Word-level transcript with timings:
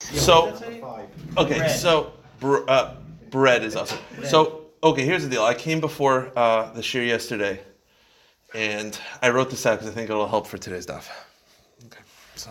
So, 0.00 0.54
okay, 1.36 1.58
Bread. 1.58 1.70
so 1.70 2.12
br- 2.40 2.68
uh, 2.68 2.94
bread 3.30 3.64
is 3.64 3.76
awesome. 3.76 3.98
So, 4.24 4.66
okay, 4.82 5.04
here's 5.04 5.22
the 5.24 5.28
deal. 5.28 5.44
I 5.44 5.54
came 5.54 5.80
before 5.80 6.32
uh, 6.36 6.72
the 6.72 6.80
shiur 6.80 7.06
yesterday, 7.06 7.60
and 8.54 8.98
I 9.22 9.30
wrote 9.30 9.50
this 9.50 9.66
out 9.66 9.78
because 9.78 9.90
I 9.90 9.94
think 9.94 10.08
it'll 10.08 10.28
help 10.28 10.46
for 10.46 10.56
today's 10.56 10.86
daf. 10.86 11.08
Okay, 11.86 12.00
so 12.36 12.50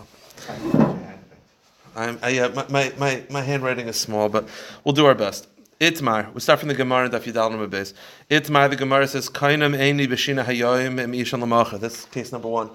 I'm, 1.96 2.18
I, 2.22 2.38
uh, 2.38 2.48
my, 2.54 2.66
my, 2.68 2.92
my, 2.98 3.22
my 3.30 3.42
handwriting 3.42 3.88
is 3.88 3.98
small, 3.98 4.28
but 4.28 4.48
we'll 4.84 4.94
do 4.94 5.06
our 5.06 5.14
best. 5.14 5.48
Itmar. 5.80 6.32
We 6.34 6.40
start 6.40 6.58
from 6.58 6.68
the 6.68 6.74
Gemara 6.74 7.06
in 7.06 7.12
Daf 7.12 7.22
Yudal 7.22 7.52
Number 7.52 7.68
Beis. 7.68 7.94
Itmar. 8.28 8.68
The 8.68 8.74
Gemara 8.74 9.06
says, 9.06 9.30
"Kainam 9.30 9.76
eini 9.76 10.08
b'shina 10.08 10.44
hayoyim 10.44 10.98
em 10.98 11.12
ishan 11.12 11.40
lamacha." 11.40 11.78
That's 11.78 12.04
case 12.06 12.32
number 12.32 12.48
one. 12.48 12.70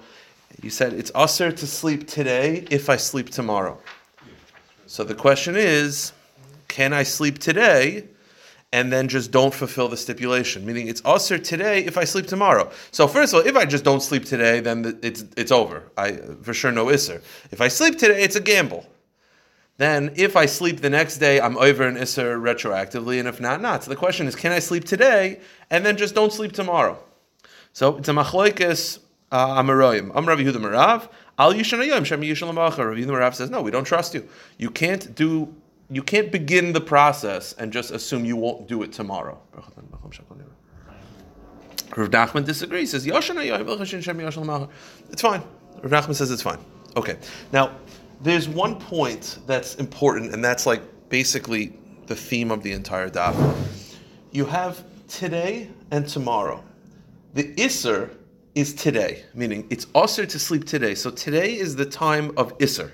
You 0.62 0.70
said 0.70 0.94
it's 0.94 1.10
usher 1.14 1.52
to 1.52 1.66
sleep 1.66 2.08
today 2.08 2.66
if 2.70 2.88
I 2.88 2.96
sleep 2.96 3.28
tomorrow. 3.28 3.78
So 4.86 5.02
the 5.02 5.14
question 5.14 5.56
is, 5.56 6.12
can 6.68 6.92
I 6.92 7.04
sleep 7.04 7.38
today 7.38 8.04
and 8.72 8.92
then 8.92 9.08
just 9.08 9.30
don't 9.30 9.54
fulfill 9.54 9.88
the 9.88 9.96
stipulation? 9.96 10.66
Meaning 10.66 10.88
it's 10.88 11.00
usher 11.04 11.38
today 11.38 11.84
if 11.84 11.96
I 11.96 12.04
sleep 12.04 12.26
tomorrow. 12.26 12.70
So 12.90 13.08
first 13.08 13.32
of 13.32 13.40
all, 13.40 13.46
if 13.46 13.56
I 13.56 13.64
just 13.64 13.84
don't 13.84 14.02
sleep 14.02 14.24
today, 14.24 14.60
then 14.60 14.98
it's 15.02 15.24
it's 15.36 15.52
over. 15.52 15.84
I 15.96 16.12
for 16.42 16.52
sure 16.52 16.70
no 16.70 16.86
isser. 16.86 17.22
If 17.50 17.60
I 17.60 17.68
sleep 17.68 17.98
today, 17.98 18.22
it's 18.22 18.36
a 18.36 18.40
gamble. 18.40 18.86
Then 19.76 20.12
if 20.16 20.36
I 20.36 20.46
sleep 20.46 20.80
the 20.80 20.90
next 20.90 21.18
day, 21.18 21.40
I'm 21.40 21.56
over 21.56 21.82
an 21.84 21.96
isser 21.96 22.40
retroactively, 22.40 23.18
and 23.18 23.26
if 23.26 23.40
not, 23.40 23.60
not. 23.60 23.84
So 23.84 23.90
the 23.90 23.96
question 23.96 24.26
is, 24.26 24.36
can 24.36 24.52
I 24.52 24.60
sleep 24.60 24.84
today 24.84 25.40
and 25.70 25.84
then 25.84 25.96
just 25.96 26.14
don't 26.14 26.32
sleep 26.32 26.52
tomorrow? 26.52 26.98
So 27.72 27.96
it's 27.96 28.08
a 28.08 28.12
machloikis 28.12 29.00
uh, 29.32 29.60
amaroyim. 29.60 30.12
I'm 30.14 30.26
Rabbi 30.26 30.42
Yehuda 30.42 30.56
Marav. 30.56 31.08
Al 31.38 31.52
yishanayim 31.52 32.04
shem 32.04 32.20
yishan 32.20 32.52
lamacha. 32.52 32.78
Rabbi 32.78 33.00
Yehuda 33.00 33.06
Marav 33.06 33.34
says, 33.34 33.50
no, 33.50 33.62
we 33.62 33.70
don't 33.70 33.84
trust 33.84 34.14
you. 34.14 34.28
You 34.58 34.70
can't 34.70 35.14
do. 35.14 35.54
You 35.90 36.02
can't 36.02 36.32
begin 36.32 36.72
the 36.72 36.80
process 36.80 37.52
and 37.54 37.72
just 37.72 37.90
assume 37.90 38.24
you 38.24 38.36
won't 38.36 38.66
do 38.66 38.82
it 38.82 38.92
tomorrow. 38.92 39.38
Rav 39.52 39.70
Nachman 42.10 42.44
disagrees. 42.44 42.92
Says 42.92 43.06
yishan 43.06 43.36
lamacha. 43.36 44.68
It's 45.10 45.22
fine. 45.22 45.42
Rav 45.82 45.90
Nachman 45.90 46.14
says 46.14 46.30
it's 46.30 46.42
fine. 46.42 46.58
Okay. 46.96 47.18
Now, 47.52 47.76
there's 48.22 48.48
one 48.48 48.76
point 48.76 49.38
that's 49.46 49.74
important, 49.74 50.32
and 50.32 50.42
that's 50.42 50.64
like 50.64 50.80
basically 51.10 51.74
the 52.06 52.16
theme 52.16 52.50
of 52.50 52.62
the 52.62 52.72
entire 52.72 53.10
daf. 53.10 53.34
You 54.32 54.46
have 54.46 54.84
today 55.08 55.68
and 55.90 56.08
tomorrow. 56.08 56.64
The 57.34 57.54
Isser 57.56 58.16
is 58.54 58.74
today, 58.74 59.24
meaning 59.34 59.66
it's 59.70 59.86
Isser 59.86 60.28
to 60.28 60.38
sleep 60.38 60.64
today. 60.64 60.94
So 60.94 61.10
today 61.10 61.56
is 61.56 61.76
the 61.76 61.86
time 61.86 62.32
of 62.36 62.56
Isser. 62.58 62.92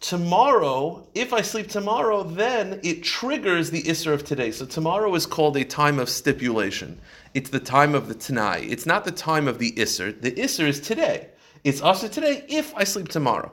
Tomorrow, 0.00 1.06
if 1.14 1.32
I 1.32 1.42
sleep 1.42 1.68
tomorrow, 1.68 2.22
then 2.22 2.80
it 2.84 3.02
triggers 3.02 3.70
the 3.70 3.82
Isser 3.82 4.12
of 4.12 4.24
today. 4.24 4.52
So 4.52 4.64
tomorrow 4.64 5.14
is 5.14 5.26
called 5.26 5.56
a 5.56 5.64
time 5.64 5.98
of 5.98 6.08
stipulation. 6.08 7.00
It's 7.34 7.50
the 7.50 7.60
time 7.60 7.94
of 7.94 8.08
the 8.08 8.14
Tanai. 8.14 8.62
It's 8.62 8.86
not 8.86 9.04
the 9.04 9.10
time 9.10 9.48
of 9.48 9.58
the 9.58 9.72
Isser. 9.72 10.18
The 10.20 10.32
Isser 10.32 10.68
is 10.68 10.80
today. 10.80 11.28
It's 11.64 11.80
Isser 11.80 12.10
today 12.10 12.44
if 12.48 12.74
I 12.76 12.84
sleep 12.84 13.08
tomorrow. 13.08 13.52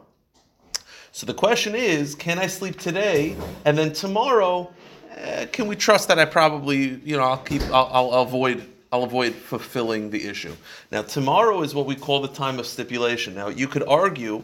So 1.12 1.25
the 1.25 1.34
question 1.34 1.75
is, 1.75 2.14
can 2.14 2.38
I 2.38 2.47
sleep 2.47 2.78
today 2.78 3.36
and 3.66 3.78
then 3.78 3.92
tomorrow? 3.94 4.72
eh, 5.16 5.45
can 5.47 5.67
we 5.67 5.75
trust 5.75 6.08
that 6.08 6.19
I 6.19 6.25
probably, 6.25 7.00
you 7.03 7.17
know, 7.17 7.23
I'll 7.23 7.38
keep, 7.38 7.62
I'll, 7.64 7.90
I'll 7.92 8.22
avoid, 8.22 8.67
I'll 8.96 9.04
avoid 9.04 9.36
fulfilling 9.36 10.10
the 10.10 10.26
issue. 10.26 10.56
Now 10.90 11.02
tomorrow 11.02 11.64
is 11.64 11.76
what 11.76 11.86
we 11.86 11.96
call 11.96 12.22
the 12.22 12.30
time 12.30 12.60
of 12.60 12.66
stipulation. 12.66 13.36
Now 13.36 13.50
you 13.50 13.68
could 13.68 13.84
argue, 13.84 14.42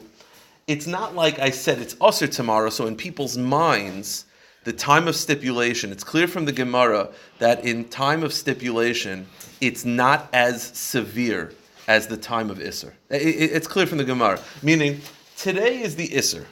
it's 0.67 0.87
not 0.87 1.15
like 1.15 1.39
I 1.39 1.51
said 1.51 1.79
it's 1.79 1.95
usher 2.01 2.27
tomorrow. 2.27 2.69
So 2.69 2.85
in 2.85 2.97
people's 2.97 3.37
minds, 3.37 4.25
the 4.65 4.73
time 4.73 5.07
of 5.07 5.15
stipulation, 5.15 5.93
it's 5.93 6.03
clear 6.03 6.27
from 6.27 6.43
the 6.43 6.51
Gemara 6.51 7.11
that 7.39 7.63
in 7.63 7.85
time 7.85 8.23
of 8.23 8.33
stipulation, 8.33 9.25
it's 9.61 9.85
not 9.85 10.27
as 10.33 10.61
severe 10.61 11.53
as 11.87 12.07
the 12.07 12.17
time 12.17 12.49
of 12.49 12.57
Isser. 12.57 12.91
It's 13.09 13.67
clear 13.67 13.87
from 13.87 13.99
the 13.99 14.03
Gemara, 14.03 14.41
meaning 14.61 14.99
today 15.37 15.81
is 15.81 15.95
the 15.95 16.09
Isser. 16.09 16.43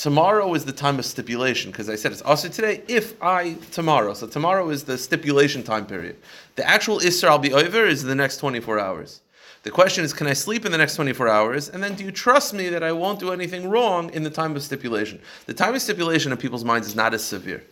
Tomorrow 0.00 0.54
is 0.54 0.64
the 0.64 0.72
time 0.72 0.98
of 0.98 1.04
stipulation 1.04 1.70
because 1.70 1.90
I 1.90 1.94
said 1.94 2.10
it's 2.10 2.22
also 2.22 2.48
today 2.48 2.82
if 2.88 3.22
I 3.22 3.52
tomorrow. 3.70 4.14
So 4.14 4.26
tomorrow 4.26 4.70
is 4.70 4.82
the 4.82 4.96
stipulation 4.96 5.62
time 5.62 5.84
period. 5.84 6.16
The 6.56 6.66
actual 6.66 7.00
Isser 7.00 7.28
I'll 7.28 7.38
be 7.38 7.52
over 7.52 7.84
is 7.84 8.02
the 8.02 8.14
next 8.14 8.38
24 8.38 8.78
hours. 8.78 9.20
The 9.62 9.70
question 9.70 10.02
is, 10.02 10.14
can 10.14 10.26
I 10.26 10.32
sleep 10.32 10.64
in 10.64 10.72
the 10.72 10.78
next 10.78 10.96
24 10.96 11.28
hours? 11.28 11.68
And 11.68 11.82
then 11.82 11.96
do 11.96 12.02
you 12.02 12.12
trust 12.12 12.54
me 12.54 12.70
that 12.70 12.82
I 12.82 12.92
won't 12.92 13.20
do 13.20 13.30
anything 13.30 13.68
wrong 13.68 14.08
in 14.14 14.22
the 14.22 14.30
time 14.30 14.56
of 14.56 14.62
stipulation? 14.62 15.20
The 15.44 15.52
time 15.52 15.74
of 15.74 15.82
stipulation 15.82 16.32
in 16.32 16.38
people's 16.38 16.64
minds 16.64 16.88
is 16.88 16.96
not 16.96 17.12
as 17.12 17.22
severe. 17.22 17.62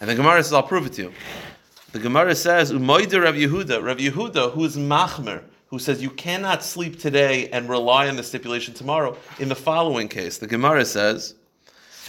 And 0.00 0.08
the 0.08 0.14
Gemara 0.14 0.44
says, 0.44 0.52
I'll 0.52 0.62
prove 0.62 0.86
it 0.86 0.92
to 0.92 1.02
you. 1.02 1.12
The 1.90 1.98
Gemara 1.98 2.36
says, 2.36 2.70
Umoida 2.70 3.24
Rav 3.24 3.34
Yehuda, 3.34 3.82
Rav 3.82 3.96
Yehuda, 3.96 4.52
who 4.52 4.64
is 4.64 4.76
Machmer, 4.76 5.42
who 5.70 5.80
says 5.80 6.00
you 6.00 6.10
cannot 6.10 6.62
sleep 6.62 7.00
today 7.00 7.48
and 7.48 7.68
rely 7.68 8.08
on 8.08 8.14
the 8.14 8.22
stipulation 8.22 8.74
tomorrow, 8.74 9.16
in 9.40 9.48
the 9.48 9.56
following 9.56 10.06
case, 10.06 10.38
the 10.38 10.46
Gemara 10.46 10.84
says, 10.84 11.34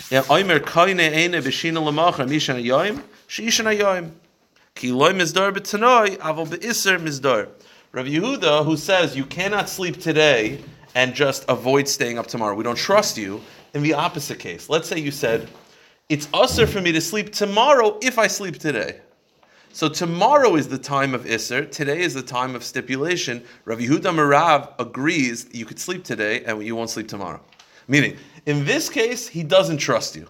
"Ya 0.09 0.23
oimer 0.23 0.59
koine 0.59 1.11
eine 1.11 1.41
b'shina 1.41 1.79
lamacha 1.81 2.27
mishan 2.27 2.61
hayoim, 2.63 3.03
sheishan 3.27 3.65
hayoim. 3.65 4.11
Ki 4.75 4.91
loy 4.91 5.13
mizdar 5.13 5.51
b'tanoi, 5.53 6.17
avol 6.17 6.49
be'isser. 6.49 7.49
Rav 7.91 8.05
Yehuda, 8.05 8.65
who 8.65 8.77
says 8.77 9.15
you 9.17 9.25
cannot 9.25 9.67
sleep 9.67 9.99
today 9.99 10.63
and 10.95 11.13
just 11.13 11.43
avoid 11.49 11.87
staying 11.87 12.19
up 12.19 12.27
tomorrow, 12.27 12.55
we 12.55 12.63
don't 12.63 12.77
trust 12.77 13.17
you, 13.17 13.41
in 13.73 13.83
the 13.83 13.93
opposite 13.93 14.39
case. 14.39 14.69
Let's 14.69 14.87
say 14.87 14.99
you 14.99 15.11
said, 15.11 15.49
it's 16.07 16.27
usher 16.33 16.65
for 16.65 16.81
me 16.81 16.91
to 16.91 17.01
sleep 17.01 17.31
tomorrow 17.31 17.97
if 18.01 18.17
I 18.17 18.27
sleep 18.27 18.57
today. 18.59 19.01
So 19.71 19.87
tomorrow 19.87 20.55
is 20.55 20.67
the 20.67 20.79
time 20.79 21.13
of 21.13 21.25
Isser. 21.25 21.69
Today 21.69 22.01
is 22.01 22.15
the 22.15 22.23
time 22.23 22.55
of 22.55 22.63
stipulation. 22.63 23.43
Rav 23.65 23.77
Yehuda 23.77 24.11
Marav 24.13 24.73
agrees 24.79 25.47
you 25.51 25.65
could 25.65 25.79
sleep 25.79 26.03
today 26.03 26.43
and 26.43 26.63
you 26.63 26.75
won't 26.75 26.89
sleep 26.89 27.07
tomorrow. 27.07 27.39
Meaning, 27.87 28.17
in 28.45 28.65
this 28.65 28.89
case, 28.89 29.27
he 29.27 29.43
doesn't 29.43 29.77
trust 29.77 30.15
you. 30.15 30.27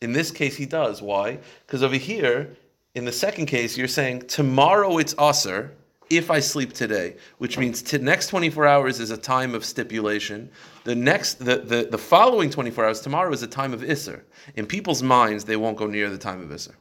In 0.00 0.12
this 0.12 0.30
case, 0.30 0.56
he 0.56 0.66
does. 0.66 1.02
Why? 1.02 1.38
Because 1.66 1.82
over 1.82 1.96
here, 1.96 2.56
in 2.94 3.04
the 3.04 3.12
second 3.12 3.46
case, 3.46 3.76
you're 3.76 3.88
saying 3.88 4.22
tomorrow 4.28 4.98
it's 4.98 5.14
Usser 5.14 5.70
if 6.10 6.30
I 6.30 6.40
sleep 6.40 6.72
today, 6.72 7.16
which 7.38 7.58
means 7.58 7.82
the 7.82 7.98
next 7.98 8.28
24 8.28 8.66
hours 8.66 9.00
is 9.00 9.10
a 9.10 9.16
time 9.16 9.54
of 9.54 9.64
stipulation. 9.64 10.50
The 10.84 10.94
next, 10.94 11.34
the, 11.34 11.58
the, 11.58 11.88
the 11.90 11.98
following 11.98 12.48
24 12.48 12.86
hours, 12.86 13.00
tomorrow 13.00 13.32
is 13.32 13.42
a 13.42 13.46
time 13.46 13.74
of 13.74 13.82
Isser. 13.82 14.22
In 14.56 14.66
people's 14.66 15.02
minds, 15.02 15.44
they 15.44 15.56
won't 15.56 15.76
go 15.76 15.86
near 15.86 16.08
the 16.08 16.18
time 16.18 16.40
of 16.40 16.48
Isser. 16.48 16.74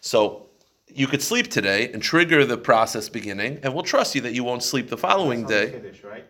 So 0.00 0.46
you 0.86 1.06
could 1.06 1.22
sleep 1.22 1.50
today 1.50 1.90
and 1.92 2.02
trigger 2.02 2.44
the 2.44 2.56
process 2.56 3.08
beginning, 3.08 3.58
and 3.62 3.74
we'll 3.74 3.82
trust 3.82 4.14
you 4.14 4.20
that 4.22 4.32
you 4.32 4.44
won't 4.44 4.62
sleep 4.62 4.88
the 4.88 4.98
following 4.98 5.46
That's 5.46 5.72
day. 5.72 5.80
Kiddush, 5.80 6.04
right? 6.04 6.26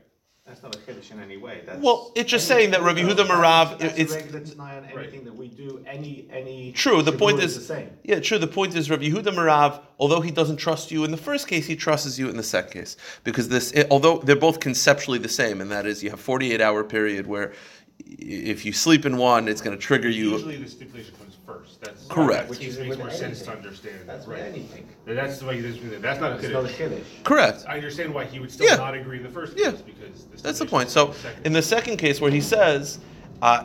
That's 0.53 0.63
not 0.63 0.77
a 0.77 0.79
Kiddush 0.81 1.11
in 1.11 1.19
any 1.19 1.39
way. 1.39 1.63
That's 1.65 1.81
Well, 1.81 2.13
it's 2.15 2.31
just 2.31 2.47
saying 2.47 2.73
that 2.73 2.83
Rabbi 2.83 3.01
Yehuda 3.01 3.25
Marav, 3.25 3.79
That's 3.79 3.99
it's 3.99 4.13
regular 4.13 4.41
Tanai 4.41 4.77
on 4.77 4.85
anything 4.85 5.25
that 5.25 5.35
we 5.35 5.49
do. 5.49 5.83
Any 5.87 6.27
any. 6.31 6.73
true. 6.73 7.01
The 7.01 7.11
point 7.11 7.39
is 7.39 7.57
is, 7.57 7.67
the 7.67 7.75
same. 7.75 7.91
yeah, 8.05 8.21
true. 8.21 8.37
The 8.37 8.47
point 8.47 8.75
is, 8.75 8.91
Rabbi 8.91 9.05
Yehuda 9.05 9.35
Marav, 9.35 9.81
although 9.99 10.21
he 10.21 10.31
doesn't 10.31 10.59
trust 10.59 10.91
you 10.91 11.05
in 11.05 11.11
the 11.11 11.17
first 11.17 11.49
case, 11.49 11.67
he 11.67 11.75
trusts 11.75 12.19
you 12.19 12.29
in 12.29 12.37
the 12.37 12.43
second 12.43 12.73
case 12.73 12.99
because 13.25 13.49
this, 13.49 13.73
eh, 13.75 13.85
although 13.91 14.19
they're 14.19 14.37
both 14.37 14.61
conceptually 14.61 15.19
the 15.19 15.27
same, 15.27 15.62
and 15.62 15.71
that 15.71 15.87
is 15.87 16.03
you 16.03 16.11
have 16.11 16.21
48 16.21 16.61
hour 16.61 16.85
period 16.85 17.27
where 17.27 17.55
if 18.05 18.67
you 18.67 18.75
sleep 18.75 19.07
in 19.07 19.17
one, 19.17 19.49
it's 19.49 19.62
going 19.62 19.75
to 19.75 19.83
trigger 19.83 20.11
you. 20.11 20.33
Usually 20.33 20.57
the 20.59 20.69
stipulation 20.69 21.15
comes 21.17 21.31
first. 21.47 21.81
That's 21.81 22.07
Correct. 22.07 22.49
Which 22.49 22.59
Which 22.61 22.69
is 22.69 22.79
makes 22.79 22.91
with 22.91 22.99
more 23.01 23.11
sense 23.11 23.23
anything. 23.41 23.47
to 23.47 23.53
understand. 23.69 23.97
That's 24.09 24.27
right. 24.27 24.39
with 24.45 24.55
anything. 24.55 24.89
That's 25.07 25.39
the 25.39 25.47
way 25.47 25.59
it 25.59 25.65
is. 25.65 25.79
with. 25.81 26.01
That's 26.03 26.21
not 26.21 26.33
a 26.33 26.35
It's 26.37 26.49
not 26.49 26.65
a 26.65 26.69
kiddush. 26.69 26.77
Kiddush. 26.77 27.07
Correct. 27.25 27.65
I 27.69 27.75
understand 27.77 28.15
why 28.15 28.25
he 28.25 28.39
would 28.41 28.51
still 28.51 28.67
Yeah. 28.67 28.77
not 28.77 28.95
agree 28.95 29.19
in 29.19 29.23
the 29.23 29.29
first 29.29 29.55
Yeah. 29.57 29.71
place 29.71 29.83
because 29.83 30.25
the 30.27 30.43
That's 30.43 30.59
the 30.59 30.67
point. 30.67 30.91
So 30.91 31.07
the 31.07 31.47
in 31.47 31.53
the 31.53 31.63
second 31.63 31.97
case 31.97 32.21
where 32.21 32.31
he 32.31 32.41
says, 32.41 32.99
uh, 33.43 33.65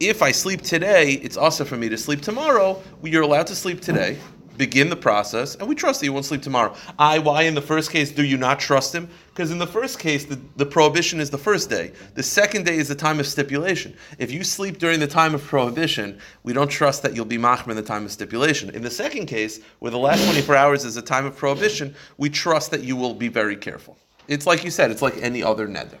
if 0.00 0.22
I 0.22 0.30
sleep 0.32 0.62
today, 0.62 1.12
it's 1.14 1.36
also 1.36 1.64
for 1.64 1.76
me 1.76 1.88
to 1.88 1.98
sleep 1.98 2.20
tomorrow. 2.22 2.82
You're 3.02 3.22
allowed 3.22 3.48
to 3.48 3.56
sleep 3.56 3.80
today. 3.80 4.16
Begin 4.58 4.90
the 4.90 4.96
process, 4.96 5.54
and 5.54 5.68
we 5.68 5.76
trust 5.76 6.00
that 6.00 6.06
you 6.06 6.12
won't 6.12 6.24
sleep 6.24 6.42
tomorrow. 6.42 6.74
I, 6.98 7.20
why 7.20 7.42
in 7.42 7.54
the 7.54 7.62
first 7.62 7.92
case 7.92 8.10
do 8.10 8.24
you 8.24 8.36
not 8.36 8.58
trust 8.58 8.92
him? 8.92 9.08
Because 9.28 9.52
in 9.52 9.58
the 9.58 9.68
first 9.68 10.00
case, 10.00 10.24
the, 10.24 10.36
the 10.56 10.66
prohibition 10.66 11.20
is 11.20 11.30
the 11.30 11.38
first 11.38 11.70
day. 11.70 11.92
The 12.16 12.24
second 12.24 12.66
day 12.66 12.76
is 12.76 12.88
the 12.88 12.96
time 12.96 13.20
of 13.20 13.28
stipulation. 13.28 13.96
If 14.18 14.32
you 14.32 14.42
sleep 14.42 14.78
during 14.78 14.98
the 14.98 15.06
time 15.06 15.32
of 15.32 15.44
prohibition, 15.44 16.18
we 16.42 16.52
don't 16.52 16.68
trust 16.68 17.04
that 17.04 17.14
you'll 17.14 17.24
be 17.24 17.38
machmer 17.38 17.70
in 17.70 17.76
the 17.76 17.82
time 17.82 18.04
of 18.04 18.10
stipulation. 18.10 18.70
In 18.70 18.82
the 18.82 18.90
second 18.90 19.26
case, 19.26 19.60
where 19.78 19.92
the 19.92 19.98
last 19.98 20.24
24 20.24 20.56
hours 20.56 20.84
is 20.84 20.96
the 20.96 21.02
time 21.02 21.24
of 21.24 21.36
prohibition, 21.36 21.94
we 22.16 22.28
trust 22.28 22.72
that 22.72 22.82
you 22.82 22.96
will 22.96 23.14
be 23.14 23.28
very 23.28 23.56
careful. 23.56 23.96
It's 24.26 24.44
like 24.44 24.64
you 24.64 24.72
said, 24.72 24.90
it's 24.90 25.02
like 25.02 25.16
any 25.18 25.40
other 25.40 25.68
neder. 25.68 25.98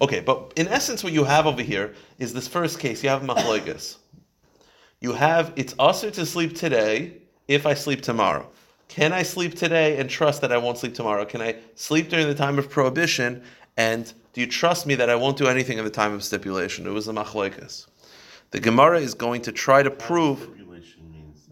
Okay, 0.00 0.20
but 0.20 0.52
in 0.54 0.68
essence, 0.68 1.02
what 1.02 1.12
you 1.12 1.24
have 1.24 1.48
over 1.48 1.62
here 1.62 1.92
is 2.20 2.32
this 2.32 2.46
first 2.46 2.78
case. 2.78 3.02
You 3.02 3.08
have 3.10 3.22
machloigas. 3.22 3.96
You 5.00 5.12
have 5.12 5.52
it's 5.56 5.74
usher 5.76 6.12
to 6.12 6.24
sleep 6.24 6.54
today 6.54 7.22
if 7.48 7.66
I 7.66 7.74
sleep 7.74 8.02
tomorrow. 8.02 8.48
Can 8.88 9.12
I 9.12 9.22
sleep 9.22 9.54
today 9.54 9.98
and 9.98 10.08
trust 10.08 10.40
that 10.40 10.52
I 10.52 10.58
won't 10.58 10.78
sleep 10.78 10.94
tomorrow? 10.94 11.24
Can 11.24 11.42
I 11.42 11.56
sleep 11.74 12.08
during 12.08 12.28
the 12.28 12.34
time 12.34 12.58
of 12.58 12.70
prohibition 12.70 13.42
and 13.76 14.12
do 14.32 14.40
you 14.40 14.46
trust 14.46 14.86
me 14.86 14.94
that 14.96 15.08
I 15.08 15.14
won't 15.14 15.36
do 15.36 15.46
anything 15.48 15.78
in 15.78 15.84
the 15.84 15.90
time 15.90 16.12
of 16.12 16.22
stipulation? 16.22 16.86
It 16.86 16.90
was 16.90 17.08
a 17.08 17.12
machloikas. 17.12 17.86
The 18.50 18.60
Gemara 18.60 19.00
is 19.00 19.14
going 19.14 19.42
to 19.42 19.52
try 19.52 19.82
to 19.82 19.90
prove, 19.90 20.48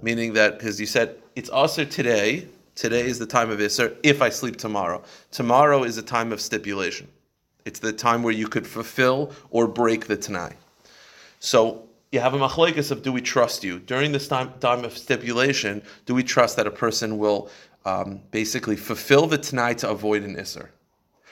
meaning 0.02 0.34
that 0.34 0.58
because 0.58 0.80
you 0.80 0.86
said 0.86 1.16
it's 1.34 1.50
usher 1.52 1.84
today. 1.84 2.46
Today 2.74 3.06
is 3.06 3.18
the 3.18 3.26
time 3.26 3.50
of 3.50 3.58
Isser. 3.58 3.96
If 4.02 4.20
I 4.20 4.28
sleep 4.28 4.56
tomorrow, 4.56 5.02
tomorrow 5.30 5.84
is 5.84 5.96
a 5.96 6.02
time 6.02 6.32
of 6.32 6.40
stipulation. 6.40 7.08
It's 7.64 7.78
the 7.78 7.92
time 7.92 8.22
where 8.22 8.34
you 8.34 8.48
could 8.48 8.66
fulfill 8.66 9.32
or 9.50 9.66
break 9.66 10.06
the 10.06 10.16
Tanai. 10.16 10.54
So 11.38 11.88
you 12.14 12.20
have 12.20 12.32
a 12.32 12.38
machlekes 12.38 12.90
of 12.90 13.02
do 13.02 13.12
we 13.12 13.20
trust 13.20 13.64
you 13.64 13.80
during 13.80 14.12
this 14.12 14.28
time 14.28 14.52
time 14.60 14.84
of 14.84 14.96
stipulation? 14.96 15.82
Do 16.06 16.14
we 16.14 16.22
trust 16.22 16.56
that 16.56 16.66
a 16.66 16.70
person 16.70 17.18
will 17.18 17.50
um, 17.84 18.20
basically 18.30 18.76
fulfill 18.76 19.26
the 19.26 19.36
Tanai 19.36 19.74
to 19.74 19.90
avoid 19.90 20.22
an 20.22 20.36
Isser? 20.36 20.68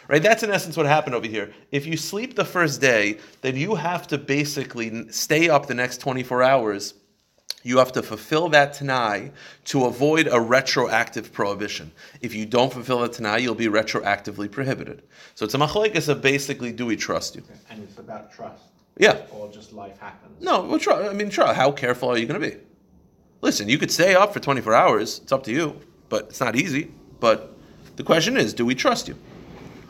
Right, 0.09 0.23
that's 0.23 0.43
in 0.43 0.51
essence 0.51 0.77
what 0.77 0.87
happened 0.87 1.15
over 1.15 1.29
here. 1.29 1.55
If 1.71 1.87
you 1.87 1.97
sleep 1.97 2.35
the 2.35 2.45
first 2.45 2.81
day, 2.81 3.19
then 3.41 3.57
you 3.57 3.77
have 3.77 4.09
to 4.09 4.19
basically 4.19 5.09
stay 5.13 5.49
up 5.49 5.67
the 5.67 5.75
next 5.75 5.99
24 5.99 6.43
hours. 6.43 6.95
You 7.63 7.79
have 7.79 7.93
to 7.93 8.03
fulfill 8.03 8.49
that 8.49 8.75
Tanai 8.75 9.31
to 9.67 9.85
avoid 9.85 10.27
a 10.27 10.41
retroactive 10.41 11.33
prohibition. 11.33 11.93
If 12.21 12.35
you 12.35 12.45
don't 12.45 12.73
fulfill 12.73 12.99
the 12.99 13.09
Tanai, 13.09 13.39
you'll 13.39 13.55
be 13.55 13.69
retroactively 13.69 14.51
prohibited. 14.51 15.05
So 15.37 15.45
it's 15.45 15.55
a 15.55 15.59
machlekes 15.59 16.09
of 16.09 16.21
basically, 16.21 16.73
do 16.73 16.85
we 16.85 16.97
trust 16.97 17.37
you? 17.37 17.45
And 17.71 17.81
it's 17.85 17.99
about 17.99 18.35
trust, 18.35 18.65
Yeah. 18.99 19.23
or 19.31 19.51
just 19.51 19.73
life 19.73 19.99
happens. 19.99 20.41
No, 20.41 20.63
well, 20.63 20.79
try, 20.79 21.09
I 21.09 21.13
mean, 21.13 21.31
try. 21.31 21.53
How 21.55 21.73
careful 21.73 22.11
are 22.11 22.19
you 22.19 22.27
going 22.27 22.41
to 22.41 22.51
be? 22.51 22.57
Listen, 23.41 23.69
you 23.69 23.79
could 23.79 23.91
stay 23.91 24.15
up 24.15 24.33
for 24.33 24.41
24 24.41 24.75
hours. 24.75 25.21
It's 25.23 25.33
up 25.33 25.43
to 25.45 25.53
you, 25.53 25.81
but 26.09 26.25
it's 26.25 26.41
not 26.41 26.57
easy. 26.57 26.93
But 27.21 27.57
the 27.97 28.03
question 28.03 28.37
is, 28.37 28.55
do 28.55 28.65
we 28.65 28.75
trust 28.75 29.09
you? 29.09 29.17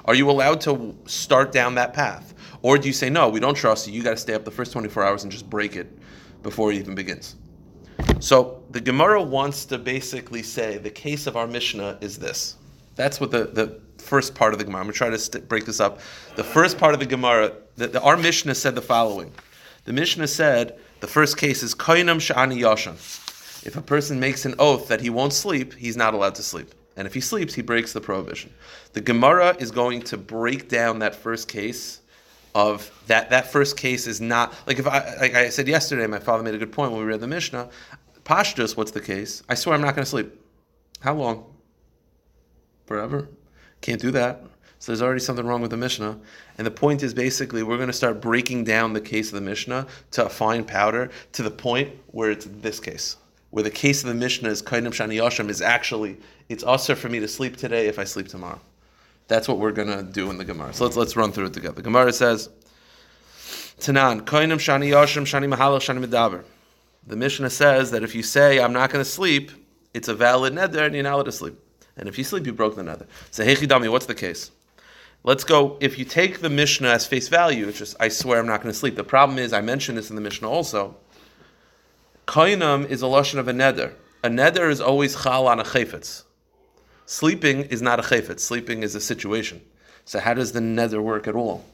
Are 0.05 0.15
you 0.15 0.31
allowed 0.31 0.61
to 0.63 0.97
start 1.07 1.53
down 1.53 1.75
that 1.77 1.95
path? 1.95 2.35
Or 2.63 2.79
do 2.79 2.87
you 2.87 2.95
say, 2.95 3.11
no, 3.11 3.29
we 3.29 3.41
don't 3.41 3.55
trust 3.55 3.87
you. 3.87 3.93
You 3.93 4.03
got 4.03 4.11
to 4.13 4.17
stay 4.17 4.35
up 4.35 4.45
the 4.45 4.51
first 4.51 4.73
24 4.73 5.05
hours 5.05 5.23
and 5.25 5.33
just 5.33 5.49
break 5.51 5.77
it 5.77 5.99
before 6.43 6.73
it 6.73 6.77
even 6.77 6.95
begins? 6.95 7.37
So 8.21 8.63
the 8.71 8.81
Gemara 8.81 9.23
wants 9.23 9.65
to 9.67 9.79
basically 9.79 10.43
say 10.43 10.79
the 10.79 10.91
case 10.91 11.27
of 11.27 11.37
our 11.37 11.47
Mishnah 11.47 11.99
is 12.01 12.19
this. 12.19 12.57
That's 12.95 13.21
what 13.21 13.31
the, 13.31 13.45
the 13.45 13.81
first 13.99 14.35
part 14.35 14.53
of 14.53 14.59
the 14.59 14.65
Gemara. 14.65 14.81
I'm 14.81 14.87
going 14.87 14.93
to 14.93 14.99
try 14.99 15.11
to 15.11 15.19
st- 15.19 15.49
break 15.49 15.65
this 15.65 15.81
up. 15.81 16.01
The 16.37 16.45
first 16.45 16.79
part 16.79 16.95
of 16.95 17.01
the 17.01 17.07
Gemara, 17.07 17.53
the, 17.77 17.89
the, 17.89 18.01
our 18.03 18.17
Mishnah 18.17 18.55
said 18.55 18.75
the 18.75 18.83
following. 18.83 19.33
The 19.85 19.93
Mishnah 19.93 20.29
said 20.29 20.79
the 21.01 21.07
first 21.07 21.37
case 21.37 21.63
is 21.63 21.75
Koinam 21.75 22.17
Sha'ani 22.17 22.61
Yashan. 22.61 22.95
If 23.67 23.77
a 23.77 23.83
person 23.83 24.19
makes 24.21 24.45
an 24.45 24.55
oath 24.59 24.89
that 24.89 25.01
he 25.01 25.11
won't 25.11 25.33
sleep, 25.33 25.75
he's 25.75 25.97
not 25.97 26.15
allowed 26.15 26.35
to 26.37 26.43
sleep. 26.43 26.75
And 26.97 27.07
if 27.07 27.15
he 27.15 27.21
sleeps, 27.21 27.55
he 27.55 27.63
breaks 27.63 27.93
the 27.93 28.01
prohibition. 28.01 28.53
The 28.93 29.01
Gemara 29.01 29.57
is 29.59 29.71
going 29.71 30.03
to 30.03 30.17
break 30.17 30.69
down 30.69 30.99
that 30.99 31.15
first 31.15 31.49
case 31.49 32.01
of 32.55 32.91
that 33.07 33.31
that 33.31 33.51
first 33.51 33.79
case 33.79 34.07
is 34.07 34.21
not 34.21 34.55
like 34.67 34.79
if 34.79 34.87
I 34.87 35.17
like 35.17 35.35
I 35.35 35.49
said 35.49 35.67
yesterday, 35.69 36.07
my 36.07 36.19
father 36.19 36.43
made 36.43 36.55
a 36.55 36.59
good 36.59 36.73
point 36.73 36.93
when 36.93 37.01
we 37.01 37.07
read 37.07 37.21
the 37.21 37.27
Mishnah. 37.27 37.71
Pashtus, 38.25 38.77
what's 38.77 38.91
the 38.91 39.01
case? 39.01 39.43
I 39.49 39.55
swear 39.55 39.75
I'm 39.75 39.81
not 39.81 39.95
going 39.97 40.05
to 40.05 40.11
sleep. 40.11 40.39
How 41.01 41.15
long? 41.15 41.47
Forever? 42.87 43.29
Can't 43.81 44.01
do 44.01 44.11
that. 44.13 44.45
So 44.83 44.91
there's 44.91 45.01
already 45.01 45.21
something 45.21 45.47
wrong 45.47 45.61
with 45.61 45.71
the 45.71 45.77
Mishnah. 45.77 46.19
And 46.59 46.67
the 46.67 46.71
point 46.73 47.05
is 47.05 47.15
basically 47.15 47.63
we're 47.63 47.77
going 47.77 47.87
to 47.87 47.93
start 47.93 48.21
breaking 48.21 48.65
down 48.65 48.95
the 48.95 49.01
case 49.01 49.29
of 49.29 49.35
the 49.35 49.41
Mishnah 49.41 49.87
to 50.11 50.27
a 50.27 50.29
fine 50.29 50.65
powder 50.65 51.09
to 51.35 51.45
the 51.45 51.53
point 51.53 51.93
where 52.09 52.33
it's 52.33 52.47
this 52.47 52.81
case. 52.81 53.17
Where 53.51 53.63
the 53.63 53.71
case 53.71 54.03
of 54.03 54.09
the 54.09 54.17
Mishnah 54.17 54.49
is 54.49 54.61
Kainim 54.61 54.89
Shani 54.89 55.21
Yasham 55.23 55.51
is 55.51 55.63
actually, 55.63 56.17
it's 56.49 56.65
usher 56.65 56.97
for 56.97 57.09
me 57.09 57.21
to 57.21 57.29
sleep 57.29 57.57
today 57.57 57.87
if 57.87 58.01
I 58.01 58.03
sleep 58.03 58.27
tomorrow. 58.27 58.61
That's 59.29 59.47
what 59.47 59.61
we're 59.61 59.71
going 59.71 59.87
to 59.87 60.03
do 60.03 60.31
in 60.31 60.39
the 60.39 60.45
Gemara. 60.45 60.75
So 60.75 60.83
let's, 60.83 60.97
let's 60.97 61.15
run 61.15 61.31
through 61.31 61.47
it 61.47 61.53
together. 61.53 61.77
The 61.77 61.83
Gemara 61.83 62.13
says, 62.13 62.49
Tanan, 63.79 64.23
Kainim 64.23 64.59
Shani 64.59 64.91
Yasham, 64.91 65.23
Shani 65.23 65.49
Mahalach, 65.49 65.79
Shani 65.79 66.05
Medaber. 66.05 66.43
The 67.07 67.15
Mishnah 67.15 67.51
says 67.51 67.93
that 67.93 68.03
if 68.03 68.17
you 68.17 68.25
say, 68.25 68.59
I'm 68.59 68.73
not 68.73 68.91
going 68.91 69.05
to 69.05 69.09
sleep, 69.09 69.53
it's 69.95 70.09
a 70.09 70.15
valid 70.15 70.55
neder 70.55 70.87
and 70.87 70.95
you're 70.97 71.05
not 71.05 71.15
allowed 71.15 71.27
to 71.27 71.33
sleep. 71.33 71.57
And 71.97 72.09
if 72.09 72.19
you 72.19 72.25
sleep, 72.25 72.47
you 72.47 72.53
broke 72.53 72.75
the 72.75 72.83
neder. 72.83 73.07
So, 73.31 73.45
Hechidami, 73.45 73.89
what's 73.89 74.07
the 74.07 74.17
case? 74.17 74.51
Let's 75.25 75.45
go. 75.45 75.77
If 75.81 75.99
you 75.99 76.05
take 76.05 76.41
the 76.41 76.51
Mishnah 76.51 76.89
as 76.89 77.07
face 77.07 77.29
value, 77.29 77.69
it's 77.69 77.79
just, 77.79 77.97
I 78.01 78.09
swear 78.09 78.41
I'm 78.41 78.47
not 78.47 78.63
going 78.63 78.73
to 78.73 78.79
sleep. 78.79 78.97
The 78.97 79.05
problem 79.05 79.39
is, 79.39 79.53
I 79.53 79.61
mentioned 79.61 79.97
this 79.97 80.11
in 80.11 80.17
the 80.17 80.23
Mishnah 80.23 80.51
also. 80.51 80.97
Kainam 82.27 82.89
is 82.89 83.03
a 83.03 83.07
lashon 83.07 83.39
of 83.39 83.47
a 83.47 83.53
neder. 83.53 83.95
A 84.25 84.29
neder 84.29 84.71
is 84.71 84.81
always 84.81 85.23
chal 85.23 85.47
on 85.47 85.61
a 85.61 85.65
chayfetz. 85.65 86.25
Sleeping 87.07 87.63
is 87.65 87.83
not 87.83 88.01
a 88.01 88.03
chayfetz. 88.03 88.41
Sleeping 88.41 88.83
is 88.83 88.95
a 88.95 89.01
situation. 89.01 89.61
So 90.05 90.19
how 90.19 90.35
does 90.35 90.53
the 90.53 90.61
neder 90.61 91.03
work 91.03 91.29
at 91.29 91.37
all? 91.37 91.65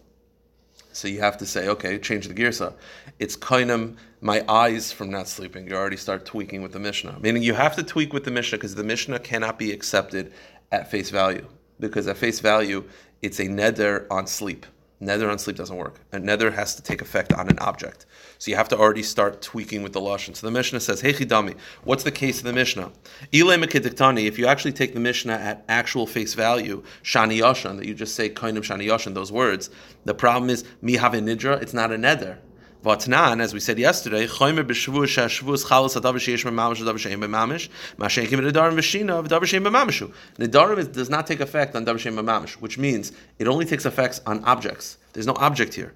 So 0.93 1.09
you 1.09 1.21
have 1.21 1.39
to 1.39 1.47
say, 1.47 1.69
okay, 1.69 1.99
change 1.99 2.29
the 2.29 2.35
girsa. 2.35 2.75
It's 3.19 3.37
kainam 3.37 3.97
my 4.21 4.45
eyes 4.49 4.91
from 4.91 5.11
not 5.11 5.29
sleeping. 5.29 5.69
You 5.69 5.77
already 5.77 5.97
start 5.97 6.27
tweaking 6.27 6.61
with 6.61 6.73
the 6.73 6.81
Mishnah. 6.81 7.19
Meaning 7.21 7.43
you 7.43 7.55
have 7.55 7.77
to 7.77 7.83
tweak 7.83 8.12
with 8.12 8.25
the 8.25 8.31
Mishnah 8.31 8.59
because 8.59 8.75
the 8.75 8.85
Mishnah 8.85 9.21
cannot 9.21 9.59
be 9.59 9.71
accepted 9.73 10.33
at 10.73 10.91
face 10.91 11.11
value. 11.11 11.47
Because 11.79 12.09
at 12.09 12.17
face 12.17 12.41
value, 12.41 12.85
it's 13.23 13.38
a 13.41 13.47
neder 13.47 14.06
on 14.11 14.26
sleep. 14.26 14.67
Neder 15.00 15.31
on 15.31 15.38
sleep 15.38 15.56
doesn't 15.56 15.76
work. 15.76 16.00
A 16.12 16.19
neder 16.19 16.53
has 16.53 16.75
to 16.75 16.82
take 16.82 17.00
effect 17.00 17.32
on 17.32 17.49
an 17.49 17.59
object. 17.61 18.05
So 18.38 18.50
you 18.50 18.56
have 18.56 18.69
to 18.70 18.79
already 18.79 19.05
start 19.05 19.41
tweaking 19.41 19.82
with 19.85 19.93
the 19.93 20.00
lashon. 20.00 20.35
So 20.35 20.47
the 20.47 20.50
Mishnah 20.50 20.81
says, 20.81 21.00
"Hey 21.00 21.12
chidami, 21.12 21.55
what's 21.85 22.03
the 22.03 22.11
case 22.11 22.38
of 22.38 22.44
the 22.44 22.53
Mishnah? 22.53 22.91
Ile. 23.32 23.50
If 23.53 24.38
you 24.38 24.47
actually 24.47 24.73
take 24.73 24.94
the 24.94 25.00
Mishnah 25.00 25.35
at 25.35 25.65
actual 25.69 26.06
face 26.06 26.35
value, 26.35 26.82
shani 27.05 27.38
yashan, 27.38 27.76
that 27.76 27.87
you 27.87 27.94
just 27.94 28.17
say 28.17 28.29
kind 28.29 28.59
of 28.59 28.65
shani 28.65 28.87
yashan, 28.87 29.15
those 29.15 29.31
words. 29.31 29.71
The 30.05 30.14
problem 30.14 30.50
is 30.50 30.64
mi 30.82 30.94
have 30.97 31.12
nidra. 31.12 31.62
It's 31.62 31.75
not 31.75 31.93
a 31.93 31.97
neder. 31.97 32.38
Vatnan, 32.85 33.41
as 33.41 33.53
we 33.53 33.59
said 33.59 33.77
yesterday, 33.77 34.29
choymer 34.29 34.63
b'shvu 34.63 35.03
shashvus 35.03 35.67
chalas 35.67 36.01
adav 36.01 36.15
sheyesh 36.15 36.45
b'mamish 36.45 36.77
adav 36.77 36.95
sheyesh 36.95 37.19
b'mamish 37.19 37.69
mashenkim 37.99 38.39
nedarim 38.39 38.75
v'shina 38.75 39.27
adav 39.27 39.41
sheyesh 39.41 39.65
b'mamishu. 39.65 40.13
Nedarim 40.39 40.93
does 40.93 41.11
not 41.11 41.27
take 41.27 41.41
effect 41.41 41.75
on 41.75 41.85
adav 41.85 41.97
sheyesh 41.97 42.17
b'mamish, 42.17 42.53
which 42.53 42.79
means 42.79 43.11
it 43.41 43.49
only 43.49 43.65
takes 43.65 43.85
effects 43.85 44.21
on 44.27 44.45
objects. 44.45 44.99
There's 45.13 45.27
no 45.27 45.35
object 45.35 45.75
here. 45.75 45.93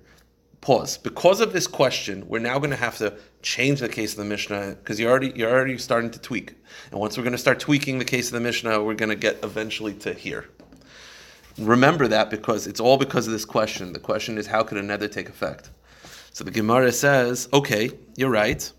Pause. 0.61 0.99
Because 0.99 1.41
of 1.41 1.53
this 1.53 1.69
question, 1.69 2.27
we're 2.27 2.41
now 2.41 2.59
going 2.59 2.71
to 2.71 2.77
have 2.77 2.99
to 2.99 3.15
change 3.43 3.79
the 3.79 3.89
case 3.89 4.13
of 4.13 4.19
the 4.19 4.25
Mishnah 4.25 4.77
because 4.81 4.99
you're 4.99 5.11
already 5.11 5.33
you're 5.37 5.53
already 5.53 5.79
starting 5.79 6.11
to 6.11 6.19
tweak. 6.21 6.57
And 6.91 6.99
once 6.99 7.17
we're 7.17 7.23
going 7.23 7.31
to 7.31 7.39
start 7.39 7.61
tweaking 7.61 8.01
the 8.01 8.05
case 8.05 8.27
of 8.27 8.33
the 8.33 8.41
Mishnah, 8.41 8.83
we're 8.83 8.95
going 8.95 9.09
to 9.09 9.15
get 9.17 9.39
eventually 9.45 9.95
to 9.95 10.13
here. 10.13 10.49
Remember 11.59 12.09
that 12.09 12.29
because 12.29 12.67
it's 12.67 12.81
all 12.81 12.97
because 12.97 13.29
of 13.29 13.33
this 13.33 13.45
question. 13.45 13.93
The 13.93 14.01
question 14.01 14.37
is 14.37 14.49
how 14.49 14.65
could 14.65 14.79
a 14.79 14.83
neder 14.83 15.11
take 15.11 15.29
effect? 15.29 15.71
So 16.35 16.45
the 16.45 16.51
Gemara 16.51 16.93
says, 16.93 17.49
okay, 17.53 17.91
you're 18.17 18.31
right. 18.31 18.73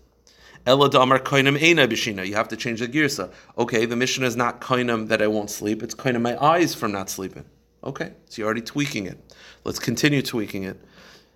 Koinam 0.66 1.58
eina 1.58 1.86
b'shina. 1.86 2.26
You 2.26 2.34
have 2.34 2.48
to 2.48 2.56
change 2.56 2.80
the 2.80 2.88
girsa. 2.88 3.30
Okay, 3.56 3.86
the 3.86 3.96
Mishnah 3.96 4.26
is 4.26 4.34
not 4.34 4.60
koinam 4.60 5.08
that 5.08 5.22
I 5.22 5.28
won't 5.28 5.50
sleep. 5.50 5.82
It's 5.82 5.94
koinam 5.94 6.22
my 6.22 6.42
eyes 6.42 6.74
from 6.74 6.90
not 6.90 7.10
sleeping. 7.10 7.44
Okay, 7.84 8.12
so 8.28 8.40
you're 8.40 8.46
already 8.46 8.62
tweaking 8.62 9.06
it. 9.06 9.34
Let's 9.62 9.78
continue 9.78 10.22
tweaking 10.22 10.64
it. 10.64 10.82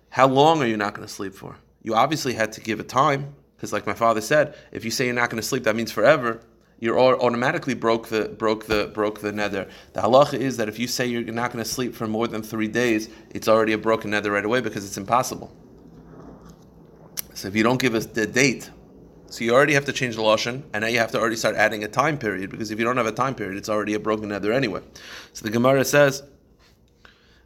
How 0.09 0.27
long 0.27 0.61
are 0.61 0.65
you 0.65 0.77
not 0.77 0.93
going 0.95 1.07
to 1.07 1.13
sleep 1.13 1.35
for? 1.35 1.55
You 1.83 1.95
obviously 1.95 2.33
had 2.33 2.51
to 2.53 2.61
give 2.61 2.79
a 2.79 2.83
time 2.83 3.35
because, 3.55 3.71
like 3.71 3.85
my 3.87 3.93
father 3.93 4.19
said, 4.19 4.55
if 4.71 4.83
you 4.83 4.91
say 4.91 5.05
you're 5.05 5.13
not 5.13 5.29
going 5.29 5.41
to 5.41 5.47
sleep, 5.47 5.63
that 5.63 5.75
means 5.75 5.91
forever. 5.91 6.41
You're 6.79 6.99
automatically 6.99 7.75
broke 7.75 8.07
the 8.07 8.29
broke 8.29 8.65
the 8.65 8.87
broke 8.93 9.21
the 9.21 9.31
neder. 9.31 9.69
The 9.93 10.01
halacha 10.01 10.39
is 10.39 10.57
that 10.57 10.67
if 10.67 10.79
you 10.79 10.87
say 10.87 11.05
you're 11.05 11.23
not 11.23 11.53
going 11.53 11.63
to 11.63 11.69
sleep 11.69 11.93
for 11.93 12.07
more 12.07 12.27
than 12.27 12.41
three 12.41 12.67
days, 12.67 13.09
it's 13.29 13.47
already 13.47 13.73
a 13.73 13.77
broken 13.77 14.11
neder 14.11 14.31
right 14.31 14.45
away 14.45 14.59
because 14.59 14.85
it's 14.85 14.97
impossible. 14.97 15.55
So 17.39 17.47
if 17.47 17.55
you 17.55 17.63
don't 17.63 17.79
give 17.79 17.95
us 17.95 18.05
the 18.05 18.27
date, 18.27 18.69
so 19.27 19.45
you 19.45 19.53
already 19.53 19.73
have 19.73 19.85
to 19.85 19.93
change 19.93 20.17
the 20.17 20.21
lashon, 20.21 20.63
and 20.73 20.81
now 20.81 20.87
you 20.87 20.99
have 20.99 21.11
to 21.13 21.19
already 21.21 21.37
start 21.37 21.55
adding 21.55 21.85
a 21.85 21.87
time 21.87 22.17
period 22.17 22.49
because 22.51 22.69
if 22.69 22.77
you 22.77 22.83
don't 22.83 22.97
have 22.97 23.05
a 23.05 23.13
time 23.13 23.33
period, 23.33 23.55
it's 23.55 23.69
already 23.69 23.93
a 23.93 23.99
broken 23.99 24.27
neder 24.27 24.53
anyway. 24.53 24.81
So 25.31 25.45
the 25.45 25.49
Gemara 25.49 25.85
says, 25.85 26.21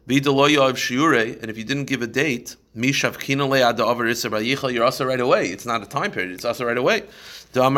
"V'daloyav 0.08 0.74
shiure," 0.74 1.40
and 1.40 1.48
if 1.48 1.56
you 1.56 1.62
didn't 1.62 1.84
give 1.84 2.02
a 2.02 2.08
date, 2.08 2.56
yichal, 2.76 4.72
you're 4.74 4.84
also 4.84 5.04
right 5.04 5.20
away. 5.20 5.46
It's 5.46 5.64
not 5.64 5.80
a 5.80 5.86
time 5.86 6.10
period; 6.10 6.32
it's 6.32 6.44
also 6.44 6.64
right 6.64 6.76
away. 6.76 7.04
Rav 7.54 7.72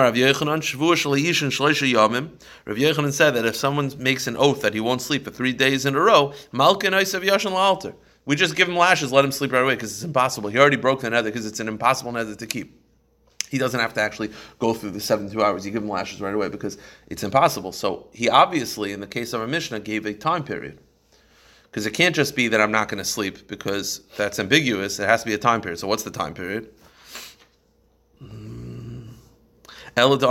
Yechanan 2.75 3.13
said 3.13 3.33
that 3.33 3.45
if 3.45 3.57
someone 3.57 3.93
makes 3.99 4.27
an 4.27 4.39
oath 4.39 4.63
that 4.63 4.73
he 4.73 4.81
won't 4.81 5.03
sleep 5.03 5.25
for 5.25 5.31
three 5.31 5.53
days 5.53 5.85
in 5.85 5.95
a 5.95 6.01
row, 6.01 6.33
malkin 6.51 6.95
yashin 6.95 7.53
la'alter. 7.53 7.93
We 8.27 8.35
just 8.35 8.57
give 8.57 8.69
him 8.69 8.77
lashes, 8.77 9.13
let 9.13 9.25
him 9.25 9.33
sleep 9.33 9.53
right 9.53 9.63
away 9.63 9.77
because 9.77 9.93
it's 9.93 10.03
impossible. 10.03 10.51
He 10.51 10.59
already 10.59 10.77
broke 10.77 11.01
the 11.01 11.09
neder 11.09 11.25
because 11.25 11.47
it's 11.47 11.61
an 11.61 11.69
impossible 11.69 12.13
neder 12.13 12.37
to 12.37 12.47
keep. 12.47 12.83
He 13.49 13.59
doesn't 13.59 13.79
have 13.79 13.95
to 13.95 14.01
actually 14.01 14.33
go 14.59 14.75
through 14.75 14.91
the 14.91 15.01
72 15.01 15.41
hours. 15.41 15.65
You 15.65 15.71
give 15.71 15.85
him 15.85 15.89
lashes 15.89 16.21
right 16.21 16.35
away 16.35 16.49
because 16.49 16.77
it's 17.07 17.23
impossible. 17.23 17.71
So 17.71 18.09
he 18.13 18.29
obviously, 18.29 18.93
in 18.93 19.01
the 19.01 19.07
case 19.07 19.33
of 19.33 19.41
a 19.41 19.47
Mishnah, 19.47 19.81
gave 19.81 20.05
a 20.05 20.13
time 20.13 20.43
period. 20.43 20.81
Because 21.63 21.87
it 21.87 21.93
can't 21.93 22.15
just 22.15 22.35
be 22.35 22.49
that 22.49 22.61
I'm 22.61 22.73
not 22.73 22.89
going 22.89 22.99
to 22.99 23.05
sleep 23.05 23.47
because 23.47 24.01
that's 24.17 24.41
ambiguous. 24.41 24.99
It 24.99 25.09
has 25.09 25.23
to 25.23 25.27
be 25.27 25.35
a 25.35 25.39
time 25.39 25.61
period. 25.61 25.79
So 25.79 25.87
what's 25.87 26.03
the 26.03 26.11
time 26.11 26.35
period? 26.35 26.69
So 29.99 30.15
the 30.15 30.27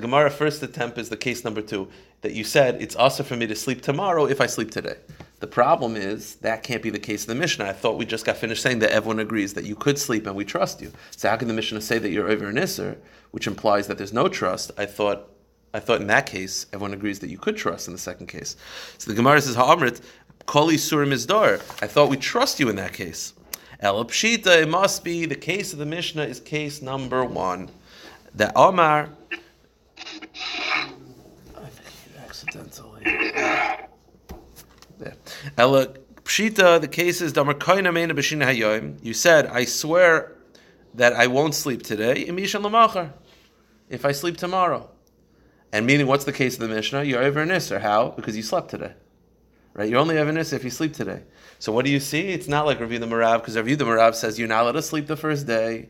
Gemara 0.00 0.30
first 0.30 0.62
attempt 0.62 0.98
is 0.98 1.08
the 1.08 1.16
case 1.16 1.42
number 1.42 1.60
two 1.60 1.88
that 2.20 2.32
you 2.32 2.44
said 2.44 2.80
it's 2.80 2.94
also 2.94 3.24
for 3.24 3.34
me 3.34 3.48
to 3.48 3.56
sleep 3.56 3.82
tomorrow 3.82 4.26
if 4.26 4.40
I 4.40 4.46
sleep 4.46 4.70
today. 4.70 4.94
The 5.40 5.48
problem 5.48 5.96
is 5.96 6.36
that 6.36 6.62
can't 6.62 6.80
be 6.80 6.90
the 6.90 7.00
case 7.00 7.22
of 7.22 7.26
the 7.26 7.34
Mishnah. 7.34 7.64
I 7.64 7.72
thought 7.72 7.98
we 7.98 8.06
just 8.06 8.24
got 8.24 8.36
finished 8.36 8.62
saying 8.62 8.78
that 8.78 8.92
everyone 8.92 9.18
agrees 9.18 9.54
that 9.54 9.64
you 9.64 9.74
could 9.74 9.98
sleep 9.98 10.28
and 10.28 10.36
we 10.36 10.44
trust 10.44 10.80
you. 10.80 10.92
So 11.10 11.28
how 11.28 11.36
can 11.36 11.48
the 11.48 11.54
Mishnah 11.54 11.80
say 11.80 11.98
that 11.98 12.10
you're 12.10 12.30
over 12.30 12.46
an 12.46 12.54
Isser, 12.54 12.96
which 13.32 13.48
implies 13.48 13.88
that 13.88 13.98
there's 13.98 14.12
no 14.12 14.28
trust? 14.28 14.70
I 14.78 14.86
thought 14.86 15.28
I 15.74 15.80
thought 15.80 16.00
in 16.00 16.06
that 16.06 16.26
case 16.26 16.66
everyone 16.72 16.94
agrees 16.94 17.18
that 17.18 17.30
you 17.30 17.38
could 17.38 17.56
trust 17.56 17.88
in 17.88 17.94
the 17.94 17.98
second 17.98 18.28
case. 18.28 18.54
So 18.98 19.10
the 19.10 19.16
Gemara 19.16 19.40
says 19.40 19.56
Ha'amrit, 19.56 20.00
Koli 20.46 20.76
Surim 20.76 21.12
Izdar. 21.12 21.56
I 21.82 21.88
thought 21.88 22.10
we 22.10 22.16
trust 22.16 22.60
you 22.60 22.68
in 22.68 22.76
that 22.76 22.92
case. 22.92 23.32
El 23.80 24.04
Pshita, 24.06 24.62
it 24.62 24.68
must 24.68 25.04
be 25.04 25.24
the 25.24 25.36
case 25.36 25.72
of 25.72 25.78
the 25.78 25.86
Mishnah 25.86 26.24
is 26.24 26.40
case 26.40 26.82
number 26.82 27.24
one. 27.24 27.70
The 28.34 28.52
Omar 28.56 29.10
I 30.00 31.66
think 31.66 32.18
accidentally. 32.24 33.04
Ella 35.56 35.88
Pshita, 36.24 36.80
the 36.80 36.88
case 36.88 37.20
is 37.20 37.32
Damar 37.32 37.54
Koina 37.54 37.92
Meina 37.92 38.14
B'Shina 38.14 38.46
Hayoim. 38.46 38.98
You 39.02 39.14
said, 39.14 39.46
I 39.46 39.64
swear 39.64 40.36
that 40.94 41.12
I 41.12 41.28
won't 41.28 41.54
sleep 41.54 41.82
today. 41.84 42.24
Imishan 42.26 42.62
Lamachar. 42.62 43.12
If 43.88 44.04
I 44.04 44.12
sleep 44.12 44.36
tomorrow. 44.36 44.90
And 45.72 45.86
meaning, 45.86 46.06
what's 46.06 46.24
the 46.24 46.32
case 46.32 46.54
of 46.54 46.60
the 46.60 46.74
Mishnah? 46.74 47.04
You're 47.04 47.22
over 47.22 47.40
an 47.40 47.50
Isser. 47.50 47.80
How? 47.80 48.10
Because 48.10 48.36
you 48.36 48.42
slept 48.42 48.70
today. 48.70 48.94
Right? 49.78 49.88
You're 49.88 50.00
only 50.00 50.16
an 50.16 50.36
if 50.36 50.64
you 50.64 50.70
sleep 50.70 50.92
today. 50.92 51.22
So 51.60 51.70
what 51.70 51.84
do 51.84 51.92
you 51.92 52.00
see? 52.00 52.30
It's 52.30 52.48
not 52.48 52.66
like 52.66 52.80
Rav 52.80 52.90
the 52.90 52.98
Marav, 52.98 53.38
because 53.38 53.56
Rav 53.56 53.64
the 53.64 53.84
Marav 53.84 54.16
says 54.16 54.36
you're 54.36 54.48
not 54.48 54.62
allowed 54.62 54.72
to 54.72 54.82
sleep 54.82 55.06
the 55.06 55.16
first 55.16 55.46
day. 55.46 55.88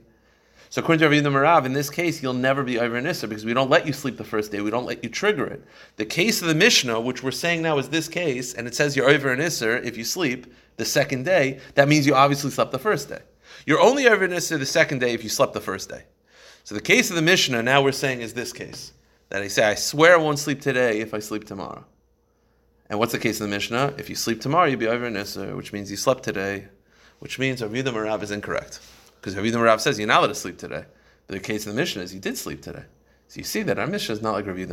So 0.69 0.83
according 0.83 0.99
to 1.01 1.09
Rav 1.09 1.23
the 1.23 1.31
Marav, 1.31 1.65
in 1.65 1.73
this 1.73 1.89
case, 1.89 2.23
you'll 2.23 2.35
never 2.35 2.63
be 2.63 2.79
over 2.79 2.97
an 2.97 3.07
Isser 3.07 3.31
because 3.31 3.47
we 3.47 3.55
don't 3.55 3.71
let 3.71 3.87
you 3.87 3.95
sleep 3.95 4.19
the 4.19 4.25
first 4.25 4.53
day. 4.53 4.61
We 4.61 4.71
don't 4.71 4.85
let 4.85 5.03
you 5.03 5.09
trigger 5.09 5.47
it. 5.47 5.65
The 5.97 6.05
case 6.05 6.43
of 6.43 6.49
the 6.49 6.55
Mishnah, 6.55 7.01
which 7.01 7.23
we're 7.23 7.31
saying 7.31 7.63
now 7.63 7.79
is 7.79 7.89
this 7.89 8.09
case, 8.09 8.53
and 8.53 8.69
it 8.69 8.75
says 8.75 8.95
you're 8.95 9.09
over 9.09 9.33
an 9.33 9.41
Isser 9.41 9.83
if 9.83 9.97
you 9.97 10.05
sleep 10.05 10.53
the 10.77 10.85
second 10.85 11.25
day, 11.25 11.59
that 11.75 11.89
means 11.89 12.07
you 12.07 12.15
obviously 12.15 12.51
slept 12.51 12.73
the 12.73 12.79
first 12.79 13.09
day. 13.09 13.23
You're 13.65 13.81
only 13.81 14.07
over 14.07 14.23
an 14.23 14.33
Isser 14.33 14.59
the 14.59 14.67
second 14.67 14.99
day 14.99 15.15
if 15.15 15.23
you 15.25 15.31
slept 15.31 15.55
the 15.55 15.63
first 15.63 15.89
day. 15.89 16.03
So 16.65 16.75
the 16.75 16.83
case 16.83 17.09
of 17.09 17.17
the 17.17 17.23
Mishnah 17.23 17.63
now 17.63 17.81
we're 17.81 17.93
saying 17.93 18.21
is 18.21 18.35
this 18.35 18.53
case. 18.53 18.93
That 19.31 19.41
I 19.41 19.49
say, 19.49 19.65
I 19.65 19.77
swear 19.77 20.13
I 20.13 20.19
won't 20.19 20.39
sleep 20.39 20.61
today 20.61 21.01
if 21.01 21.15
I 21.15 21.21
sleep 21.21 21.47
tomorrow. 21.47 21.87
And 22.91 22.99
what's 22.99 23.13
the 23.13 23.19
case 23.19 23.41
of 23.41 23.49
the 23.49 23.55
Mishnah? 23.55 23.95
If 23.99 24.09
you 24.09 24.15
sleep 24.15 24.41
tomorrow, 24.41 24.67
you'll 24.67 24.81
be 24.81 24.89
over 24.89 25.05
an 25.05 25.15
which 25.57 25.73
means 25.73 25.91
you 25.91 25.97
slept 25.97 26.23
today, 26.23 26.69
which 27.19 27.39
means 27.39 27.63
Rav 27.63 27.71
Yehuda 27.71 27.93
Marav 27.93 28.23
is 28.23 28.31
incorrect. 28.31 28.81
Because 29.21 29.37
Rav 29.37 29.45
Yehuda 29.45 29.57
Marav 29.57 29.81
says 29.81 29.99
you're 29.99 30.09
not 30.09 30.21
allowed 30.21 30.29
to 30.29 30.35
sleep 30.35 30.57
today. 30.57 30.85
But 31.27 31.35
the 31.35 31.41
case 31.41 31.67
of 31.67 31.75
the 31.75 31.81
Mishnah 31.81 32.03
is 32.03 32.15
you 32.15 32.21
did 32.21 32.39
sleep 32.39 32.63
today. 32.63 32.85
So 33.29 33.39
you 33.39 33.45
see 33.45 33.63
that 33.65 33.79
our 33.79 33.87
Mishnah 33.87 34.15
is 34.15 34.23
not 34.23 34.33
like 34.33 34.47
Rav 34.47 34.57
like 34.57 34.69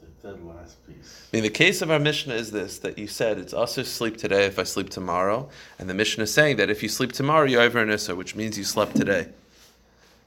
the 0.00 0.28
dead 0.28 0.42
last 0.44 0.84
piece. 0.84 1.28
I 1.32 1.36
mean, 1.36 1.44
the 1.44 1.50
case 1.50 1.82
of 1.82 1.90
our 1.92 2.00
Mishnah 2.00 2.34
is 2.34 2.50
this, 2.50 2.80
that 2.80 2.98
you 2.98 3.06
said 3.06 3.38
it's 3.38 3.54
also 3.54 3.84
sleep 3.84 4.16
today 4.16 4.46
if 4.46 4.58
I 4.58 4.64
sleep 4.64 4.90
tomorrow. 4.90 5.48
And 5.78 5.88
the 5.88 5.94
Mishnah 5.94 6.24
is 6.24 6.34
saying 6.34 6.56
that 6.56 6.68
if 6.68 6.82
you 6.82 6.88
sleep 6.88 7.12
tomorrow, 7.12 7.46
you're 7.46 7.62
over 7.62 7.78
an 7.78 8.16
which 8.16 8.34
means 8.34 8.58
you 8.58 8.64
slept 8.64 8.96
today. 8.96 9.28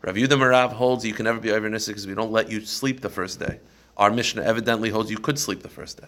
Rav 0.01 0.15
Yehuda 0.15 0.37
Marav 0.37 0.71
holds 0.71 1.03
you 1.05 1.13
can 1.13 1.25
never 1.25 1.39
be 1.39 1.51
over 1.51 1.67
an 1.67 1.73
Isser 1.73 1.87
because 1.87 2.07
we 2.07 2.15
don't 2.15 2.31
let 2.31 2.49
you 2.49 2.61
sleep 2.61 3.01
the 3.01 3.09
first 3.09 3.41
day. 3.41 3.59
Our 3.97 4.11
Mishnah 4.11 4.43
evidently 4.43 4.89
holds 4.89 5.11
you 5.11 5.17
could 5.17 5.37
sleep 5.37 5.61
the 5.61 5.69
first 5.69 5.99
day. 5.99 6.07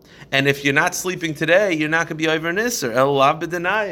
And 0.31 0.47
if 0.47 0.63
you're 0.63 0.73
not 0.73 0.95
sleeping 0.95 1.33
today, 1.33 1.73
you're 1.73 1.89
not 1.89 2.07
going 2.07 2.17
to 2.17 2.23
be 2.23 2.27
over 2.27 2.49
an 2.49 2.57
Isser. 2.57 2.93
El. 2.93 3.21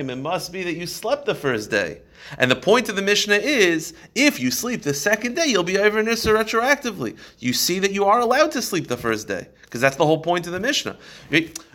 It 0.10 0.18
must 0.18 0.52
be 0.52 0.64
that 0.64 0.76
you 0.76 0.86
slept 0.86 1.26
the 1.26 1.36
first 1.36 1.72
day. 1.72 2.02
And 2.38 2.52
the 2.52 2.56
point 2.56 2.90
of 2.90 2.96
the 2.96 3.02
Mishnah 3.02 3.36
is, 3.36 3.94
if 4.14 4.40
you 4.40 4.52
sleep 4.52 4.84
the 4.84 4.94
second 4.94 5.36
day, 5.36 5.48
you'll 5.48 5.64
be 5.64 5.80
over 5.80 6.00
an 6.00 6.06
Isser 6.06 6.36
retroactively. 6.38 7.18
You 7.40 7.54
see 7.54 7.80
that 7.80 7.92
you 7.92 8.06
are 8.06 8.20
allowed 8.20 8.52
to 8.52 8.62
sleep 8.62 8.88
the 8.88 8.98
first 8.98 9.28
day, 9.28 9.48
because 9.62 9.82
that's 9.82 9.96
the 9.96 10.06
whole 10.06 10.20
point 10.20 10.46
of 10.46 10.54
the 10.54 10.60
Mishnah. 10.60 10.98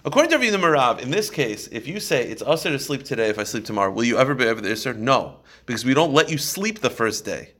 According 0.05 0.31
to 0.31 0.39
Ravina 0.39 0.61
Marav, 0.61 1.01
in 1.01 1.11
this 1.11 1.31
case, 1.31 1.67
if 1.73 1.89
you 1.89 1.99
say 1.99 2.29
it's 2.29 2.43
usher 2.43 2.71
to 2.71 2.79
sleep 2.79 3.05
today 3.05 3.31
if 3.31 3.39
I 3.39 3.45
sleep 3.45 3.65
tomorrow, 3.65 3.91
will 3.91 4.05
you 4.05 4.19
ever 4.19 4.35
be 4.35 4.47
over 4.47 4.61
the 4.61 4.69
Isser? 4.69 4.95
No, 4.97 5.41
because 5.67 5.85
we 5.85 5.95
don't 5.95 6.13
let 6.13 6.31
you 6.31 6.39
sleep 6.39 6.81
the 6.81 6.91
first 6.91 7.25
day. 7.25 7.51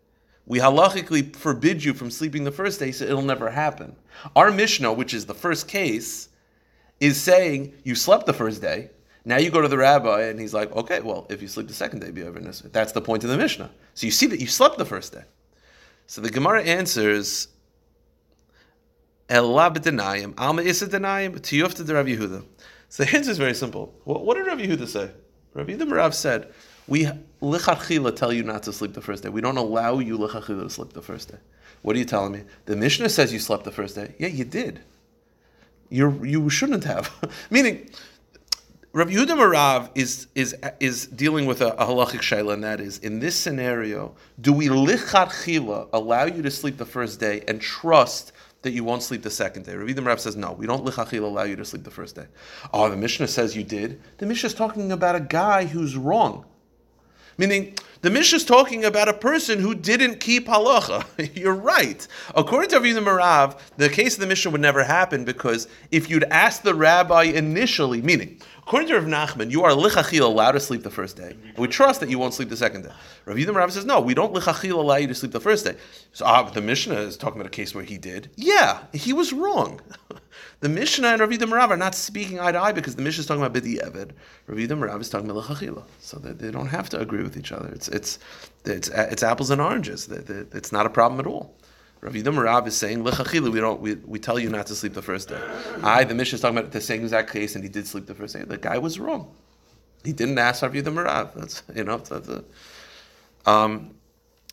We 0.47 0.59
halachically 0.59 1.35
forbid 1.35 1.83
you 1.83 1.95
from 1.95 2.11
sleeping 2.11 2.45
the 2.45 2.53
first 2.53 2.79
day, 2.79 2.93
so 2.93 3.07
it'll 3.07 3.23
never 3.23 3.51
happen. 3.51 3.97
Our 4.37 4.53
Mishnah, 4.53 4.93
which 4.93 5.15
is 5.15 5.25
the 5.25 5.35
first 5.35 5.67
case, 5.69 6.29
is 7.01 7.21
saying 7.21 7.75
you 7.85 7.95
slept 7.95 8.27
the 8.27 8.33
first 8.33 8.63
day. 8.63 8.91
Now 9.25 9.39
you 9.39 9.51
go 9.51 9.63
to 9.63 9.69
the 9.69 9.79
rabbi 9.79 10.23
and 10.25 10.39
he's 10.39 10.53
like, 10.53 10.71
okay, 10.73 11.01
well, 11.01 11.27
if 11.31 11.41
you 11.41 11.49
sleep 11.49 11.69
the 11.69 11.75
second 11.75 12.01
day, 12.01 12.11
be 12.11 12.23
over 12.23 12.39
Nisr. 12.39 12.71
That's 12.71 12.93
the 12.93 13.01
point 13.01 13.25
of 13.25 13.31
the 13.31 13.39
Mishnah. 13.39 13.71
So 13.95 14.07
you 14.07 14.11
see 14.11 14.27
that 14.27 14.41
you 14.41 14.47
slept 14.47 14.77
the 14.77 14.85
first 14.85 15.13
day. 15.13 15.25
So 16.07 16.21
the 16.21 16.31
Gemara 16.31 16.63
answers, 16.63 17.49
Ella 19.31 19.71
b'denayim, 19.71 20.35
alma 20.37 20.63
isa 20.63 20.87
denayim, 20.87 21.39
tiyufta 21.39 21.87
de 21.87 21.95
Rav 21.95 22.05
Yehuda. 22.05 22.45
So 22.91 23.05
the 23.05 23.17
answer 23.17 23.31
is 23.31 23.39
very 23.39 23.55
simple. 23.55 23.95
What, 24.05 24.27
what 24.27 24.37
did 24.37 24.47
Rav 24.47 24.59
Yehuda 24.59 24.87
say? 24.87 25.11
Rav 25.55 25.67
Yehuda 25.67 25.83
Marav 25.83 26.13
said, 26.13 26.53
we 26.87 27.09
lichachila 27.41 28.15
tell 28.15 28.31
you 28.31 28.43
not 28.43 28.63
to 28.65 28.73
sleep 28.75 28.93
the 28.93 29.01
first 29.01 29.23
day. 29.23 29.31
We 29.31 29.41
don't 29.41 29.57
allow 29.57 30.01
you 30.01 30.19
lichachila 30.19 30.65
to 30.65 30.71
sleep 30.71 30.93
the 30.93 31.01
first 31.01 31.31
day. 31.31 31.39
What 31.81 31.97
are 31.97 31.99
you 31.99 32.05
telling 32.05 32.33
me? 32.33 32.43
The 32.67 32.77
Mishnah 32.77 33.09
says 33.09 33.33
you 33.33 33.39
slept 33.39 33.65
the 33.65 33.73
first 33.73 33.95
day. 33.95 34.15
Yeah, 34.19 34.29
you 34.29 34.45
did 34.45 34.81
you 35.91 36.25
you 36.25 36.51
shouldn't 36.51 36.85
have. 36.85 37.13
Meaning, 37.51 37.89
Rav 38.93 39.09
Yehuda 39.09 39.37
Marav 39.37 39.91
is 39.95 40.29
is 40.35 40.55
is 40.79 41.07
dealing 41.09 41.47
with 41.47 41.61
a, 41.61 41.75
a 41.75 41.87
halachic 41.87 42.21
shayla, 42.21 42.55
and 42.55 42.65
that 42.65 42.81
is 42.81 42.99
in 42.99 43.19
this 43.19 43.35
scenario, 43.35 44.15
do 44.41 44.53
we 44.53 44.69
lichatchila 44.69 45.89
allow 45.93 46.25
you 46.25 46.43
to 46.43 46.51
sleep 46.51 46.77
the 46.77 46.87
first 46.87 47.19
day 47.19 47.43
and 47.49 47.61
trust 47.61 48.33
that 48.63 48.71
you 48.71 48.85
won't 48.85 49.03
sleep 49.03 49.23
the 49.23 49.31
second 49.31 49.65
day? 49.65 49.75
Rav 49.75 49.89
Yehuda 49.89 49.99
Marav 49.99 50.21
says 50.21 50.37
no, 50.37 50.53
we 50.53 50.67
don't 50.67 50.85
lichatchila 50.85 51.25
allow 51.25 51.43
you 51.43 51.57
to 51.57 51.65
sleep 51.65 51.83
the 51.83 51.91
first 51.91 52.15
day. 52.15 52.27
Oh, 52.73 52.89
the 52.89 52.97
Mishnah 52.97 53.27
says 53.27 53.57
you 53.57 53.65
did. 53.65 54.01
The 54.19 54.27
Mishnah 54.27 54.47
is 54.49 54.55
talking 54.55 54.93
about 54.93 55.17
a 55.17 55.21
guy 55.21 55.65
who's 55.65 55.97
wrong. 55.97 56.45
Meaning, 57.37 57.75
the 58.05 58.11
Mishnah 58.11 58.37
is 58.37 58.45
talking 58.45 58.85
about 58.85 59.09
a 59.09 59.15
person 59.15 59.59
who 59.59 59.75
didn't 59.75 60.21
keep 60.21 60.47
halacha. 60.47 61.05
You're 61.35 61.55
right. 61.55 62.07
According 62.35 62.71
to 62.71 62.81
Avinu 62.81 63.03
Marav, 63.03 63.59
the 63.79 63.89
case 63.89 64.15
of 64.15 64.21
the 64.21 64.27
Mishnah 64.27 64.51
would 64.51 64.61
never 64.61 64.85
happen 64.85 65.25
because 65.25 65.69
if 65.91 66.11
you'd 66.11 66.25
asked 66.25 66.65
the 66.65 66.75
rabbi 66.75 67.23
initially, 67.23 68.03
meaning, 68.03 68.41
according 68.59 68.89
to 68.89 69.01
Rav 69.01 69.05
Nachman, 69.05 69.51
you 69.51 69.63
are 69.65 69.71
lichachil 69.71 70.21
allowed 70.21 70.53
to 70.53 70.61
sleep 70.61 70.83
the 70.83 70.91
first 70.91 71.17
day. 71.17 71.35
We 71.57 71.67
trust 71.67 72.01
that 72.01 72.11
you 72.11 72.19
won't 72.19 72.35
sleep 72.35 72.51
the 72.51 72.57
second 72.59 72.83
day. 72.83 72.93
Rav 73.25 73.37
Marav 73.39 73.71
says, 73.71 73.87
no, 73.87 74.01
we 74.01 74.13
don't 74.13 74.35
lichachil 74.35 74.75
allow 74.75 74.97
you 74.97 75.09
to 75.09 75.15
sleep 75.15 75.33
the 75.33 75.41
first 75.41 75.65
day. 75.65 75.77
So 76.13 76.27
ah, 76.27 76.43
the 76.43 76.61
Mishnah 76.61 76.97
is 76.97 77.17
talking 77.17 77.41
about 77.41 77.47
a 77.47 77.57
case 77.57 77.75
where 77.75 77.85
he 77.85 77.97
did. 77.97 78.31
Yeah, 78.37 78.85
he 78.93 79.13
was 79.13 79.33
wrong. 79.33 79.81
The 80.61 80.69
Mishnah 80.69 81.09
and 81.09 81.21
Rav 81.21 81.31
Yehuda 81.31 81.47
Marav 81.47 81.71
are 81.71 81.77
not 81.77 81.95
speaking 81.95 82.41
eye 82.41 82.53
to 82.53 82.61
eye 82.61 82.73
because 82.73 82.97
the 82.97 83.03
Mishnah 83.03 83.21
is 83.21 83.27
talking 83.27 83.43
about 83.43 83.61
Bidi 83.61 83.81
Eved. 83.81 84.13
Rav 84.47 84.59
Yehuda 84.59 84.79
Marav 84.79 85.01
is 85.01 85.11
talking 85.11 85.29
about 85.29 85.45
Lechachila. 85.45 85.83
So 86.01 86.19
they, 86.19 86.33
they 86.33 86.51
don't 86.51 86.69
have 86.69 86.89
to 86.91 87.01
agree 87.01 87.23
with 87.23 87.37
each 87.37 87.53
other. 87.53 87.69
It's, 87.69 87.89
it's, 87.89 88.19
it's, 88.65 88.89
it's 88.89 89.23
apples 89.23 89.51
and 89.51 89.61
oranges. 89.61 90.09
It's 90.09 90.73
not 90.73 90.87
a 90.87 90.91
problem 90.91 91.21
at 91.21 91.27
all. 91.27 91.55
Rav 92.01 92.13
Yehuda 92.13 92.35
Marav 92.35 92.67
is 92.67 92.77
saying 92.77 93.03
Lechachila, 93.03 93.51
we 93.51 93.61
don't 93.61 93.81
we, 93.81 93.95
we 93.95 94.19
tell 94.19 94.39
you 94.39 94.51
not 94.51 94.67
to 94.69 94.75
sleep 94.75 94.95
the 94.95 95.03
first 95.03 95.29
day. 95.29 95.41
I, 95.83 96.05
the 96.05 96.15
Mishnah 96.15 96.37
is 96.37 96.41
talking 96.41 96.59
about 96.59 96.71
the 96.71 96.81
same 96.81 97.03
exact 97.03 97.33
case 97.33 97.55
and 97.55 97.65
he 97.65 97.71
did 97.71 97.87
sleep 97.87 98.07
the 98.07 98.15
first 98.15 98.35
day. 98.35 98.43
The 98.43 98.59
guy 98.59 98.79
was 98.79 98.99
wrong. 98.99 99.35
He 100.05 100.13
didn't 100.13 100.39
ask 100.39 100.63
Rav 100.63 100.73
Yehuda 100.73 100.93
Marav. 100.93 101.35
That's 101.35 101.63
you 101.75 101.85
know 101.85 101.99
that's 101.99 102.29
a, 102.29 102.45
um, 103.47 103.95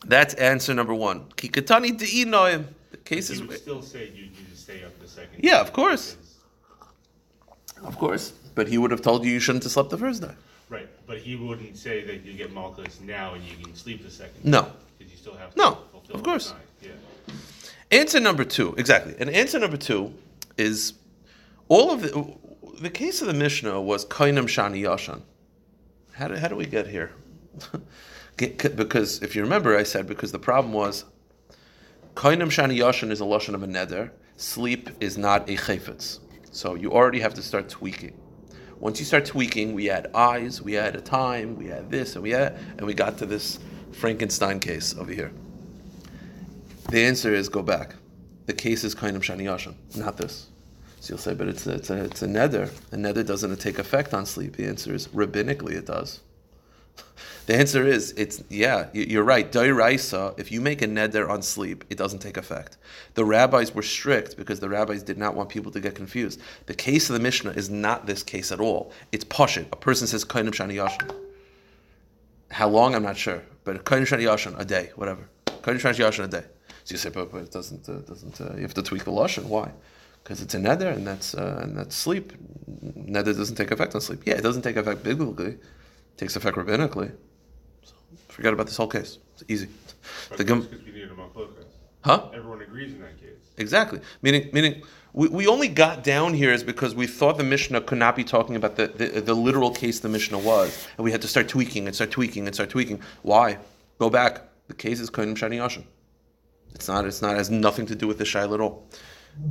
that's 0.04 0.34
answer 0.34 0.74
number 0.74 0.94
one. 0.94 1.26
Kikatani 1.36 1.98
de'inoim. 1.98 2.66
The 2.90 2.96
case 2.98 3.30
is 3.30 3.42
still 3.60 3.82
say 3.82 4.10
you 4.14 4.26
to 4.26 4.51
stay 4.72 4.84
up 4.84 4.98
the 5.00 5.08
second. 5.08 5.42
Yeah, 5.42 5.54
day 5.54 5.60
of 5.60 5.72
course. 5.72 6.14
because- 6.14 7.84
Of 7.84 7.98
course. 7.98 8.32
But 8.54 8.68
he 8.68 8.78
would 8.78 8.90
have 8.90 9.02
told 9.02 9.24
you 9.24 9.32
you 9.32 9.40
shouldn't 9.40 9.64
have 9.64 9.72
slept 9.72 9.90
the 9.90 9.98
first 9.98 10.20
day. 10.22 10.34
Right, 10.68 10.88
but 11.06 11.18
he 11.18 11.36
wouldn't 11.36 11.76
say 11.76 12.04
that 12.04 12.24
you 12.24 12.32
get 12.34 12.52
malchus 12.52 13.00
now 13.00 13.34
and 13.34 13.42
you 13.44 13.56
can 13.62 13.74
sleep 13.74 14.02
the 14.04 14.10
second. 14.10 14.44
No. 14.44 14.72
Because 14.98 15.12
you 15.12 15.18
still 15.18 15.34
have 15.36 15.52
to 15.52 15.58
No, 15.58 15.78
fulfill 15.90 16.16
of 16.16 16.22
course. 16.22 16.54
Yeah. 16.82 16.90
Answer 17.90 18.20
number 18.20 18.44
two, 18.44 18.74
exactly. 18.78 19.14
And 19.18 19.28
answer 19.30 19.58
number 19.58 19.76
two 19.76 20.14
is 20.56 20.94
all 21.68 21.90
of 21.90 22.02
the 22.02 22.36
the 22.80 22.90
case 22.90 23.20
of 23.20 23.28
the 23.28 23.34
Mishnah 23.34 23.80
was 23.80 24.04
Kainam 24.06 24.44
Shani 24.48 24.82
Yashan. 24.82 25.20
How 26.12 26.28
do, 26.28 26.34
how 26.36 26.48
do 26.48 26.56
we 26.56 26.66
get 26.66 26.86
here? 26.86 27.12
Because 28.36 29.22
if 29.22 29.36
you 29.36 29.42
remember, 29.42 29.76
I 29.76 29.82
said 29.84 30.06
because 30.06 30.32
the 30.32 30.38
problem 30.38 30.72
was 30.72 31.04
Kainam 32.16 32.48
Shani 32.50 32.76
Yashan 32.78 33.10
is 33.10 33.20
a 33.20 33.24
lashon 33.24 33.54
of 33.54 33.62
a 33.62 33.66
neder. 33.66 34.10
Sleep 34.36 34.90
is 35.00 35.16
not 35.18 35.48
a 35.48 35.54
chayfetz. 35.54 36.20
So 36.50 36.74
you 36.74 36.92
already 36.92 37.20
have 37.20 37.34
to 37.34 37.42
start 37.42 37.68
tweaking. 37.68 38.18
Once 38.78 38.98
you 38.98 39.04
start 39.04 39.24
tweaking, 39.24 39.74
we 39.74 39.88
add 39.88 40.10
eyes, 40.14 40.60
we 40.60 40.76
add 40.76 40.96
a 40.96 41.00
time, 41.00 41.56
we 41.56 41.70
add 41.70 41.90
this, 41.90 42.14
and 42.14 42.22
we 42.22 42.34
add, 42.34 42.58
and 42.78 42.86
we 42.86 42.92
got 42.92 43.16
to 43.18 43.26
this 43.26 43.60
Frankenstein 43.92 44.58
case 44.58 44.96
over 44.96 45.12
here. 45.12 45.32
The 46.90 47.04
answer 47.04 47.32
is 47.32 47.48
go 47.48 47.62
back. 47.62 47.94
The 48.46 48.52
case 48.52 48.82
is 48.82 48.94
Kainam 48.94 49.18
Shani 49.20 49.44
Yashan, 49.44 49.74
not 49.96 50.16
this. 50.16 50.48
So 50.98 51.12
you'll 51.12 51.18
say, 51.18 51.34
but 51.34 51.48
it's 51.48 51.66
a, 51.66 51.74
it's 51.74 51.90
a, 51.90 52.04
it's 52.04 52.22
a 52.22 52.26
neder. 52.26 52.68
A 52.92 52.96
neder 52.96 53.24
doesn't 53.24 53.56
take 53.60 53.78
effect 53.78 54.14
on 54.14 54.26
sleep. 54.26 54.56
The 54.56 54.66
answer 54.66 54.92
is 54.94 55.08
rabbinically 55.08 55.72
it 55.72 55.86
does. 55.86 56.20
The 57.46 57.56
answer 57.56 57.84
is 57.84 58.12
it's 58.16 58.42
yeah, 58.48 58.88
you- 58.92 59.04
you're 59.04 59.24
right. 59.24 59.48
If 59.54 60.52
you 60.52 60.60
make 60.60 60.80
a 60.82 60.86
neder 60.86 61.28
on 61.28 61.42
sleep, 61.42 61.84
it 61.90 61.98
doesn't 61.98 62.20
take 62.20 62.36
effect. 62.36 62.76
The 63.14 63.24
rabbis 63.24 63.74
were 63.74 63.82
strict 63.82 64.36
because 64.36 64.60
the 64.60 64.68
rabbis 64.68 65.02
did 65.02 65.18
not 65.18 65.34
want 65.34 65.48
people 65.48 65.72
to 65.72 65.80
get 65.80 65.94
confused. 65.94 66.40
The 66.66 66.74
case 66.74 67.10
of 67.10 67.14
the 67.14 67.20
Mishnah 67.20 67.50
is 67.52 67.68
not 67.68 68.06
this 68.06 68.22
case 68.22 68.52
at 68.52 68.60
all. 68.60 68.92
It's 69.10 69.24
pashit. 69.24 69.66
A 69.72 69.76
person 69.76 70.06
says 70.06 70.24
kainim 70.24 70.50
shani 70.50 70.74
yashin. 70.74 71.14
How 72.50 72.68
long? 72.68 72.94
I'm 72.94 73.02
not 73.02 73.16
sure, 73.16 73.42
but 73.64 73.84
kainim 73.84 74.02
shani 74.02 74.22
yashin 74.24 74.58
a 74.58 74.64
day, 74.64 74.92
whatever. 74.94 75.28
Kainim 75.46 75.80
shani 75.80 75.96
yashin 75.96 76.24
a 76.24 76.28
day. 76.28 76.44
So 76.84 76.92
you 76.94 76.98
say, 76.98 77.10
but, 77.10 77.30
but 77.32 77.42
it 77.42 77.50
doesn't 77.52 77.88
uh, 77.88 77.98
doesn't 78.00 78.40
uh, 78.40 78.54
you 78.56 78.62
have 78.62 78.74
to 78.74 78.82
tweak 78.82 79.04
the 79.04 79.10
lashon? 79.10 79.44
Why? 79.44 79.70
Because 80.22 80.40
it's 80.42 80.54
a 80.54 80.58
neder 80.58 80.94
and 80.94 81.06
that's 81.06 81.34
uh, 81.34 81.60
and 81.62 81.76
that's 81.76 81.96
sleep. 81.96 82.32
Neder 82.96 83.36
doesn't 83.36 83.56
take 83.56 83.70
effect 83.72 83.94
on 83.94 84.00
sleep. 84.00 84.22
Yeah, 84.26 84.34
it 84.34 84.42
doesn't 84.42 84.62
take 84.62 84.76
effect 84.76 85.02
biblically. 85.02 85.54
It 85.54 86.18
takes 86.18 86.36
effect 86.36 86.56
rabbinically. 86.56 87.12
Forget 88.32 88.52
about 88.54 88.66
this 88.66 88.76
whole 88.78 88.88
case. 88.88 89.18
It's 89.34 89.44
easy. 89.48 89.68
But 90.30 90.38
The 90.38 90.44
gem- 90.44 90.62
because 90.62 90.84
we 90.84 90.92
need 90.92 91.04
a 91.04 91.08
machlokas. 91.08 91.66
huh? 92.02 92.28
Everyone 92.34 92.62
agrees 92.62 92.92
in 92.94 93.00
that 93.02 93.20
case. 93.20 93.28
Exactly. 93.58 94.00
Meaning, 94.22 94.48
meaning 94.54 94.82
we, 95.12 95.28
we 95.28 95.46
only 95.46 95.68
got 95.68 96.02
down 96.02 96.32
here 96.32 96.50
is 96.50 96.64
because 96.64 96.94
we 96.94 97.06
thought 97.06 97.36
the 97.36 97.44
Mishnah 97.44 97.82
could 97.82 97.98
not 97.98 98.16
be 98.16 98.24
talking 98.24 98.56
about 98.56 98.76
the, 98.76 98.86
the, 98.88 99.20
the 99.20 99.34
literal 99.34 99.70
case 99.70 100.00
the 100.00 100.08
Mishnah 100.08 100.38
was. 100.38 100.88
And 100.96 101.04
we 101.04 101.12
had 101.12 101.20
to 101.22 101.28
start 101.28 101.48
tweaking 101.48 101.86
and 101.86 101.94
start 101.94 102.10
tweaking 102.10 102.46
and 102.46 102.54
start 102.54 102.70
tweaking. 102.70 103.02
Why? 103.20 103.58
Go 103.98 104.08
back. 104.08 104.40
The 104.68 104.74
case 104.74 104.98
is 104.98 105.10
Kohenim 105.10 105.34
Shani 105.36 105.56
Yashin. 105.58 105.84
It's 106.74 106.88
not, 106.88 107.04
it's 107.04 107.20
not, 107.20 107.34
it 107.34 107.38
has 107.38 107.50
nothing 107.50 107.84
to 107.86 107.94
do 107.94 108.06
with 108.08 108.16
the 108.16 108.24
Shail 108.24 108.54
at 108.54 108.60
all. 108.60 108.88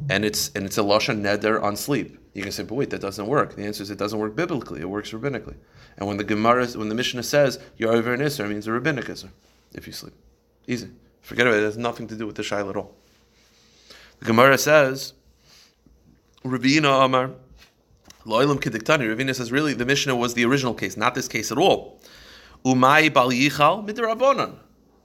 And 0.09 0.25
it's 0.25 0.51
and 0.55 0.65
it's 0.65 0.77
a 0.79 0.81
Lashon 0.81 1.21
Neder 1.21 1.61
on 1.61 1.75
sleep. 1.75 2.17
You 2.33 2.43
can 2.43 2.51
say, 2.51 2.63
but 2.63 2.75
wait, 2.75 2.89
that 2.91 3.01
doesn't 3.01 3.27
work. 3.27 3.55
The 3.55 3.65
answer 3.65 3.83
is 3.83 3.89
it 3.89 3.97
doesn't 3.97 4.17
work 4.17 4.35
biblically, 4.35 4.81
it 4.81 4.89
works 4.89 5.11
rabbinically. 5.11 5.55
And 5.97 6.07
when 6.07 6.17
the 6.17 6.23
Gemara, 6.23 6.67
when 6.67 6.89
the 6.89 6.95
Mishnah 6.95 7.23
says 7.23 7.59
you're 7.77 7.91
over 7.91 8.13
an 8.13 8.21
Isser, 8.21 8.45
it 8.45 8.49
means 8.49 8.67
a 8.67 8.71
rabbinic 8.71 9.05
Isser 9.05 9.29
if 9.73 9.87
you 9.87 9.93
sleep. 9.93 10.13
Easy. 10.67 10.89
Forget 11.21 11.47
about 11.47 11.57
it. 11.57 11.63
It 11.63 11.65
has 11.65 11.77
nothing 11.77 12.07
to 12.07 12.15
do 12.15 12.25
with 12.25 12.35
the 12.35 12.43
Shail 12.43 12.69
at 12.69 12.75
all. 12.75 12.95
The 14.19 14.25
Gemara 14.25 14.57
says, 14.57 15.13
Ravina 16.43 17.05
Amar, 17.05 17.31
Loilam 18.25 18.59
Kediktani. 18.59 19.13
Ravina 19.13 19.35
says, 19.35 19.51
really, 19.51 19.73
the 19.73 19.85
Mishnah 19.85 20.15
was 20.15 20.33
the 20.33 20.45
original 20.45 20.73
case, 20.73 20.95
not 20.95 21.15
this 21.15 21.27
case 21.27 21.51
at 21.51 21.57
all. 21.57 21.99
Umay 22.65 23.13
Bal 23.13 23.29
Yichal 23.29 23.87
Midrabanan. 23.87 24.55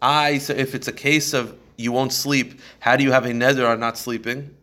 I, 0.00 0.38
so 0.38 0.52
if 0.52 0.75
it's 0.75 0.88
a 0.88 0.92
case 0.92 1.33
of 1.33 1.56
you 1.76 1.92
won't 1.92 2.12
sleep, 2.12 2.61
how 2.80 2.97
do 2.97 3.04
you 3.04 3.12
have 3.12 3.26
a 3.26 3.30
neder 3.30 3.68
on 3.68 3.80
not 3.80 3.99
sleeping? 3.99 4.55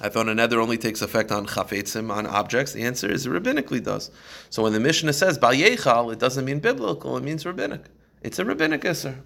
I 0.00 0.08
thought 0.08 0.28
a 0.28 0.32
neder 0.32 0.58
only 0.58 0.78
takes 0.78 1.02
effect 1.02 1.32
on 1.32 1.46
chafetzim, 1.46 2.12
on 2.12 2.26
objects. 2.26 2.72
The 2.72 2.82
answer 2.82 3.10
is 3.10 3.26
it 3.26 3.30
rabbinically 3.30 3.82
does. 3.82 4.10
So 4.48 4.62
when 4.62 4.72
the 4.72 4.80
Mishnah 4.80 5.12
says 5.12 5.38
Bal 5.38 5.52
Yichal, 5.52 6.12
it 6.12 6.18
doesn't 6.18 6.44
mean 6.44 6.60
biblical, 6.60 7.16
it 7.16 7.24
means 7.24 7.44
rabbinic. 7.44 7.82
It's 8.22 8.38
a 8.38 8.44
rabbinic 8.44 8.82
Isser. 8.82 9.16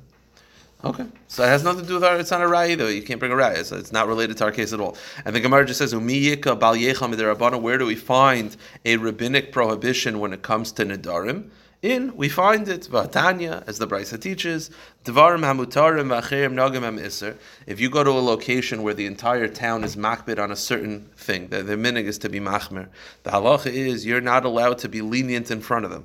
Okay, 0.85 1.07
so 1.29 1.45
it 1.45 1.47
has 1.47 1.63
nothing 1.63 1.83
to 1.83 1.89
do 1.89 1.95
with 1.95 2.05
our. 2.05 2.19
It's 2.19 2.33
not 2.33 2.41
a 2.41 2.47
raya 2.47 2.77
though. 2.77 2.89
You 2.89 3.03
can't 3.03 3.21
bring 3.21 3.31
a 3.31 3.37
raya, 3.37 3.73
it's 3.79 3.93
not 3.93 4.09
related 4.09 4.37
to 4.39 4.45
our 4.45 4.51
case 4.51 4.73
at 4.73 4.81
all. 4.81 4.97
And 5.25 5.33
the 5.33 5.39
Gemara 5.39 5.65
just 5.65 5.79
says, 5.79 5.95
"Umiyika 5.95 6.59
bal 6.59 6.75
yecham 6.75 7.15
midirabana." 7.15 7.61
Where 7.61 7.79
do 7.79 7.87
we 7.87 7.95
find 7.95 8.57
a 8.85 8.97
rabbinic 8.97 9.53
prohibition 9.53 10.19
when 10.19 10.33
it 10.33 10.43
comes 10.43 10.73
to 10.73 10.85
nedarim? 10.85 11.51
In 11.83 12.17
we 12.17 12.29
find 12.29 12.69
it 12.69 12.83
Vatanya, 12.83 13.65
as 13.67 13.81
the 13.81 13.89
Brisa 13.89 14.21
teaches, 14.21 14.71
Devarim 15.05 15.41
hamutarim 15.41 16.07
v'acherim 16.07 16.55
nagim 16.55 16.83
Ham'iser. 16.83 17.37
If 17.67 17.81
you 17.81 17.91
go 17.91 18.05
to 18.05 18.11
a 18.11 18.23
location 18.23 18.85
where 18.85 18.95
the 18.95 19.07
entire 19.07 19.49
town 19.49 19.83
is 19.83 19.97
makbid 19.97 20.41
on 20.41 20.53
a 20.53 20.57
certain 20.57 21.11
thing, 21.17 21.49
the, 21.49 21.65
the 21.65 21.75
minig 21.75 22.05
is 22.05 22.19
to 22.19 22.29
be 22.29 22.39
machmer. 22.39 22.87
The 23.25 23.31
halacha 23.31 23.67
is 23.67 24.07
you're 24.07 24.21
not 24.21 24.45
allowed 24.45 24.79
to 24.79 24.89
be 24.89 25.03
lenient 25.03 25.51
in 25.51 25.61
front 25.61 25.85
of 25.85 25.91
them. 25.91 26.05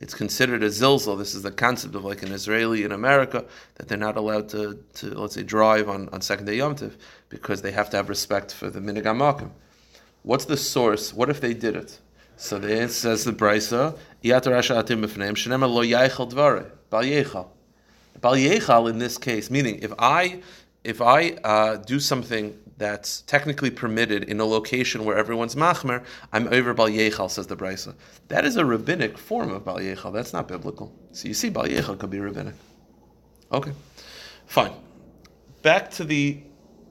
It's 0.00 0.14
considered 0.14 0.64
a 0.64 0.68
zilzal. 0.68 1.16
This 1.16 1.32
is 1.32 1.42
the 1.42 1.52
concept 1.52 1.94
of 1.94 2.04
like 2.04 2.24
an 2.24 2.32
Israeli 2.32 2.82
in 2.82 2.90
America 2.90 3.44
that 3.76 3.86
they're 3.86 3.96
not 3.96 4.16
allowed 4.16 4.48
to, 4.48 4.82
to 4.94 5.14
let's 5.14 5.34
say, 5.34 5.44
drive 5.44 5.88
on, 5.88 6.08
on 6.08 6.22
second 6.22 6.46
day 6.46 6.56
Yom 6.56 6.74
Tiv 6.74 6.96
because 7.28 7.62
they 7.62 7.70
have 7.70 7.88
to 7.90 7.96
have 7.96 8.08
respect 8.08 8.52
for 8.52 8.68
the 8.68 8.80
minig. 8.80 9.48
What's 10.24 10.44
the 10.44 10.56
source? 10.56 11.14
What 11.14 11.30
if 11.30 11.40
they 11.40 11.54
did 11.54 11.76
it? 11.76 12.00
So 12.38 12.60
the 12.60 12.80
answer 12.80 12.94
says 12.94 13.24
the 13.24 13.32
brisa, 13.32 13.98
"Iyatar 14.22 14.52
Rasha 14.52 14.80
atim 14.80 15.04
b'fneim 15.04 15.32
shenema 15.32 15.68
lo 15.68 15.82
yaichal 15.82 16.30
dvare 16.30 16.70
bal 16.88 17.02
yechal." 17.02 17.48
Bal 18.20 18.34
yechal 18.34 18.88
in 18.88 18.98
this 18.98 19.18
case, 19.18 19.50
meaning 19.50 19.80
if 19.82 19.92
I 19.98 20.40
if 20.84 21.02
I 21.02 21.30
uh, 21.42 21.76
do 21.78 21.98
something 21.98 22.56
that's 22.76 23.22
technically 23.22 23.70
permitted 23.72 24.22
in 24.22 24.38
a 24.38 24.44
location 24.44 25.04
where 25.04 25.18
everyone's 25.18 25.56
machmer, 25.56 26.04
I'm 26.32 26.46
over 26.54 26.72
bal 26.74 26.88
yechal, 26.88 27.28
says 27.28 27.48
the 27.48 27.56
brisa. 27.56 27.96
That 28.28 28.44
is 28.44 28.56
a 28.56 28.64
rabbinic 28.64 29.18
form 29.18 29.50
of 29.50 29.64
bal 29.64 29.78
yechal. 29.78 30.12
That's 30.12 30.32
not 30.32 30.46
biblical. 30.46 30.94
So 31.10 31.26
you 31.26 31.34
see, 31.34 31.48
bal 31.48 31.64
yechal 31.64 31.98
could 31.98 32.10
be 32.10 32.20
rabbinic. 32.20 32.54
Okay, 33.50 33.72
fine. 34.46 34.72
Back 35.62 35.90
to 35.92 36.04
the 36.04 36.40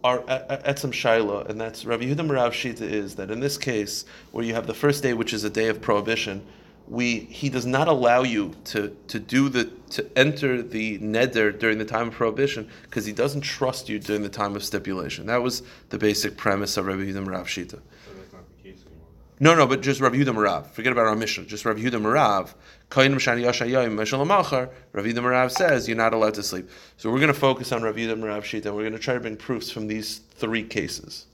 our 0.03 0.19
etzem 0.19 0.91
shaila, 0.91 1.49
and 1.49 1.60
that's 1.60 1.86
Rabbi 1.86 2.05
Yehuda 2.05 2.27
Marav 2.27 2.51
Shita 2.51 2.81
is 2.81 3.15
that 3.15 3.31
in 3.31 3.39
this 3.39 3.57
case 3.57 4.05
where 4.31 4.43
you 4.43 4.53
have 4.53 4.67
the 4.67 4.73
first 4.73 5.03
day, 5.03 5.13
which 5.13 5.33
is 5.33 5.43
a 5.43 5.49
day 5.49 5.67
of 5.67 5.81
prohibition, 5.81 6.45
we 6.88 7.19
he 7.19 7.49
does 7.49 7.65
not 7.65 7.88
allow 7.88 8.23
you 8.23 8.53
to 8.65 8.95
to 9.07 9.19
do 9.19 9.49
the 9.49 9.65
to 9.89 10.05
enter 10.17 10.62
the 10.62 10.99
neder 10.99 11.57
during 11.57 11.77
the 11.77 11.86
time 11.86 12.10
of 12.10 12.13
prohibition 12.13 12.69
because 12.83 13.05
he 13.05 13.13
doesn't 13.13 13.41
trust 13.41 13.89
you 13.89 13.99
during 13.99 14.23
the 14.23 14.29
time 14.29 14.55
of 14.55 14.63
stipulation. 14.63 15.25
That 15.25 15.41
was 15.41 15.63
the 15.89 15.97
basic 15.97 16.38
premise 16.38 16.77
of 16.77 16.86
Rabbi 16.86 17.01
Yehuda 17.01 17.25
Marav 17.25 17.45
Shita. 17.45 17.71
So 17.71 17.79
that's 18.15 18.33
not 18.33 18.43
the 18.49 18.63
case 18.63 18.81
anymore. 18.86 19.07
No, 19.39 19.55
no, 19.55 19.67
but 19.67 19.81
just 19.81 19.99
Rabbi 19.99 20.17
Yehuda 20.17 20.36
Marav. 20.36 20.67
Forget 20.67 20.93
about 20.93 21.07
our 21.07 21.15
Mishnah. 21.15 21.45
Just 21.45 21.65
Rabbi 21.65 21.81
Yehuda 21.81 22.01
Marav. 22.01 22.53
Kainim 22.89 23.15
shani 23.15 23.43
yashayim 23.43 23.95
meshal 23.95 24.26
amachar. 24.26 24.69
Rabbi 24.93 25.10
Yehuda 25.10 25.17
Marav 25.19 25.52
says 25.52 25.88
you're 25.88 25.97
not 25.97 26.13
allowed 26.13 26.36
to 26.36 26.43
sleep. 26.43 26.69
So 26.95 27.12
we're 27.12 27.19
going 27.19 27.34
to 27.34 27.39
focus 27.39 27.71
on 27.71 27.84
Rabbi 27.84 28.00
Yehuda 28.00 28.19
Marav 28.19 28.41
Shita, 28.43 28.67
and 28.67 28.76
we're 28.76 28.84
going 28.84 28.93
to 28.93 29.00
try 29.00 29.13
to 29.13 29.19
bring 29.19 29.36
proofs 29.36 29.69
from 29.69 29.88
these 29.88 30.19
three 30.36 30.63
cases. 30.63 31.26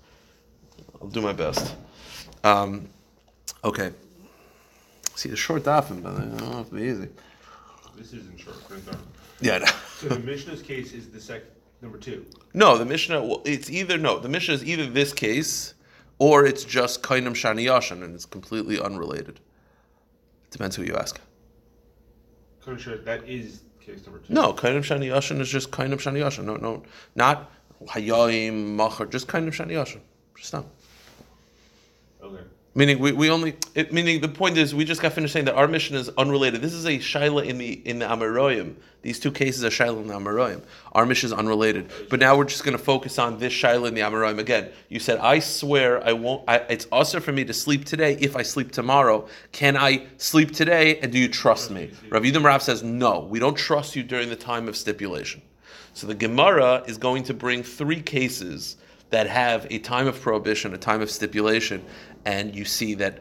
I'll 0.99 1.07
do 1.09 1.21
my 1.21 1.33
best. 1.33 1.75
Um, 2.43 2.89
okay. 3.63 3.91
See 5.15 5.29
the 5.29 5.35
short 5.35 5.63
dafim, 5.63 6.01
but 6.01 6.15
I 6.15 6.19
don't 6.19 6.37
know 6.37 6.59
if 6.61 6.67
it'll 6.67 6.77
be 6.79 6.83
easy. 6.83 7.09
This 7.95 8.13
isn't 8.13 8.39
short. 8.39 8.55
Yeah. 9.39 9.59
No. 9.59 9.65
So 9.99 10.07
the 10.09 10.19
Mishnah's 10.19 10.61
case 10.61 10.93
is 10.93 11.09
the 11.09 11.21
second 11.21 11.49
number 11.81 11.97
two. 11.97 12.25
No, 12.53 12.77
the 12.77 12.85
Mishnah. 12.85 13.21
well, 13.23 13.41
It's 13.45 13.69
either 13.69 13.97
no. 13.97 14.17
The 14.17 14.29
Mishnah 14.29 14.55
is 14.55 14.65
either 14.65 14.87
this 14.87 15.13
case, 15.13 15.75
or 16.17 16.45
it's 16.45 16.63
just 16.63 17.03
kainim 17.03 17.33
shani 17.33 17.65
yashan, 17.65 18.03
and 18.03 18.15
it's 18.15 18.25
completely 18.25 18.79
unrelated. 18.79 19.39
Depends 20.49 20.75
who 20.75 20.83
you 20.83 20.95
ask. 20.95 21.19
That 22.65 23.23
is 23.27 23.61
case 23.81 24.05
number 24.05 24.19
two. 24.19 24.33
No, 24.33 24.53
kainim 24.53 24.79
shani 24.79 25.07
yashan 25.07 25.41
is 25.41 25.49
just 25.49 25.71
kainim 25.71 25.95
shani 25.95 26.19
yashan. 26.19 26.45
No, 26.45 26.55
no, 26.55 26.83
not 27.15 27.51
hayayim 27.87 28.75
machar. 28.75 29.05
Just 29.07 29.27
kainim 29.27 29.49
shani 29.49 29.73
yashan. 29.73 29.99
Just 30.37 30.53
not. 30.53 30.65
Okay. 32.21 32.43
Meaning 32.75 32.97
we, 32.97 33.11
we 33.11 33.29
only 33.29 33.55
it, 33.75 33.93
meaning 33.93 34.19
the 34.19 34.27
point 34.27 34.57
is 34.57 34.73
we 34.73 34.83
just 34.83 34.99
got 34.99 35.13
finished 35.13 35.33
saying 35.33 35.45
that 35.45 35.53
our 35.53 35.67
Mishnah 35.67 35.99
is 35.99 36.09
unrelated. 36.17 36.63
This 36.63 36.73
is 36.73 36.85
a 36.85 36.97
shaila 36.97 37.45
in 37.45 37.59
the 37.59 37.73
in 37.87 37.99
the 37.99 38.05
Amaroyim. 38.05 38.73
These 39.03 39.19
two 39.19 39.31
cases 39.31 39.63
are 39.63 39.69
shaila 39.69 40.01
in 40.01 40.07
the 40.07 40.15
Amaroyim. 40.15 40.63
Our 40.93 41.05
Mishnah 41.05 41.27
is 41.27 41.33
unrelated. 41.33 41.91
But 42.09 42.19
now 42.19 42.35
we're 42.35 42.45
just 42.45 42.63
going 42.63 42.75
to 42.75 42.83
focus 42.83 43.19
on 43.19 43.37
this 43.37 43.53
shaila 43.53 43.89
in 43.89 43.93
the 43.93 44.01
Amaroyim 44.01 44.39
again. 44.39 44.71
You 44.89 44.99
said 44.99 45.19
I 45.19 45.37
swear 45.37 46.03
I 46.03 46.13
won't. 46.13 46.45
I, 46.47 46.57
it's 46.69 46.85
also 46.91 47.19
for 47.19 47.31
me 47.31 47.45
to 47.45 47.53
sleep 47.53 47.85
today 47.85 48.17
if 48.19 48.35
I 48.35 48.41
sleep 48.41 48.71
tomorrow. 48.71 49.27
Can 49.51 49.77
I 49.77 50.07
sleep 50.17 50.51
today? 50.51 50.97
And 50.97 51.11
do 51.11 51.19
you 51.19 51.27
trust 51.27 51.69
me? 51.69 51.91
Rav 52.09 52.23
Yudam 52.23 52.43
Rav 52.43 52.63
says 52.63 52.81
no. 52.81 53.19
We 53.19 53.37
don't 53.37 53.55
trust 53.55 53.95
you 53.95 54.01
during 54.01 54.29
the 54.29 54.35
time 54.35 54.67
of 54.67 54.75
stipulation. 54.75 55.43
So 55.93 56.07
the 56.07 56.15
Gemara 56.15 56.83
is 56.87 56.97
going 56.97 57.21
to 57.25 57.35
bring 57.35 57.61
three 57.61 58.01
cases 58.01 58.77
that 59.13 59.27
have 59.27 59.67
a 59.69 59.77
time 59.77 60.07
of 60.07 60.19
prohibition, 60.19 60.73
a 60.73 60.77
time 60.77 60.99
of 60.99 61.11
stipulation, 61.11 61.85
and 62.25 62.55
you 62.55 62.65
see 62.65 62.95
that 62.95 63.19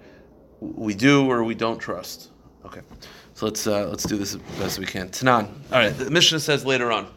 we 0.59 0.95
do 0.95 1.31
or 1.31 1.45
we 1.45 1.55
don't 1.55 1.79
trust. 1.79 2.31
Okay, 2.65 2.81
so 3.35 3.45
let's 3.45 3.67
uh, 3.67 3.89
let's 3.91 4.05
do 4.05 4.17
this 4.17 4.35
as 4.35 4.41
best 4.59 4.79
we 4.79 4.87
can. 4.87 5.11
Tanan. 5.11 5.49
All 5.71 5.79
right, 5.79 5.91
the 5.91 6.11
Mishnah 6.11 6.41
says 6.41 6.65
later 6.65 6.91
on. 6.91 7.09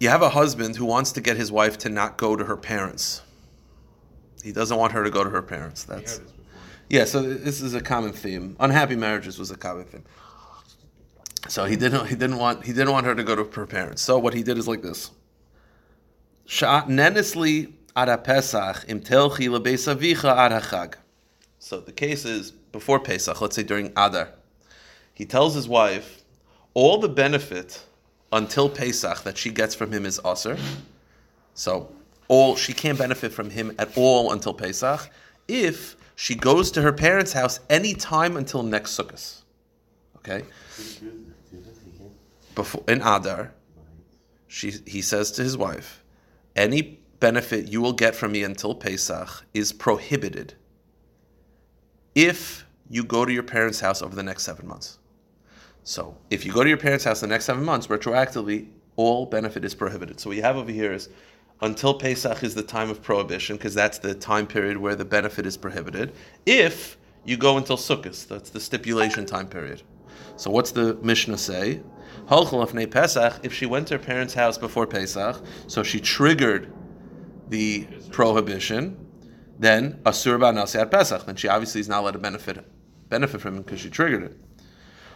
You 0.00 0.08
have 0.08 0.22
a 0.22 0.30
husband 0.30 0.74
who 0.74 0.84
wants 0.84 1.12
to 1.12 1.20
get 1.20 1.36
his 1.36 1.52
wife 1.52 1.78
to 1.78 1.90
not 1.90 2.16
go 2.16 2.34
to 2.34 2.44
her 2.44 2.56
parents. 2.56 3.22
He 4.42 4.50
doesn't 4.50 4.76
want 4.76 4.92
her 4.92 5.04
to 5.04 5.10
go 5.10 5.22
to 5.22 5.30
her 5.30 5.42
parents. 5.42 5.84
That's 5.84 6.20
yeah. 6.88 7.04
So 7.04 7.22
this 7.22 7.60
is 7.60 7.72
a 7.74 7.80
common 7.80 8.12
theme. 8.12 8.56
Unhappy 8.58 8.96
marriages 8.96 9.38
was 9.38 9.52
a 9.52 9.56
common 9.56 9.84
theme. 9.84 10.04
So 11.46 11.66
he 11.66 11.76
didn't 11.76 12.06
he 12.08 12.16
didn't 12.16 12.38
want 12.38 12.64
he 12.64 12.72
didn't 12.72 12.90
want 12.90 13.06
her 13.06 13.14
to 13.14 13.22
go 13.22 13.36
to 13.36 13.44
her 13.44 13.66
parents. 13.66 14.02
So 14.02 14.18
what 14.18 14.34
he 14.34 14.42
did 14.42 14.58
is 14.58 14.66
like 14.66 14.82
this. 14.82 15.12
Pesach 18.24 18.84
im 18.88 19.00
telchi. 19.00 20.94
So 21.58 21.80
the 21.80 21.92
case 21.92 22.24
is 22.24 22.50
before 22.50 22.98
Pesach, 22.98 23.40
let's 23.40 23.54
say 23.54 23.62
during 23.62 23.92
Adar. 23.96 24.30
He 25.14 25.24
tells 25.24 25.54
his 25.54 25.68
wife 25.68 26.24
all 26.74 26.98
the 26.98 27.08
benefit 27.08 27.84
until 28.32 28.68
Pesach 28.68 29.22
that 29.22 29.38
she 29.38 29.50
gets 29.50 29.74
from 29.74 29.92
him 29.92 30.04
is 30.04 30.20
usher. 30.24 30.56
So 31.54 31.92
all 32.26 32.56
she 32.56 32.72
can't 32.72 32.98
benefit 32.98 33.32
from 33.32 33.50
him 33.50 33.72
at 33.78 33.96
all 33.96 34.32
until 34.32 34.54
Pesach 34.54 35.08
if 35.46 35.96
she 36.16 36.34
goes 36.34 36.70
to 36.72 36.82
her 36.82 36.92
parents' 36.92 37.32
house 37.32 37.60
any 37.68 37.94
time 37.94 38.36
until 38.36 38.62
next 38.62 38.98
Sukkot. 38.98 39.42
Okay, 40.18 40.44
before 42.54 42.82
in 42.88 43.00
Adar, 43.00 43.52
she 44.48 44.72
he 44.86 45.00
says 45.00 45.30
to 45.32 45.42
his 45.42 45.56
wife, 45.56 45.99
any 46.60 47.00
benefit 47.20 47.68
you 47.68 47.80
will 47.80 47.92
get 47.92 48.14
from 48.14 48.32
me 48.32 48.42
until 48.42 48.74
Pesach 48.74 49.44
is 49.54 49.72
prohibited 49.72 50.54
if 52.14 52.66
you 52.88 53.02
go 53.02 53.24
to 53.24 53.32
your 53.32 53.42
parents' 53.42 53.80
house 53.80 54.02
over 54.02 54.14
the 54.14 54.22
next 54.22 54.42
seven 54.42 54.66
months. 54.66 54.98
So 55.84 56.16
if 56.28 56.44
you 56.44 56.52
go 56.52 56.62
to 56.62 56.68
your 56.68 56.78
parents' 56.78 57.04
house 57.04 57.20
the 57.20 57.26
next 57.26 57.46
seven 57.46 57.64
months, 57.64 57.86
retroactively, 57.86 58.68
all 58.96 59.26
benefit 59.26 59.64
is 59.64 59.74
prohibited. 59.74 60.20
So 60.20 60.28
what 60.28 60.36
you 60.36 60.42
have 60.42 60.56
over 60.56 60.70
here 60.70 60.92
is 60.92 61.08
until 61.62 61.94
Pesach 61.94 62.42
is 62.42 62.54
the 62.54 62.62
time 62.62 62.90
of 62.90 63.02
prohibition, 63.02 63.56
because 63.56 63.74
that's 63.74 63.98
the 63.98 64.14
time 64.14 64.46
period 64.46 64.76
where 64.76 64.96
the 64.96 65.04
benefit 65.04 65.46
is 65.46 65.56
prohibited. 65.56 66.12
If 66.46 66.98
you 67.24 67.36
go 67.36 67.56
until 67.56 67.76
Sukkot, 67.76 68.26
that's 68.28 68.50
the 68.50 68.60
stipulation 68.60 69.24
time 69.24 69.46
period. 69.46 69.82
So 70.36 70.50
what's 70.50 70.72
the 70.72 70.94
Mishnah 71.02 71.38
say? 71.38 71.80
Pesach, 72.30 73.40
if 73.42 73.52
she 73.52 73.66
went 73.66 73.88
to 73.88 73.98
her 73.98 74.04
parents' 74.04 74.34
house 74.34 74.56
before 74.56 74.86
Pesach, 74.86 75.42
so 75.66 75.82
she 75.82 75.98
triggered 75.98 76.72
the 77.48 77.88
prohibition, 78.12 78.96
then 79.58 79.94
Asur 80.04 80.38
Nasi 80.54 80.78
at 80.78 80.92
Pesach. 80.92 81.26
Then 81.26 81.34
she 81.34 81.48
obviously 81.48 81.80
is 81.80 81.88
not 81.88 82.00
allowed 82.00 82.12
to 82.12 82.18
benefit 82.18 82.64
benefit 83.08 83.40
from 83.40 83.56
it 83.56 83.66
because 83.66 83.80
she 83.80 83.90
triggered 83.90 84.22
it. 84.22 84.36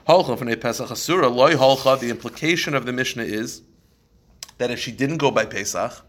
Halcha 0.09 0.61
Pesach 0.61 0.91
Asura 0.91 1.29
loy 1.29 1.55
halcha. 1.55 2.01
The 2.01 2.11
implication 2.11 2.75
of 2.75 2.85
the 2.85 2.93
Mishnah 2.93 3.23
is 3.23 3.63
that 4.59 4.73
if 4.73 4.81
she 4.81 4.91
didn't 4.91 5.19
go 5.19 5.31
by 5.31 5.47
Pesach, 5.47 6.05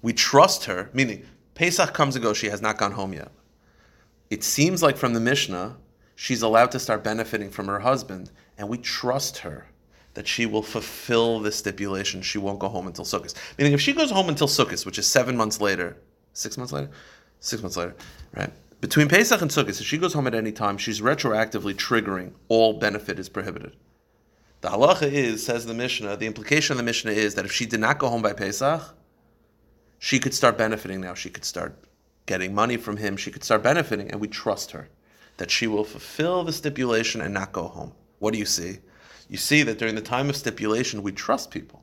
we 0.00 0.12
trust 0.12 0.66
her. 0.66 0.90
Meaning 0.92 1.26
Pesach 1.54 1.92
comes 1.92 2.14
and 2.14 2.22
goes, 2.22 2.36
she 2.36 2.48
has 2.50 2.62
not 2.62 2.78
gone 2.78 2.92
home 2.92 3.12
yet. 3.12 3.32
It 4.30 4.44
seems 4.44 4.80
like 4.80 4.96
from 4.96 5.12
the 5.12 5.20
Mishnah, 5.20 5.76
she's 6.14 6.40
allowed 6.40 6.70
to 6.70 6.78
start 6.78 7.02
benefiting 7.02 7.50
from 7.50 7.66
her 7.66 7.80
husband, 7.80 8.30
and 8.56 8.68
we 8.68 8.78
trust 8.78 9.38
her 9.38 9.66
that 10.14 10.28
she 10.28 10.46
will 10.46 10.62
fulfill 10.62 11.40
the 11.40 11.52
stipulation. 11.52 12.22
She 12.22 12.38
won't 12.38 12.58
go 12.58 12.68
home 12.68 12.86
until 12.86 13.04
Sukkot. 13.04 13.34
Meaning, 13.58 13.72
if 13.72 13.80
she 13.80 13.92
goes 13.92 14.10
home 14.10 14.28
until 14.28 14.48
Sukkot, 14.48 14.84
which 14.84 14.98
is 14.98 15.06
seven 15.06 15.36
months 15.36 15.60
later, 15.60 15.96
six 16.32 16.58
months 16.58 16.72
later, 16.72 16.90
six 17.40 17.62
months 17.62 17.76
later, 17.76 17.94
right? 18.36 18.50
Between 18.80 19.08
Pesach 19.08 19.40
and 19.40 19.50
Sukkot, 19.50 19.80
if 19.80 19.86
she 19.86 19.98
goes 19.98 20.12
home 20.12 20.26
at 20.26 20.34
any 20.34 20.52
time, 20.52 20.76
she's 20.76 21.00
retroactively 21.00 21.74
triggering 21.74 22.32
all 22.48 22.74
benefit 22.74 23.18
is 23.18 23.28
prohibited. 23.28 23.76
The 24.60 24.68
halacha 24.68 25.10
is, 25.10 25.44
says 25.44 25.66
the 25.66 25.74
Mishnah, 25.74 26.16
the 26.16 26.26
implication 26.26 26.74
of 26.74 26.78
the 26.78 26.84
Mishnah 26.84 27.12
is 27.12 27.34
that 27.34 27.44
if 27.44 27.52
she 27.52 27.66
did 27.66 27.80
not 27.80 27.98
go 27.98 28.08
home 28.08 28.22
by 28.22 28.32
Pesach, 28.32 28.94
she 29.98 30.18
could 30.18 30.34
start 30.34 30.58
benefiting 30.58 31.00
now. 31.00 31.14
She 31.14 31.30
could 31.30 31.44
start 31.44 31.76
getting 32.26 32.54
money 32.54 32.76
from 32.76 32.96
him. 32.96 33.16
She 33.16 33.30
could 33.30 33.44
start 33.44 33.62
benefiting, 33.62 34.10
and 34.10 34.20
we 34.20 34.28
trust 34.28 34.72
her 34.72 34.88
that 35.36 35.50
she 35.50 35.66
will 35.66 35.84
fulfill 35.84 36.44
the 36.44 36.52
stipulation 36.52 37.20
and 37.20 37.32
not 37.32 37.52
go 37.52 37.68
home. 37.68 37.92
What 38.18 38.32
do 38.32 38.38
you 38.38 38.46
see? 38.46 38.78
You 39.32 39.38
see 39.38 39.62
that 39.62 39.78
during 39.78 39.94
the 39.94 40.02
time 40.02 40.28
of 40.28 40.36
stipulation, 40.36 41.02
we 41.02 41.10
trust 41.10 41.50
people. 41.50 41.82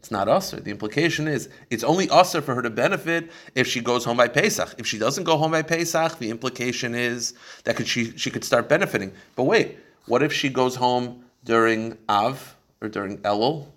It's 0.00 0.10
not 0.10 0.28
usher. 0.28 0.60
The 0.60 0.70
implication 0.70 1.26
is 1.26 1.48
it's 1.70 1.82
only 1.82 2.10
usher 2.10 2.42
for 2.42 2.54
her 2.54 2.60
to 2.60 2.68
benefit 2.68 3.30
if 3.54 3.66
she 3.66 3.80
goes 3.80 4.04
home 4.04 4.18
by 4.18 4.28
Pesach. 4.28 4.74
If 4.76 4.86
she 4.86 4.98
doesn't 4.98 5.24
go 5.24 5.38
home 5.38 5.52
by 5.52 5.62
Pesach, 5.62 6.18
the 6.18 6.28
implication 6.28 6.94
is 6.94 7.32
that 7.64 7.76
could 7.76 7.88
she 7.88 8.14
she 8.18 8.30
could 8.30 8.44
start 8.44 8.68
benefiting. 8.68 9.12
But 9.34 9.44
wait, 9.44 9.78
what 10.08 10.22
if 10.22 10.30
she 10.30 10.50
goes 10.50 10.76
home 10.76 11.24
during 11.42 11.96
Av 12.10 12.54
or 12.82 12.90
during 12.90 13.16
Elul? 13.22 13.68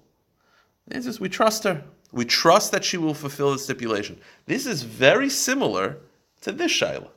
It's 0.91 1.05
just 1.05 1.21
we 1.21 1.29
trust 1.29 1.63
her. 1.63 1.81
We 2.11 2.25
trust 2.25 2.73
that 2.73 2.83
she 2.83 2.97
will 2.97 3.13
fulfill 3.13 3.53
the 3.53 3.59
stipulation. 3.59 4.19
This 4.47 4.65
is 4.65 4.83
very 4.83 5.29
similar 5.29 5.95
to 6.41 6.51
this 6.51 6.73
shaila. 6.73 7.07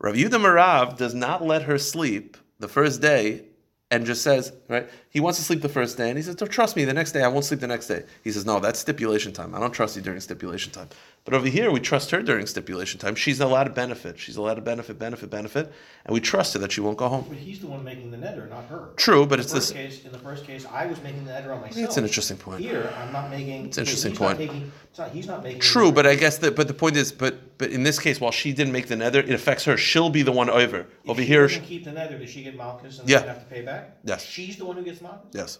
Rav 0.00 0.16
Yudah 0.16 0.42
Marav 0.42 0.96
does 0.96 1.14
not 1.14 1.46
let 1.46 1.62
her 1.62 1.78
sleep 1.78 2.36
the 2.58 2.66
first 2.66 3.00
day 3.00 3.44
and 3.90 4.04
just 4.04 4.22
says, 4.22 4.52
right, 4.68 4.88
he 5.10 5.20
wants 5.20 5.38
to 5.38 5.44
sleep 5.44 5.62
the 5.62 5.68
first 5.68 5.96
day, 5.96 6.08
and 6.10 6.18
he 6.18 6.22
says, 6.22 6.34
"Don't 6.34 6.50
trust 6.50 6.76
me. 6.76 6.84
The 6.84 6.92
next 6.92 7.12
day, 7.12 7.22
I 7.22 7.28
won't 7.28 7.44
sleep 7.44 7.60
the 7.60 7.66
next 7.66 7.86
day." 7.86 8.04
He 8.22 8.30
says, 8.30 8.44
"No, 8.44 8.60
that's 8.60 8.78
stipulation 8.78 9.32
time. 9.32 9.54
I 9.54 9.60
don't 9.60 9.72
trust 9.72 9.96
you 9.96 10.02
during 10.02 10.20
stipulation 10.20 10.72
time." 10.72 10.88
But 11.28 11.36
over 11.36 11.46
here, 11.48 11.70
we 11.70 11.78
trust 11.78 12.10
her 12.12 12.22
during 12.22 12.46
stipulation 12.46 12.98
time. 12.98 13.14
She's 13.14 13.38
allowed 13.38 13.64
to 13.64 13.70
benefit. 13.70 14.18
She's 14.18 14.36
allowed 14.38 14.54
to 14.54 14.62
benefit, 14.62 14.98
benefit, 14.98 15.28
benefit, 15.28 15.70
and 16.06 16.14
we 16.14 16.20
trust 16.20 16.54
her 16.54 16.58
that 16.60 16.72
she 16.72 16.80
won't 16.80 16.96
go 16.96 17.06
home. 17.06 17.26
But 17.28 17.36
he's 17.36 17.60
the 17.60 17.66
one 17.66 17.84
making 17.84 18.10
the 18.10 18.16
neder, 18.16 18.48
not 18.48 18.64
her. 18.68 18.88
True, 18.96 19.26
but 19.26 19.34
In 19.38 19.44
it's 19.44 19.52
the 19.52 19.58
first 19.60 19.74
this. 19.74 19.96
case, 19.96 20.04
in 20.06 20.12
the 20.12 20.18
first 20.18 20.46
case, 20.46 20.64
I 20.72 20.86
was 20.86 21.02
making 21.02 21.26
the 21.26 21.32
neder 21.32 21.54
on 21.54 21.60
myself. 21.60 21.84
It's 21.84 21.98
an 21.98 22.04
interesting 22.04 22.38
point. 22.38 22.60
Here, 22.62 22.90
I'm 22.96 23.12
not 23.12 23.28
making. 23.28 23.66
It's 23.66 23.76
an 23.76 23.82
interesting 23.82 24.12
he's 24.12 24.20
not 24.20 24.26
point. 24.26 24.38
making- 24.38 24.72
it's 24.88 24.98
not- 24.98 25.10
he's 25.10 25.26
not 25.26 25.42
making. 25.42 25.60
True, 25.60 25.92
but. 25.92 26.06
I 26.06 26.14
guess 26.14 26.38
that. 26.38 26.56
But 26.56 26.66
the 26.66 26.72
point 26.72 26.96
is, 26.96 27.12
but 27.12 27.58
but 27.58 27.72
in 27.72 27.82
this 27.82 27.98
case, 27.98 28.22
while 28.22 28.32
she 28.32 28.54
didn't 28.54 28.72
make 28.72 28.86
the 28.88 28.94
neder, 28.94 29.16
it 29.16 29.28
affects 29.32 29.64
her. 29.64 29.76
She'll 29.76 30.08
be 30.08 30.22
the 30.22 30.32
one 30.32 30.48
over. 30.48 30.80
If 31.04 31.10
Over 31.10 31.20
she 31.20 31.26
here, 31.28 31.46
doesn't 31.46 31.64
keep 31.64 31.84
the 31.84 31.90
neder, 31.90 32.18
does 32.18 32.30
she 32.30 32.42
get 32.42 32.56
malchus 32.56 33.00
and 33.00 33.06
Yeah. 33.10 33.26
have 33.26 33.40
to 33.46 33.54
pay 33.54 33.60
back? 33.60 33.98
Yes. 34.02 34.24
She's 34.24 34.56
the 34.56 34.64
one 34.64 34.76
who 34.78 34.82
gets 34.82 35.02
malchus. 35.02 35.28
yes. 35.34 35.58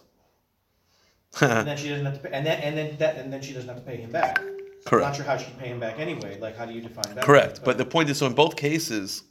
And 1.41 1.67
then 1.67 1.77
she 1.77 1.89
doesn't 1.89 2.05
have 2.07 2.15
to 2.15 2.27
pay, 2.27 2.33
and 2.35 2.43
then, 2.43 2.59
and 2.59 2.75
then 2.75 2.97
that, 2.97 3.17
and 3.17 3.31
then 3.31 3.43
she 3.43 3.53
doesn't 3.53 3.69
have 3.69 3.77
to 3.77 3.83
pay 3.83 3.97
him 3.97 4.09
back. 4.11 4.41
Correct. 4.85 5.05
I'm 5.05 5.11
not 5.11 5.15
sure 5.15 5.25
how 5.25 5.37
she 5.37 5.45
can 5.45 5.59
pay 5.59 5.67
him 5.67 5.79
back 5.79 5.99
anyway, 5.99 6.39
like, 6.39 6.57
how 6.57 6.65
do 6.65 6.73
you 6.73 6.81
define 6.81 7.15
that? 7.15 7.23
Correct. 7.23 7.61
But 7.63 7.77
the 7.77 7.85
point 7.85 8.09
is, 8.09 8.17
so 8.17 8.25
in 8.25 8.33
both 8.33 8.55
cases, 8.55 9.23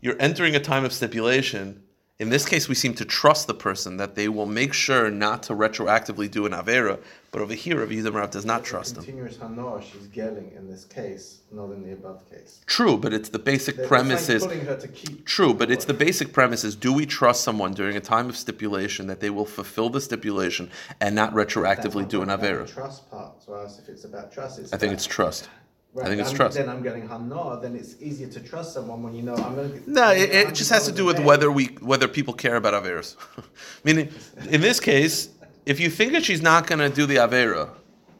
you're 0.00 0.16
entering 0.20 0.54
a 0.56 0.60
time 0.60 0.84
of 0.84 0.92
stipulation. 0.92 1.82
In 2.20 2.28
this 2.28 2.44
case, 2.44 2.68
we 2.68 2.74
seem 2.74 2.92
to 2.96 3.06
trust 3.06 3.46
the 3.46 3.54
person 3.54 3.96
that 3.96 4.14
they 4.14 4.28
will 4.28 4.44
make 4.44 4.74
sure 4.74 5.10
not 5.10 5.42
to 5.44 5.54
retroactively 5.54 6.30
do 6.30 6.44
an 6.44 6.52
avera. 6.52 7.00
But 7.32 7.40
over 7.40 7.54
here, 7.54 7.80
Rav 7.80 7.88
Yehuda 7.88 8.12
Rav 8.12 8.30
does 8.30 8.44
not 8.44 8.62
trust 8.62 8.94
them. 8.94 9.04
Continuous 9.04 9.38
hanoah 9.38 9.82
she's 9.82 10.06
getting 10.08 10.52
in 10.54 10.68
this 10.68 10.84
case, 10.84 11.38
not 11.50 11.70
in 11.70 11.82
the 11.82 11.92
above 11.92 12.28
case. 12.30 12.60
True, 12.66 12.98
but 12.98 13.14
it's 13.14 13.30
the 13.30 13.38
basic 13.38 13.76
They're- 13.76 13.86
premise 13.86 14.28
is 14.28 14.42
like 14.42 14.50
putting 14.50 14.66
her 14.66 14.76
to 14.76 14.88
keep. 14.88 15.24
true, 15.24 15.54
but 15.54 15.70
it's 15.70 15.86
the 15.86 15.94
basic 15.94 16.34
premise 16.34 16.62
is: 16.62 16.76
do 16.76 16.92
we 16.92 17.06
trust 17.06 17.42
someone 17.42 17.72
during 17.72 17.96
a 17.96 18.00
time 18.00 18.28
of 18.28 18.36
stipulation 18.36 19.06
that 19.06 19.20
they 19.20 19.30
will 19.30 19.46
fulfill 19.46 19.88
the 19.88 20.02
stipulation 20.02 20.70
and 21.00 21.14
not 21.14 21.32
retroactively 21.32 22.06
do 22.06 22.20
an 22.20 22.28
avera? 22.28 22.70
Trust 22.70 23.10
part. 23.10 23.42
So 23.42 23.54
I 23.54 23.62
asked 23.64 23.78
if 23.78 23.88
it's 23.88 24.04
about 24.04 24.30
trust. 24.30 24.58
It's 24.58 24.74
I 24.74 24.76
think 24.76 24.92
it's 24.92 25.06
trust. 25.06 25.48
Right, 25.92 26.06
I 26.06 26.08
think 26.08 26.20
it's 26.20 26.28
I'm- 26.30 26.36
trust. 26.36 26.56
Then 26.56 26.68
I'm 26.68 26.82
getting 26.82 27.08
hanoah. 27.08 27.60
Then 27.60 27.74
it's 27.74 28.00
easier 28.00 28.28
to 28.28 28.40
trust 28.40 28.74
someone 28.74 29.02
when 29.02 29.14
you 29.14 29.22
know 29.22 29.34
I'm 29.34 29.54
going 29.56 29.72
to. 29.82 29.90
No, 29.90 30.10
it, 30.12 30.30
it 30.30 30.54
just 30.54 30.70
has 30.70 30.86
to 30.86 30.92
do 30.92 31.04
with 31.04 31.18
whether 31.18 31.50
we 31.50 31.66
whether 31.80 32.06
people 32.06 32.32
care 32.34 32.56
about 32.56 32.74
averas. 32.80 33.16
Meaning, 33.84 34.08
in 34.48 34.60
this 34.60 34.78
case, 34.78 35.30
if 35.66 35.80
you 35.80 35.90
think 35.90 36.12
that 36.12 36.24
she's 36.24 36.42
not 36.42 36.66
going 36.68 36.78
to 36.78 36.88
do 36.88 37.06
the 37.06 37.16
avera, 37.16 37.70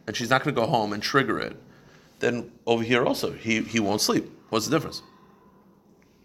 and 0.06 0.16
she's 0.16 0.30
not 0.30 0.42
going 0.42 0.54
to 0.54 0.60
go 0.60 0.66
home 0.66 0.92
and 0.92 1.00
trigger 1.02 1.38
it, 1.38 1.56
then 2.18 2.50
over 2.66 2.82
here 2.82 3.04
also 3.06 3.30
he 3.32 3.60
he 3.62 3.78
won't 3.78 4.00
sleep. 4.00 4.24
What's 4.48 4.66
the 4.66 4.72
difference? 4.76 5.02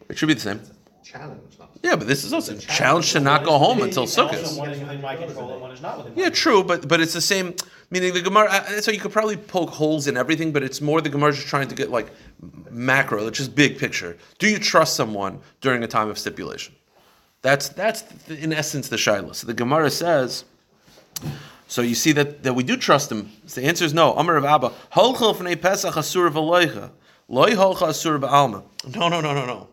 It 0.09 0.17
should 0.17 0.27
be 0.27 0.33
the 0.33 0.39
same. 0.39 0.61
challenge. 1.03 1.41
Yeah, 1.83 1.95
but 1.95 2.07
this 2.07 2.23
is 2.23 2.33
also 2.33 2.53
a 2.53 2.57
challenge. 2.57 2.77
challenge 2.77 3.11
to 3.13 3.19
not 3.19 3.43
go 3.43 3.59
home 3.59 3.83
until 3.83 4.01
also 4.03 4.27
Sukkot. 4.27 4.57
one 4.57 4.71
is 4.71 4.79
within 4.79 5.01
my 5.01 5.15
control 5.15 5.51
and 5.53 5.61
one 5.61 5.71
is 5.71 5.81
not 5.81 5.97
within 5.97 6.15
my 6.15 6.21
Yeah, 6.23 6.29
true, 6.31 6.63
but 6.63 6.87
but 6.87 6.99
it's 7.01 7.13
the 7.13 7.21
same. 7.21 7.53
Meaning 7.89 8.13
the 8.13 8.21
Gemara. 8.21 8.47
uh, 8.49 8.81
So 8.81 8.91
you 8.91 8.99
could 8.99 9.11
probably 9.11 9.37
poke 9.37 9.69
holes 9.69 10.07
in 10.07 10.17
everything, 10.17 10.51
but 10.51 10.63
it's 10.63 10.81
more 10.81 11.01
the 11.01 11.09
Gemara 11.09 11.33
just 11.33 11.47
trying 11.47 11.67
to 11.67 11.75
get 11.75 11.91
like 11.91 12.11
macro, 12.69 13.29
just 13.29 13.55
big 13.55 13.77
picture. 13.77 14.17
Do 14.39 14.49
you 14.49 14.57
trust 14.59 14.95
someone 14.95 15.39
during 15.61 15.83
a 15.83 15.87
time 15.87 16.09
of 16.09 16.17
stipulation? 16.17 16.73
That's 17.41 17.69
that's 17.69 18.01
the, 18.01 18.37
in 18.37 18.51
essence 18.53 18.89
the 18.89 18.95
shaila. 18.95 19.35
So 19.35 19.47
the 19.47 19.53
Gemara 19.53 19.91
says. 19.91 20.45
So 21.67 21.81
you 21.81 21.95
see 21.95 22.11
that, 22.11 22.43
that 22.43 22.53
we 22.53 22.63
do 22.63 22.77
trust 22.77 23.11
him. 23.11 23.31
So 23.47 23.61
the 23.61 23.67
answer 23.67 23.85
is 23.85 23.93
no. 23.93 24.13
Amar 24.13 24.37
of 24.37 24.45
Abba. 24.45 24.71
Holchel 24.93 25.35
fnei 25.35 25.59
Pesach 25.59 25.95
asur 25.95 26.29
v'loicha. 26.29 26.91
Loi 27.27 27.51
holcha 27.51 27.87
asur 27.89 28.19
ba'alma. 28.19 28.63
No, 28.95 29.09
no, 29.09 29.19
no, 29.21 29.33
no, 29.33 29.45
no. 29.45 29.67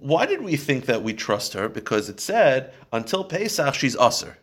Why 0.00 0.26
did 0.26 0.42
we 0.42 0.56
think 0.56 0.86
that 0.86 1.02
we 1.02 1.14
trust 1.14 1.52
her? 1.54 1.68
Because 1.68 2.08
it 2.08 2.20
said 2.20 2.74
until 2.92 3.24
Pesach 3.24 3.74
she's 3.74 3.96
usher. 3.96 4.36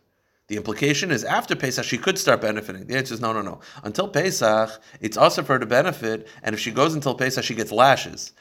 The 0.47 0.57
implication 0.57 1.09
is 1.09 1.23
after 1.23 1.55
Pesach 1.55 1.85
she 1.85 1.97
could 1.97 2.19
start 2.19 2.41
benefiting. 2.41 2.85
The 2.85 2.97
answer 2.97 3.13
is 3.13 3.21
no, 3.21 3.31
no, 3.31 3.41
no. 3.41 3.61
Until 3.83 4.09
Pesach, 4.09 4.81
it's 4.99 5.15
also 5.15 5.41
for 5.41 5.53
her 5.53 5.59
to 5.59 5.65
benefit, 5.65 6.27
and 6.43 6.53
if 6.53 6.59
she 6.59 6.71
goes 6.71 6.93
until 6.95 7.15
Pesach, 7.15 7.43
she 7.43 7.55
gets 7.55 7.71
lashes. 7.71 8.33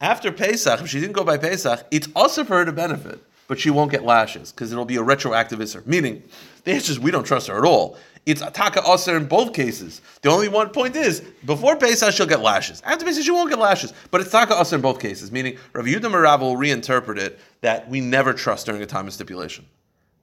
After 0.00 0.30
Pesach, 0.30 0.80
if 0.80 0.88
she 0.88 1.00
didn't 1.00 1.12
go 1.12 1.24
by 1.24 1.36
Pesach, 1.36 1.86
it's 1.90 2.08
also 2.14 2.44
for 2.44 2.58
her 2.58 2.64
to 2.64 2.72
benefit, 2.72 3.20
but 3.48 3.58
she 3.58 3.68
won't 3.68 3.90
get 3.90 4.04
lashes 4.04 4.52
because 4.52 4.70
it'll 4.72 4.84
be 4.84 4.96
a 4.96 5.02
retroactive 5.02 5.58
isser. 5.58 5.84
Meaning, 5.84 6.22
the 6.64 6.72
answer 6.72 6.92
is 6.92 7.00
we 7.00 7.10
don't 7.10 7.24
trust 7.24 7.48
her 7.48 7.58
at 7.58 7.64
all. 7.64 7.98
It's 8.26 8.42
ataka 8.42 8.86
usher 8.86 9.16
in 9.16 9.26
both 9.26 9.52
cases. 9.52 10.02
The 10.22 10.30
only 10.30 10.48
one 10.48 10.70
point 10.70 10.94
is 10.94 11.20
before 11.44 11.76
Pesach 11.76 12.14
she'll 12.14 12.26
get 12.26 12.40
lashes. 12.40 12.80
After 12.82 13.04
Pesach 13.04 13.24
she 13.24 13.30
won't 13.30 13.50
get 13.50 13.58
lashes, 13.58 13.92
but 14.10 14.20
it's 14.20 14.30
taka 14.30 14.54
usher 14.54 14.76
in 14.76 14.82
both 14.82 15.00
cases. 15.00 15.32
Meaning, 15.32 15.58
Rav 15.72 15.84
Yehuda 15.84 16.02
Marav 16.02 16.40
will 16.40 16.56
reinterpret 16.56 17.18
it 17.18 17.40
that 17.62 17.88
we 17.88 18.00
never 18.00 18.32
trust 18.32 18.66
during 18.66 18.82
a 18.82 18.86
time 18.86 19.06
of 19.06 19.12
stipulation, 19.12 19.66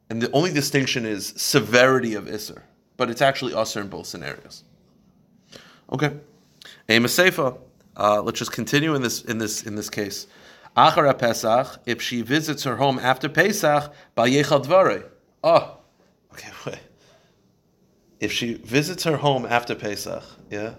and 0.10 0.22
the 0.22 0.32
only 0.32 0.54
distinction 0.54 1.06
is 1.06 1.34
severity 1.36 2.14
of 2.14 2.26
isser, 2.26 2.62
but 2.96 3.10
it's 3.10 3.22
actually 3.22 3.54
usher 3.54 3.82
in 3.82 3.88
both 3.90 4.08
scenarios. 4.08 4.64
Okay. 5.92 6.14
Amos 6.90 7.18
Seifa. 7.18 7.58
Uh, 7.96 8.22
let's 8.22 8.40
just 8.40 8.52
continue 8.52 8.94
in 8.96 9.02
this 9.02 9.24
in 9.24 9.38
this 9.38 9.64
in 9.64 9.76
this 9.76 9.90
case. 9.90 10.28
Achara 10.76 11.18
Pesach, 11.18 11.80
if 11.86 12.02
she 12.02 12.22
visits 12.22 12.64
her 12.64 12.76
home 12.76 13.00
after 13.00 13.28
Pesach, 13.28 13.92
by 14.14 14.30
Yechal 14.30 14.64
Dvare. 14.64 15.06
Oh, 15.44 15.78
okay. 16.34 16.50
Wait. 16.66 16.80
if 18.20 18.32
she 18.32 18.56
visits 18.56 19.04
her 19.04 19.18
home 19.18 19.46
after 19.46 19.74
Pesach, 19.74 20.24
yeah, 20.52 20.76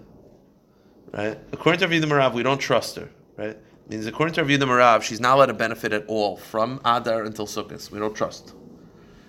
right? 1.12 1.38
According 1.52 1.80
to 1.80 1.88
Rav 1.88 2.08
Marav, 2.08 2.34
we 2.34 2.44
don't 2.44 2.58
trust 2.60 2.94
her, 2.96 3.08
right? 3.36 3.56
Means 3.88 4.06
according 4.06 4.34
to 4.34 4.42
Rav 4.42 4.50
Marav, 4.50 5.02
she's 5.02 5.20
not 5.20 5.36
allowed 5.36 5.46
to 5.46 5.54
benefit 5.54 5.92
at 5.92 6.04
all 6.06 6.36
from 6.36 6.80
Adar 6.84 7.24
until 7.24 7.46
Sukkot. 7.46 7.90
We 7.90 7.98
don't 7.98 8.14
trust. 8.14 8.54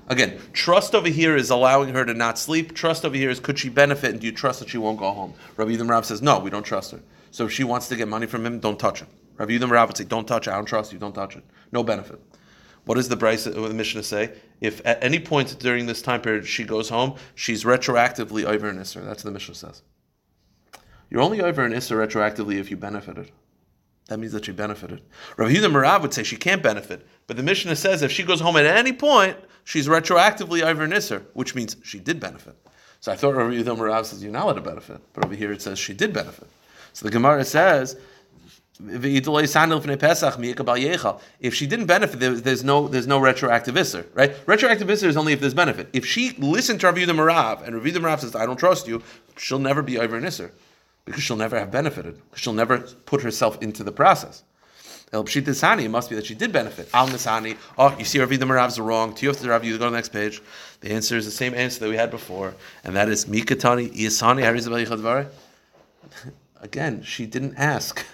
Again, 0.09 0.39
trust 0.53 0.95
over 0.95 1.07
here 1.07 1.35
is 1.35 1.51
allowing 1.51 1.93
her 1.93 2.03
to 2.03 2.15
not 2.15 2.39
sleep. 2.39 2.73
Trust 2.73 3.05
over 3.05 3.15
here 3.15 3.29
is 3.29 3.39
could 3.39 3.59
she 3.59 3.69
benefit 3.69 4.11
and 4.11 4.19
do 4.19 4.25
you 4.25 4.33
trust 4.33 4.59
that 4.59 4.69
she 4.69 4.79
won't 4.79 4.97
go 4.97 5.11
home? 5.11 5.35
Rabbi 5.55 5.71
Yehuda 5.71 5.87
Marav 5.87 6.05
says 6.05 6.21
no, 6.21 6.39
we 6.39 6.49
don't 6.49 6.63
trust 6.63 6.91
her. 6.91 6.99
So 7.31 7.45
if 7.45 7.51
she 7.51 7.63
wants 7.63 7.87
to 7.89 7.95
get 7.95 8.07
money 8.07 8.25
from 8.25 8.43
him, 8.43 8.59
don't 8.59 8.79
touch 8.79 9.03
it. 9.03 9.07
Rabbi 9.37 9.51
Yehuda 9.51 9.69
Marav 9.69 9.87
would 9.87 9.97
say 9.97 10.03
don't 10.05 10.27
touch 10.27 10.47
it. 10.47 10.51
I 10.51 10.55
don't 10.55 10.65
trust 10.65 10.91
you. 10.91 10.97
Don't 10.97 11.13
touch 11.13 11.35
it. 11.35 11.43
No 11.71 11.83
benefit. 11.83 12.19
What 12.85 12.95
does 12.95 13.07
the 13.07 13.17
Brisa 13.17 13.55
uh, 13.55 13.67
the 13.67 13.73
Mishnah 13.73 14.01
say? 14.01 14.31
If 14.61 14.81
at 14.83 15.03
any 15.03 15.19
point 15.19 15.59
during 15.59 15.85
this 15.85 16.01
time 16.01 16.21
period 16.21 16.47
she 16.47 16.63
goes 16.63 16.89
home, 16.89 17.15
she's 17.35 17.63
retroactively 17.63 18.45
over 18.45 18.67
an 18.67 18.79
Isser. 18.79 19.05
That's 19.05 19.23
what 19.23 19.29
the 19.29 19.31
Mishnah 19.31 19.55
says. 19.55 19.83
You're 21.11 21.21
only 21.21 21.41
over 21.41 21.63
an 21.63 21.71
Isser 21.71 22.03
retroactively 22.03 22.55
if 22.55 22.71
you 22.71 22.77
benefited. 22.77 23.31
That 24.09 24.19
means 24.19 24.33
that 24.33 24.45
she 24.45 24.51
benefited. 24.51 25.01
Rabbi 25.37 25.53
Yehuda 25.53 25.71
Marav 25.71 26.01
would 26.01 26.13
say 26.13 26.23
she 26.23 26.35
can't 26.35 26.63
benefit, 26.63 27.07
but 27.27 27.37
the 27.37 27.43
Mishnah 27.43 27.75
says 27.75 28.01
if 28.01 28.11
she 28.11 28.23
goes 28.23 28.41
home 28.41 28.57
at 28.57 28.65
any 28.65 28.91
point, 28.91 29.37
she's 29.63 29.87
retroactively 29.87 30.63
over 30.63 30.83
an 30.83 30.89
Isser, 30.91 31.23
which 31.33 31.53
means 31.53 31.77
she 31.83 31.99
did 31.99 32.19
benefit. 32.19 32.55
So 33.01 33.11
I 33.11 33.15
thought 33.15 33.35
Rabbi 33.35 33.53
Yehuda 33.53 33.77
Marav 33.77 34.05
says 34.05 34.23
you're 34.23 34.31
not 34.31 34.45
allowed 34.45 34.53
to 34.53 34.61
benefit, 34.61 34.99
but 35.13 35.23
over 35.23 35.35
here 35.35 35.51
it 35.51 35.61
says 35.61 35.77
she 35.77 35.93
did 35.93 36.11
benefit. 36.11 36.47
So 36.93 37.05
the 37.05 37.11
Gemara 37.11 37.45
says 37.45 37.97
if 38.81 39.03
she 41.53 41.67
didn't 41.67 41.85
benefit, 41.85 42.19
there's 42.19 42.63
no 42.63 42.87
there's 42.87 43.07
no 43.07 43.19
retroactive 43.19 43.75
isser, 43.75 44.05
right? 44.13 44.33
Retroactive 44.47 44.87
isser 44.87 45.03
is 45.03 45.17
only 45.17 45.33
if 45.33 45.41
there's 45.41 45.53
benefit. 45.53 45.89
If 45.93 46.05
she 46.05 46.31
listened 46.37 46.79
to 46.79 46.87
Rabbi 46.87 47.01
Yehuda 47.01 47.13
Marav 47.15 47.61
and 47.61 47.75
Rabbi 47.75 47.89
Yehuda 47.89 47.97
Marav 47.97 48.21
says, 48.21 48.35
"I 48.35 48.45
don't 48.45 48.57
trust 48.57 48.87
you," 48.87 49.03
she'll 49.37 49.59
never 49.59 49.81
be 49.83 49.99
over 49.99 50.15
an 50.15 50.23
isser 50.23 50.51
because 51.05 51.23
she'll 51.23 51.35
never 51.35 51.57
have 51.57 51.71
benefited. 51.71 52.21
She'll 52.35 52.53
never 52.53 52.79
put 52.79 53.21
herself 53.21 53.61
into 53.61 53.83
the 53.83 53.91
process. 53.91 54.43
El 55.11 55.23
Pshit 55.23 55.43
Nisani, 55.43 55.85
it 55.85 55.89
must 55.89 56.09
be 56.09 56.15
that 56.15 56.25
she 56.25 56.35
did 56.35 56.51
benefit. 56.51 56.87
Al 56.93 57.07
Nisani, 57.07 57.57
oh, 57.79 57.95
you 57.97 58.05
see 58.05 58.19
Rabbi 58.19 58.35
Yehuda 58.35 58.47
Marav's 58.47 58.77
are 58.77 58.83
wrong. 58.83 59.13
Tiyuf 59.13 59.41
to 59.41 59.49
Rabbi 59.49 59.65
Yehuda, 59.65 59.79
go 59.79 59.85
to 59.85 59.89
the 59.89 59.97
next 59.97 60.09
page. 60.09 60.39
The 60.81 60.91
answer 60.91 61.17
is 61.17 61.25
the 61.25 61.31
same 61.31 61.55
answer 61.55 61.79
that 61.79 61.89
we 61.89 61.95
had 61.95 62.11
before, 62.11 62.53
and 62.83 62.95
that 62.95 63.09
is 63.09 63.25
Mikatani, 63.25 63.91
Yisani, 63.95 64.43
Harizabah 64.43 65.27
Again, 66.61 67.01
she 67.01 67.25
didn't 67.25 67.55
ask. 67.55 68.05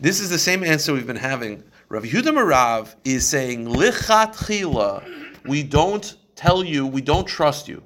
This 0.00 0.20
is 0.20 0.30
the 0.30 0.38
same 0.38 0.64
answer 0.64 0.94
we've 0.94 1.06
been 1.06 1.16
having. 1.16 1.62
Rav 1.90 2.04
Yehuda 2.04 2.32
Marav 2.32 2.94
is 3.04 3.26
saying, 3.26 3.66
Lichat 3.66 4.34
chila, 4.36 5.04
we 5.44 5.62
don't 5.62 6.16
tell 6.34 6.64
you, 6.64 6.86
we 6.86 7.02
don't 7.02 7.26
trust 7.26 7.68
you. 7.68 7.82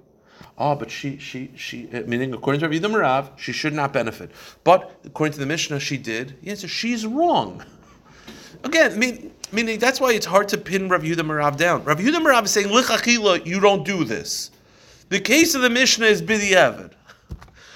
Oh, 0.61 0.75
but 0.75 0.91
she, 0.91 1.17
she, 1.17 1.51
she, 1.57 1.87
meaning 2.07 2.35
according 2.35 2.61
to 2.61 2.69
Yehuda 2.69 2.93
Marav, 2.93 3.39
she 3.39 3.51
should 3.51 3.73
not 3.73 3.95
benefit. 3.95 4.31
But 4.63 4.95
according 5.07 5.33
to 5.33 5.39
the 5.39 5.47
Mishnah, 5.47 5.81
she 5.81 5.97
did. 5.97 6.37
The 6.43 6.51
answer, 6.51 6.69
she's 6.69 7.07
wrong. 7.07 7.65
Again, 8.63 8.99
mean, 8.99 9.33
meaning 9.53 9.79
that's 9.79 10.03
why 10.03 10.13
it's 10.13 10.27
hard 10.27 10.49
to 10.49 10.59
pin 10.59 10.91
Rav 10.91 11.03
Yehuda 11.03 11.23
Marav 11.23 11.57
down. 11.57 11.83
Rav 11.85 11.99
Yehuda 11.99 12.23
Marav 12.23 12.45
is 12.45 12.51
saying, 12.51 12.69
Lichachila, 12.69 13.47
you 13.47 13.59
don't 13.59 13.87
do 13.87 14.05
this. 14.05 14.51
The 15.09 15.19
case 15.19 15.55
of 15.55 15.63
the 15.63 15.71
Mishnah 15.71 16.05
is 16.05 16.21
Bidi 16.21 16.51
Evid. 16.51 16.93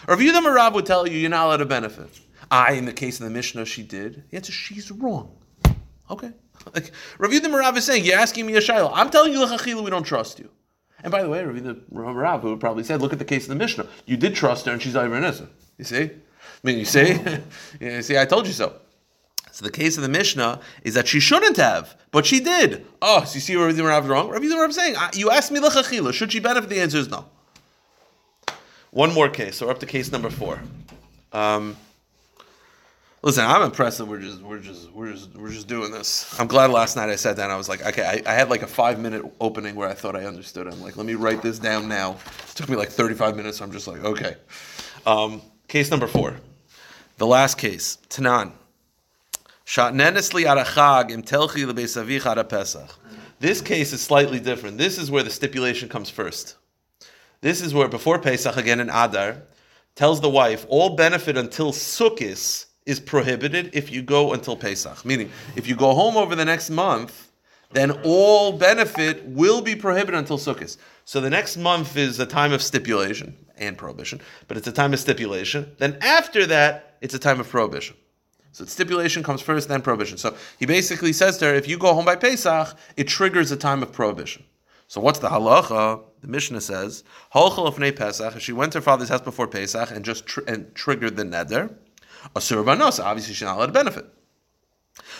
Rav 0.06 0.18
Yehuda 0.18 0.42
Marav 0.42 0.74
would 0.74 0.84
tell 0.84 1.08
you, 1.08 1.16
you're 1.16 1.30
not 1.30 1.46
allowed 1.46 1.56
to 1.56 1.64
benefit. 1.64 2.20
I, 2.50 2.72
in 2.72 2.84
the 2.84 2.92
case 2.92 3.18
of 3.18 3.24
the 3.24 3.30
Mishnah, 3.30 3.64
she 3.64 3.82
did. 3.82 4.24
The 4.28 4.36
answer, 4.36 4.52
she's 4.52 4.90
wrong. 4.92 5.34
Okay. 6.10 6.32
Like, 6.74 6.92
Rav 7.16 7.30
Yehuda 7.30 7.46
Marav 7.46 7.78
is 7.78 7.86
saying, 7.86 8.04
you're 8.04 8.18
asking 8.18 8.44
me 8.44 8.56
a 8.56 8.60
shayla. 8.60 8.90
I'm 8.92 9.08
telling 9.08 9.32
you, 9.32 9.38
Lechachila, 9.38 9.82
we 9.82 9.90
don't 9.90 10.04
trust 10.04 10.38
you. 10.38 10.50
And 11.04 11.10
by 11.10 11.22
the 11.22 11.28
way, 11.28 11.44
Rav 11.44 11.54
Yehuda 11.54 11.82
Marav 11.92 12.42
would 12.42 12.58
probably 12.58 12.82
said, 12.82 13.02
look 13.02 13.12
at 13.12 13.18
the 13.18 13.26
case 13.26 13.44
of 13.44 13.50
the 13.50 13.54
Mishnah. 13.56 13.86
You 14.06 14.16
did 14.16 14.34
trust 14.34 14.64
her, 14.64 14.72
and 14.72 14.80
she's 14.80 14.96
Ivan 14.96 15.22
Issa. 15.22 15.46
You 15.76 15.84
see? 15.84 16.04
I 16.04 16.10
mean, 16.62 16.78
you 16.78 16.86
see? 16.86 17.20
you 17.80 18.00
see, 18.02 18.18
I 18.18 18.24
told 18.24 18.46
you 18.46 18.54
so. 18.54 18.76
So 19.52 19.66
the 19.66 19.70
case 19.70 19.98
of 19.98 20.02
the 20.02 20.08
Mishnah 20.08 20.60
is 20.82 20.94
that 20.94 21.06
she 21.06 21.20
shouldn't 21.20 21.58
have, 21.58 21.94
but 22.10 22.24
she 22.24 22.40
did. 22.40 22.86
Oh, 23.02 23.22
so 23.24 23.34
you 23.34 23.40
see 23.40 23.54
Rav 23.54 23.74
Yehuda 23.74 23.82
Marav 23.82 24.02
is 24.04 24.08
wrong? 24.08 24.30
Rav 24.30 24.40
Yehuda 24.40 24.54
Marav 24.54 24.70
is 24.70 24.76
saying, 24.76 24.96
you 25.12 25.30
asked 25.30 25.52
me 25.52 25.60
Lechachila. 25.60 26.14
Should 26.14 26.32
she 26.32 26.40
benefit? 26.40 26.70
The 26.70 26.80
answer 26.80 26.98
is 26.98 27.10
no. 27.10 27.26
One 28.90 29.12
more 29.12 29.28
case. 29.28 29.56
So 29.56 29.66
we're 29.66 29.72
up 29.72 29.80
to 29.80 29.86
case 29.86 30.10
number 30.10 30.30
four. 30.30 30.58
Um, 31.32 31.76
Listen, 33.24 33.46
I'm 33.46 33.62
impressed 33.62 33.96
that 33.96 34.04
we're 34.04 34.20
just 34.20 34.42
we're 34.42 34.58
just 34.58 34.92
we're 34.92 35.10
just 35.10 35.34
we're 35.34 35.48
just 35.48 35.66
doing 35.66 35.90
this. 35.90 36.38
I'm 36.38 36.46
glad 36.46 36.68
last 36.68 36.94
night 36.94 37.08
I 37.08 37.16
sat 37.16 37.38
down. 37.38 37.50
I 37.50 37.56
was 37.56 37.70
like, 37.70 37.82
okay, 37.82 38.22
I, 38.26 38.30
I 38.30 38.34
had 38.34 38.50
like 38.50 38.60
a 38.60 38.66
five 38.66 39.00
minute 39.00 39.24
opening 39.40 39.76
where 39.76 39.88
I 39.88 39.94
thought 39.94 40.14
I 40.14 40.26
understood. 40.26 40.66
I'm 40.66 40.82
like, 40.82 40.98
let 40.98 41.06
me 41.06 41.14
write 41.14 41.40
this 41.40 41.58
down 41.58 41.88
now. 41.88 42.18
It 42.50 42.54
took 42.54 42.68
me 42.68 42.76
like 42.76 42.90
35 42.90 43.34
minutes. 43.34 43.62
I'm 43.62 43.72
just 43.72 43.88
like, 43.88 44.04
okay. 44.04 44.36
Um, 45.06 45.40
case 45.68 45.90
number 45.90 46.06
four, 46.06 46.36
the 47.16 47.26
last 47.26 47.56
case, 47.56 47.96
Tanan. 48.10 48.52
This 53.40 53.62
case 53.62 53.94
is 53.94 54.02
slightly 54.02 54.38
different. 54.38 54.76
This 54.76 54.98
is 54.98 55.10
where 55.10 55.22
the 55.22 55.30
stipulation 55.30 55.88
comes 55.88 56.10
first. 56.10 56.56
This 57.40 57.62
is 57.62 57.72
where 57.72 57.88
before 57.88 58.18
Pesach 58.18 58.58
again 58.58 58.80
in 58.80 58.90
Adar 58.90 59.44
tells 59.94 60.20
the 60.20 60.28
wife 60.28 60.66
all 60.68 60.94
benefit 60.94 61.38
until 61.38 61.72
Sukkis 61.72 62.66
is 62.86 63.00
prohibited 63.00 63.70
if 63.74 63.90
you 63.90 64.02
go 64.02 64.32
until 64.32 64.56
Pesach. 64.56 65.04
Meaning, 65.04 65.30
if 65.56 65.66
you 65.66 65.74
go 65.74 65.94
home 65.94 66.16
over 66.16 66.34
the 66.34 66.44
next 66.44 66.70
month, 66.70 67.30
then 67.72 67.90
all 68.04 68.52
benefit 68.52 69.24
will 69.24 69.60
be 69.60 69.74
prohibited 69.74 70.14
until 70.14 70.38
Sukkot. 70.38 70.76
So 71.04 71.20
the 71.20 71.30
next 71.30 71.56
month 71.56 71.96
is 71.96 72.20
a 72.20 72.26
time 72.26 72.52
of 72.52 72.62
stipulation 72.62 73.36
and 73.58 73.76
prohibition, 73.76 74.20
but 74.48 74.56
it's 74.56 74.66
a 74.66 74.72
time 74.72 74.92
of 74.92 75.00
stipulation. 75.00 75.74
Then 75.78 75.98
after 76.00 76.46
that, 76.46 76.96
it's 77.00 77.14
a 77.14 77.18
time 77.18 77.40
of 77.40 77.48
prohibition. 77.48 77.96
So 78.52 78.64
stipulation 78.64 79.22
comes 79.22 79.42
first, 79.42 79.68
then 79.68 79.82
prohibition. 79.82 80.16
So 80.16 80.36
he 80.58 80.66
basically 80.66 81.12
says 81.12 81.38
to 81.38 81.46
her, 81.46 81.54
if 81.54 81.68
you 81.68 81.76
go 81.76 81.92
home 81.92 82.04
by 82.04 82.16
Pesach, 82.16 82.76
it 82.96 83.08
triggers 83.08 83.50
a 83.50 83.56
time 83.56 83.82
of 83.82 83.92
prohibition. 83.92 84.44
So 84.86 85.00
what's 85.00 85.18
the 85.18 85.28
halacha? 85.28 86.02
The 86.20 86.28
Mishnah 86.28 86.60
says, 86.60 87.04
"Halcha 87.34 87.66
of 87.66 87.78
Nei 87.78 87.90
Pesach, 87.90 88.40
she 88.40 88.52
went 88.52 88.72
to 88.72 88.78
her 88.78 88.82
father's 88.82 89.08
house 89.08 89.20
before 89.20 89.48
Pesach 89.48 89.90
and 89.90 90.04
just 90.04 90.24
tr- 90.26 90.40
and 90.46 90.72
triggered 90.74 91.16
the 91.16 91.24
neder, 91.24 91.74
Asur 92.34 92.64
banos, 92.64 93.00
obviously 93.00 93.34
she's 93.34 93.44
not 93.44 93.56
allowed 93.56 93.66
to 93.66 93.72
benefit. 93.72 94.06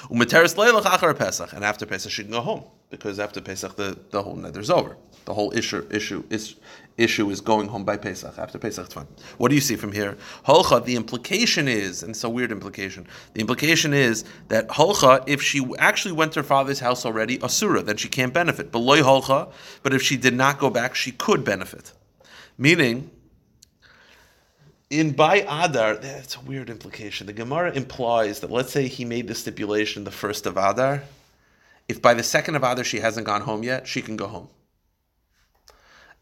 Umeteris 0.05 0.55
leilach 0.55 0.83
achar 0.83 1.17
Pesach, 1.17 1.53
and 1.53 1.65
after 1.65 1.87
Pesach 1.87 2.13
she 2.13 2.23
can 2.23 2.33
go 2.33 2.41
home 2.41 2.65
because 2.91 3.19
after 3.19 3.41
Pesach 3.41 3.77
the, 3.77 3.99
the 4.11 4.23
whole 4.23 4.37
neder's 4.37 4.71
over. 4.71 4.97
The 5.25 5.35
whole 5.35 5.53
issue 5.57 5.87
issue 5.91 6.23
is 6.29 6.57
issue 6.99 7.31
is 7.31 7.41
going 7.41 7.69
home 7.69 7.85
by 7.85 7.97
Pesach. 7.97 8.39
After 8.39 8.59
Pesach, 8.59 8.93
fine. 8.93 9.07
What 9.39 9.49
do 9.49 9.55
you 9.55 9.61
see 9.61 9.77
from 9.77 9.93
here? 9.93 10.17
Holcha. 10.47 10.85
The 10.85 10.97
implication 10.97 11.67
is, 11.67 12.03
and 12.03 12.11
it's 12.11 12.25
a 12.25 12.29
weird 12.29 12.53
implication. 12.53 13.07
The 13.33 13.41
implication 13.41 13.95
is 13.95 14.25
that 14.49 14.69
Holcha, 14.69 15.25
if 15.27 15.43
she 15.43 15.67
actually 15.79 16.13
went 16.13 16.33
to 16.33 16.41
her 16.41 16.45
father's 16.45 16.81
house 16.81 17.07
already, 17.07 17.41
Asura, 17.43 17.83
then 17.83 17.97
she 17.97 18.09
can't 18.09 18.35
benefit. 18.35 18.71
Beloy 18.71 19.01
Holcha, 19.01 19.51
but 19.83 19.95
if 19.95 20.03
she 20.03 20.17
did 20.17 20.35
not 20.35 20.59
go 20.59 20.71
back, 20.71 20.95
she 20.95 21.11
could 21.11 21.45
benefit. 21.45 21.93
Meaning 22.59 23.11
in 24.99 25.13
by 25.13 25.45
Adar, 25.49 25.97
that's 25.97 26.37
a 26.37 26.41
weird 26.41 26.71
implication. 26.71 27.27
The 27.27 27.33
Gemara 27.33 27.73
implies 27.73 28.41
that 28.41 28.51
let's 28.51 28.73
say 28.73 28.89
he 28.89 29.05
made 29.05 29.29
the 29.29 29.35
stipulation 29.35 30.05
the 30.05 30.11
first 30.11 30.47
of 30.47 30.57
Adar. 30.57 31.03
If 31.89 32.01
by 32.01 32.15
the 32.15 32.23
second 32.23 32.57
of 32.57 32.63
Adar 32.63 32.85
she 32.85 33.01
hasn't 33.01 33.27
gone 33.27 33.43
home 33.43 33.63
yet, 33.63 33.87
she 33.87 34.03
can 34.03 34.17
go 34.17 34.27
home. 34.27 34.49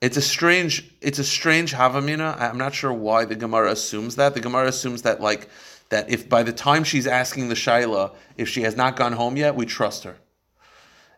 It's 0.00 0.16
a 0.16 0.22
strange, 0.22 0.90
it's 1.00 1.20
a 1.20 1.24
strange 1.24 1.72
havamina. 1.72 2.40
I'm 2.40 2.58
not 2.58 2.74
sure 2.74 2.92
why 2.92 3.24
the 3.24 3.36
Gemara 3.36 3.70
assumes 3.70 4.16
that. 4.16 4.34
The 4.34 4.40
Gemara 4.40 4.66
assumes 4.66 5.02
that 5.02 5.20
like 5.20 5.48
that 5.90 6.10
if 6.10 6.28
by 6.28 6.42
the 6.42 6.52
time 6.52 6.82
she's 6.82 7.06
asking 7.06 7.48
the 7.48 7.54
shaila, 7.54 8.14
if 8.36 8.48
she 8.48 8.62
has 8.62 8.76
not 8.76 8.96
gone 8.96 9.12
home 9.12 9.36
yet, 9.36 9.54
we 9.54 9.66
trust 9.66 10.04
her. 10.04 10.16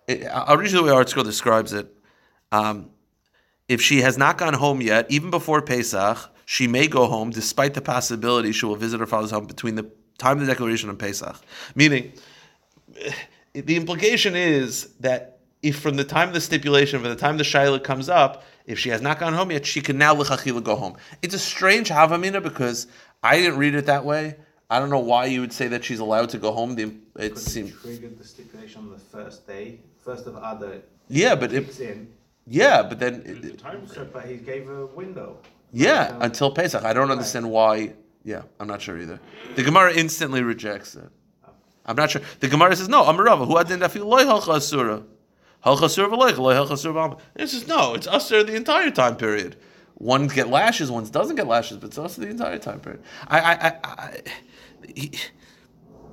It, 0.06 0.20
the 0.20 0.26
way 0.26 0.90
ArtScroll 0.90 1.24
describes 1.24 1.72
it. 1.72 1.86
Um, 2.52 2.90
if 3.68 3.80
she 3.80 4.02
has 4.02 4.18
not 4.18 4.36
gone 4.36 4.52
home 4.52 4.82
yet, 4.82 5.10
even 5.10 5.30
before 5.30 5.62
Pesach, 5.62 6.33
she 6.46 6.66
may 6.66 6.86
go 6.86 7.06
home 7.06 7.30
despite 7.30 7.74
the 7.74 7.80
possibility 7.80 8.52
she 8.52 8.66
will 8.66 8.76
visit 8.76 9.00
her 9.00 9.06
father's 9.06 9.30
home 9.30 9.46
between 9.46 9.74
the 9.74 9.90
time 10.18 10.38
of 10.38 10.46
the 10.46 10.52
declaration 10.52 10.88
and 10.88 10.98
Pesach. 10.98 11.36
Meaning, 11.74 12.12
eh, 13.00 13.12
the 13.52 13.76
implication 13.76 14.34
is 14.36 14.88
that 15.00 15.38
if 15.62 15.78
from 15.78 15.96
the 15.96 16.04
time 16.04 16.28
of 16.28 16.34
the 16.34 16.40
stipulation, 16.40 17.00
from 17.00 17.08
the 17.08 17.16
time 17.16 17.38
the 17.38 17.44
shaila 17.44 17.82
comes 17.82 18.08
up, 18.08 18.44
if 18.66 18.78
she 18.78 18.90
has 18.90 19.00
not 19.00 19.18
gone 19.18 19.32
home 19.32 19.50
yet, 19.50 19.64
she 19.64 19.80
can 19.80 19.98
now 19.98 20.14
l'chachila 20.14 20.62
go 20.62 20.76
home. 20.76 20.96
It's 21.22 21.34
a 21.34 21.38
strange 21.38 21.88
havamina 21.88 22.42
because 22.42 22.86
I 23.22 23.38
didn't 23.38 23.58
read 23.58 23.74
it 23.74 23.86
that 23.86 24.04
way. 24.04 24.36
I 24.70 24.78
don't 24.78 24.90
know 24.90 24.98
why 24.98 25.26
you 25.26 25.40
would 25.40 25.52
say 25.52 25.68
that 25.68 25.84
she's 25.84 26.00
allowed 26.00 26.30
to 26.30 26.38
go 26.38 26.52
home. 26.52 26.74
The, 26.74 26.94
it 27.18 27.38
seems 27.38 27.72
triggered 27.80 28.18
the 28.18 28.24
stipulation 28.24 28.82
on 28.82 28.90
the 28.90 28.98
first 28.98 29.46
day, 29.46 29.80
first 30.02 30.26
of 30.26 30.36
Adar. 30.36 30.76
Yeah, 31.08 31.34
but 31.34 31.52
it, 31.52 31.78
in. 31.80 32.12
yeah, 32.46 32.82
but 32.82 32.98
then 32.98 33.22
the 33.42 33.52
time 33.52 33.86
so, 33.86 34.06
but 34.10 34.26
he 34.26 34.36
gave 34.36 34.68
a 34.68 34.86
window. 34.86 35.38
Yeah, 35.74 36.10
um, 36.14 36.22
until 36.22 36.50
Pesach. 36.52 36.84
I 36.84 36.92
don't 36.92 37.10
understand 37.10 37.50
why. 37.50 37.94
Yeah, 38.22 38.42
I'm 38.60 38.68
not 38.68 38.80
sure 38.80 38.98
either. 38.98 39.20
The 39.56 39.62
Gemara 39.64 39.92
instantly 39.92 40.42
rejects 40.42 40.94
it. 40.94 41.10
I'm 41.84 41.96
not 41.96 42.10
sure. 42.10 42.22
The 42.40 42.48
Gemara 42.48 42.74
says 42.76 42.88
no. 42.88 43.02
Amarava 43.02 43.46
who 43.46 43.56
hadn't 43.56 43.86
feel 43.90 44.06
loy 44.06 44.22
halcha 44.22 44.56
asura, 44.56 45.02
halcha 45.66 45.82
asura 45.82 46.08
v'loy 46.08 46.36
loy 46.38 46.54
halcha 46.54 46.72
asura 46.72 47.16
It 47.34 47.48
says 47.48 47.66
no. 47.66 47.94
It's 47.94 48.06
asur 48.06 48.46
the 48.46 48.54
entire 48.54 48.90
time 48.90 49.16
period. 49.16 49.56
One 49.96 50.28
get 50.28 50.48
lashes, 50.48 50.90
one 50.90 51.04
doesn't 51.06 51.36
get 51.36 51.46
lashes, 51.46 51.78
but 51.78 51.88
it's 51.88 51.98
also 51.98 52.22
the 52.22 52.28
entire 52.28 52.58
time 52.58 52.80
period. 52.80 53.02
I, 53.28 53.40
I, 53.40 53.52
I, 53.68 53.78
I 53.84 54.22
he- 54.94 55.12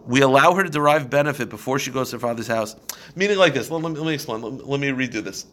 we 0.07 0.21
allow 0.21 0.53
her 0.55 0.63
to 0.63 0.69
derive 0.69 1.11
benefit 1.11 1.49
before 1.49 1.77
she 1.77 1.91
goes 1.91 2.09
to 2.09 2.15
her 2.15 2.19
father's 2.19 2.47
house. 2.47 2.75
Meaning 3.15 3.37
like 3.37 3.53
this. 3.53 3.69
Let, 3.69 3.83
let 3.83 3.91
me, 3.91 3.99
let 3.99 4.07
me 4.07 4.13
explain. 4.15 4.41
Let, 4.41 4.67
let 4.67 4.79
me 4.79 4.87
redo 4.89 5.23
this. 5.23 5.45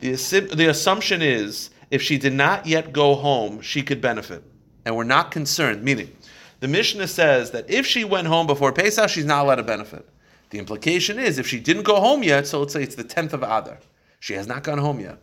The, 0.00 0.14
the 0.54 0.68
assumption 0.68 1.22
is 1.22 1.70
if 1.90 2.02
she 2.02 2.18
did 2.18 2.32
not 2.32 2.66
yet 2.66 2.92
go 2.92 3.14
home, 3.14 3.60
she 3.60 3.82
could 3.82 4.00
benefit, 4.00 4.42
and 4.84 4.96
we're 4.96 5.04
not 5.04 5.30
concerned. 5.30 5.82
Meaning, 5.82 6.14
the 6.60 6.68
Mishnah 6.68 7.08
says 7.08 7.50
that 7.52 7.70
if 7.70 7.86
she 7.86 8.04
went 8.04 8.26
home 8.26 8.46
before 8.46 8.72
Pesach, 8.72 9.10
she's 9.10 9.24
not 9.24 9.44
allowed 9.44 9.56
to 9.56 9.62
benefit. 9.62 10.08
The 10.50 10.58
implication 10.58 11.18
is 11.18 11.38
if 11.38 11.46
she 11.46 11.60
didn't 11.60 11.82
go 11.82 12.00
home 12.00 12.22
yet, 12.22 12.46
so 12.46 12.60
let's 12.60 12.72
say 12.72 12.82
it's 12.82 12.94
the 12.94 13.04
tenth 13.04 13.32
of 13.32 13.42
Adar, 13.42 13.78
she 14.20 14.34
has 14.34 14.46
not 14.46 14.62
gone 14.62 14.78
home 14.78 15.00
yet. 15.00 15.18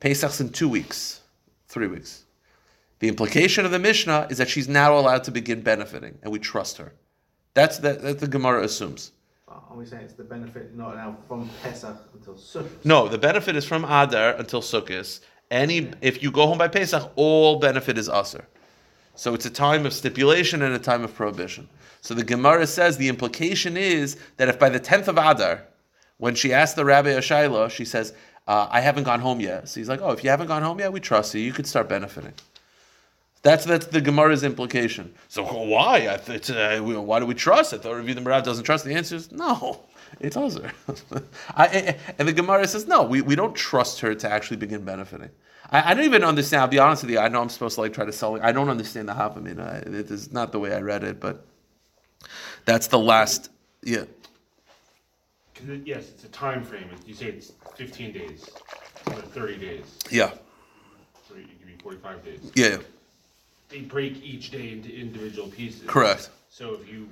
Pesach's 0.00 0.40
in 0.40 0.50
two 0.50 0.68
weeks, 0.68 1.22
three 1.68 1.86
weeks. 1.86 2.24
The 2.98 3.08
implication 3.08 3.64
of 3.64 3.70
the 3.70 3.78
Mishnah 3.78 4.28
is 4.30 4.38
that 4.38 4.48
she's 4.48 4.68
now 4.68 4.98
allowed 4.98 5.24
to 5.24 5.30
begin 5.30 5.60
benefiting, 5.60 6.18
and 6.22 6.32
we 6.32 6.38
trust 6.38 6.78
her. 6.78 6.94
That's 7.54 7.78
that, 7.78 8.02
that 8.02 8.18
the 8.18 8.28
Gemara 8.28 8.64
assumes. 8.64 9.12
Are 9.48 9.76
we 9.76 9.84
saying 9.84 10.04
it's 10.04 10.14
the 10.14 10.24
benefit 10.24 10.74
not 10.74 10.96
now 10.96 11.16
from 11.28 11.50
Pesach 11.62 11.96
until 12.14 12.34
Sukkot? 12.34 12.84
No, 12.84 13.08
the 13.08 13.18
benefit 13.18 13.56
is 13.56 13.64
from 13.64 13.84
Adar 13.84 14.30
until 14.36 14.62
Sukkot. 14.62 15.20
Any 15.50 15.90
if 16.00 16.22
you 16.22 16.30
go 16.30 16.46
home 16.46 16.58
by 16.58 16.68
Pesach, 16.68 17.12
all 17.16 17.58
benefit 17.58 17.98
is 17.98 18.08
usher. 18.08 18.46
So 19.14 19.32
it's 19.32 19.46
a 19.46 19.50
time 19.50 19.86
of 19.86 19.92
stipulation 19.92 20.62
and 20.62 20.74
a 20.74 20.78
time 20.78 21.02
of 21.02 21.14
prohibition. 21.14 21.68
So 22.02 22.14
the 22.14 22.24
Gemara 22.24 22.66
says 22.66 22.96
the 22.96 23.08
implication 23.08 23.76
is 23.76 24.16
that 24.36 24.48
if 24.48 24.58
by 24.58 24.68
the 24.68 24.78
tenth 24.78 25.08
of 25.08 25.16
Adar, 25.16 25.62
when 26.18 26.34
she 26.34 26.52
asked 26.52 26.76
the 26.76 26.84
Rabbi 26.84 27.08
Ashayla, 27.08 27.70
she 27.70 27.84
says, 27.84 28.12
uh, 28.46 28.68
"I 28.70 28.80
haven't 28.80 29.04
gone 29.04 29.20
home 29.20 29.40
yet." 29.40 29.68
So 29.68 29.80
he's 29.80 29.88
like, 29.88 30.00
"Oh, 30.02 30.10
if 30.10 30.22
you 30.22 30.30
haven't 30.30 30.48
gone 30.48 30.62
home 30.62 30.78
yet, 30.78 30.92
we 30.92 31.00
trust 31.00 31.34
you. 31.34 31.40
You 31.40 31.52
could 31.52 31.66
start 31.66 31.88
benefiting." 31.88 32.34
That's 33.42 33.64
that's 33.64 33.86
the 33.86 34.00
Gemara's 34.00 34.42
implication. 34.42 35.14
So 35.28 35.44
why? 35.44 36.06
Uh, 36.06 36.78
why 36.80 37.20
do 37.20 37.26
we 37.26 37.34
trust? 37.34 37.72
I 37.72 37.78
thought 37.78 37.94
Rav 37.94 38.06
the 38.06 38.14
Marav 38.14 38.42
doesn't 38.42 38.64
trust. 38.64 38.84
The 38.84 38.94
answer 38.94 39.16
is 39.16 39.30
no. 39.30 39.84
It's. 40.20 40.36
I, 40.36 40.50
I- 41.56 41.96
and 42.18 42.28
the 42.28 42.32
Gemara 42.32 42.66
says 42.66 42.86
no. 42.86 43.02
We, 43.04 43.20
we 43.22 43.34
don't 43.36 43.54
trust 43.54 44.00
her 44.00 44.14
to 44.14 44.30
actually 44.30 44.56
begin 44.58 44.84
benefiting. 44.84 45.30
I, 45.70 45.90
I 45.90 45.94
don't 45.94 46.04
even 46.04 46.24
understand. 46.24 46.62
I'll 46.62 46.68
be 46.68 46.78
honest 46.78 47.02
with 47.02 47.10
you. 47.10 47.18
I 47.18 47.28
know 47.28 47.40
I'm 47.42 47.48
supposed 47.48 47.74
to 47.76 47.80
like 47.82 47.92
try 47.92 48.04
to 48.04 48.12
sell. 48.12 48.36
it. 48.36 48.42
I 48.42 48.52
don't 48.52 48.68
understand 48.68 49.08
the 49.08 49.14
Hafamina. 49.14 49.84
I- 49.86 49.88
mean, 49.88 49.98
It 50.00 50.10
is 50.10 50.32
not 50.32 50.52
the 50.52 50.58
way 50.58 50.72
I 50.74 50.80
read 50.80 51.04
it, 51.04 51.20
but 51.20 51.44
that's 52.64 52.86
the 52.88 52.98
last. 52.98 53.50
Yeah. 53.82 54.04
it- 55.68 55.82
yes, 55.86 56.08
it's 56.10 56.24
a 56.24 56.28
time 56.28 56.64
frame. 56.64 56.88
You 57.06 57.14
say 57.14 57.26
it's 57.26 57.52
15 57.76 58.12
days, 58.12 58.48
or 59.08 59.14
30 59.14 59.56
days, 59.58 59.98
Yeah. 60.10 60.30
so 61.28 61.34
it 61.34 61.46
could 61.58 61.66
be 61.66 61.74
45 61.82 62.24
days. 62.24 62.40
Yeah. 62.54 62.66
yeah. 62.68 62.76
They 63.68 63.80
break 63.80 64.22
each 64.22 64.50
day 64.50 64.70
into 64.72 64.94
individual 64.94 65.48
pieces. 65.48 65.82
Correct. 65.86 66.30
So 66.50 66.74
if 66.74 66.88
you, 66.88 67.08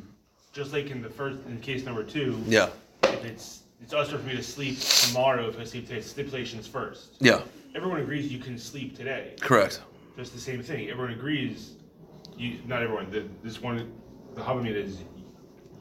just 0.52 0.72
like 0.72 0.90
in 0.90 1.02
the 1.02 1.10
first, 1.10 1.38
in 1.48 1.60
case 1.60 1.84
number 1.84 2.02
two, 2.04 2.40
Yeah. 2.46 2.68
If 3.12 3.24
it's, 3.24 3.62
it's 3.80 3.92
also 3.92 4.18
for 4.18 4.26
me 4.26 4.36
to 4.36 4.42
sleep 4.42 4.78
tomorrow 4.80 5.48
if 5.48 5.58
I 5.58 5.64
sleep 5.64 5.88
today, 5.88 6.00
stipulations 6.00 6.66
first. 6.66 7.16
Yeah. 7.20 7.42
Everyone 7.74 8.00
agrees 8.00 8.32
you 8.32 8.38
can 8.38 8.58
sleep 8.58 8.96
today. 8.96 9.34
Correct. 9.40 9.80
Just 10.16 10.32
the 10.32 10.40
same 10.40 10.62
thing. 10.62 10.88
Everyone 10.90 11.12
agrees, 11.12 11.72
you, 12.36 12.60
not 12.66 12.82
everyone, 12.82 13.10
the, 13.10 13.24
this 13.42 13.60
one, 13.60 13.92
the 14.34 14.40
Havamid 14.40 14.74
is, 14.74 14.98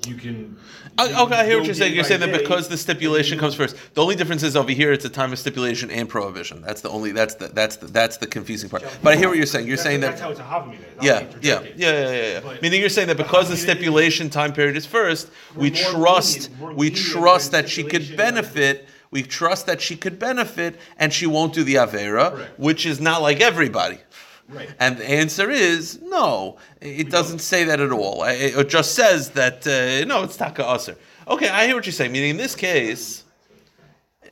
you 0.08 0.16
can. 0.16 0.58
Oh, 0.98 1.08
I- 1.12 1.24
Okay, 1.24 1.36
I 1.36 1.46
hear 1.46 1.58
what 1.58 1.66
you're 1.66 1.74
saying. 1.76 1.96
You're 1.96 2.04
saying 2.04 2.20
that 2.22 2.32
because 2.38 2.68
the 2.68 2.78
stipulation 2.78 3.40
comes 3.40 3.56
first. 3.56 3.76
The 3.94 4.02
only 4.02 4.16
difference 4.16 4.44
is 4.44 4.56
over 4.56 4.72
here, 4.72 4.92
it's 4.92 5.06
a 5.06 5.10
time 5.10 5.32
of 5.34 5.40
stipulation 5.40 5.90
and 5.90 6.08
prohibition. 6.10 6.62
That's 6.62 6.82
the 6.82 6.90
only. 6.90 7.12
That's 7.12 7.36
the 7.36 7.48
that's 7.48 7.78
the 7.78 7.88
that's 7.88 8.18
the 8.18 8.28
confusing 8.28 8.70
part. 8.70 8.84
But 9.02 9.14
I 9.14 9.18
hear 9.18 9.28
what 9.30 9.38
you're 9.38 9.46
saying. 9.46 9.68
You're 9.68 9.78
That's- 9.78 9.90
saying 9.92 10.02
That's 10.02 10.20
that. 10.20 10.26
how 10.26 10.32
it's 10.32 10.40
a 10.40 10.44
Havamid. 10.44 10.78
Yeah, 11.02 11.26
yeah, 11.42 11.62
yeah, 11.76 11.92
yeah, 11.92 12.12
yeah, 12.12 12.40
yeah. 12.46 12.58
Meaning 12.62 12.80
you're 12.82 12.90
saying 12.90 13.08
that 13.08 13.18
because 13.18 13.48
the 13.48 13.56
you- 13.56 13.62
stipulation 13.62 14.30
time 14.30 14.54
period 14.54 14.76
is 14.78 14.86
first, 14.86 15.30
we 15.56 15.70
trust 15.72 16.50
we 16.76 16.90
trust 16.90 17.52
that 17.52 17.70
she 17.70 17.84
could 17.84 18.16
benefit. 18.18 18.88
We 19.12 19.22
trust 19.22 19.68
that 19.68 19.80
she 19.80 19.96
could 19.96 20.18
benefit, 20.18 20.80
and 20.98 21.14
she 21.14 21.28
won't 21.28 21.54
do 21.54 21.64
the 21.64 21.76
avera, 21.76 22.48
which 22.58 22.88
is 22.88 23.00
not 23.00 23.22
like 23.22 23.42
everybody. 23.42 24.00
Right. 24.50 24.70
And 24.80 24.98
the 24.98 25.10
answer 25.10 25.50
is 25.50 26.02
no. 26.02 26.58
It 26.82 27.10
doesn't 27.10 27.40
say 27.40 27.64
that 27.64 27.80
at 27.80 27.92
all. 27.92 28.24
It 28.24 28.56
it 28.56 28.70
just 28.70 28.94
says 28.94 29.30
that 29.32 29.66
uh, 29.66 30.06
no, 30.06 30.24
it's 30.24 30.38
taka 30.38 30.70
aser. 30.70 30.98
Okay, 31.28 31.50
I 31.50 31.66
hear 31.66 31.76
what 31.76 31.86
you're 31.86 31.94
saying. 31.94 32.12
Meaning 32.12 32.32
in 32.32 32.38
this 32.38 32.56
case, 32.56 33.24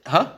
huh? 0.06 0.34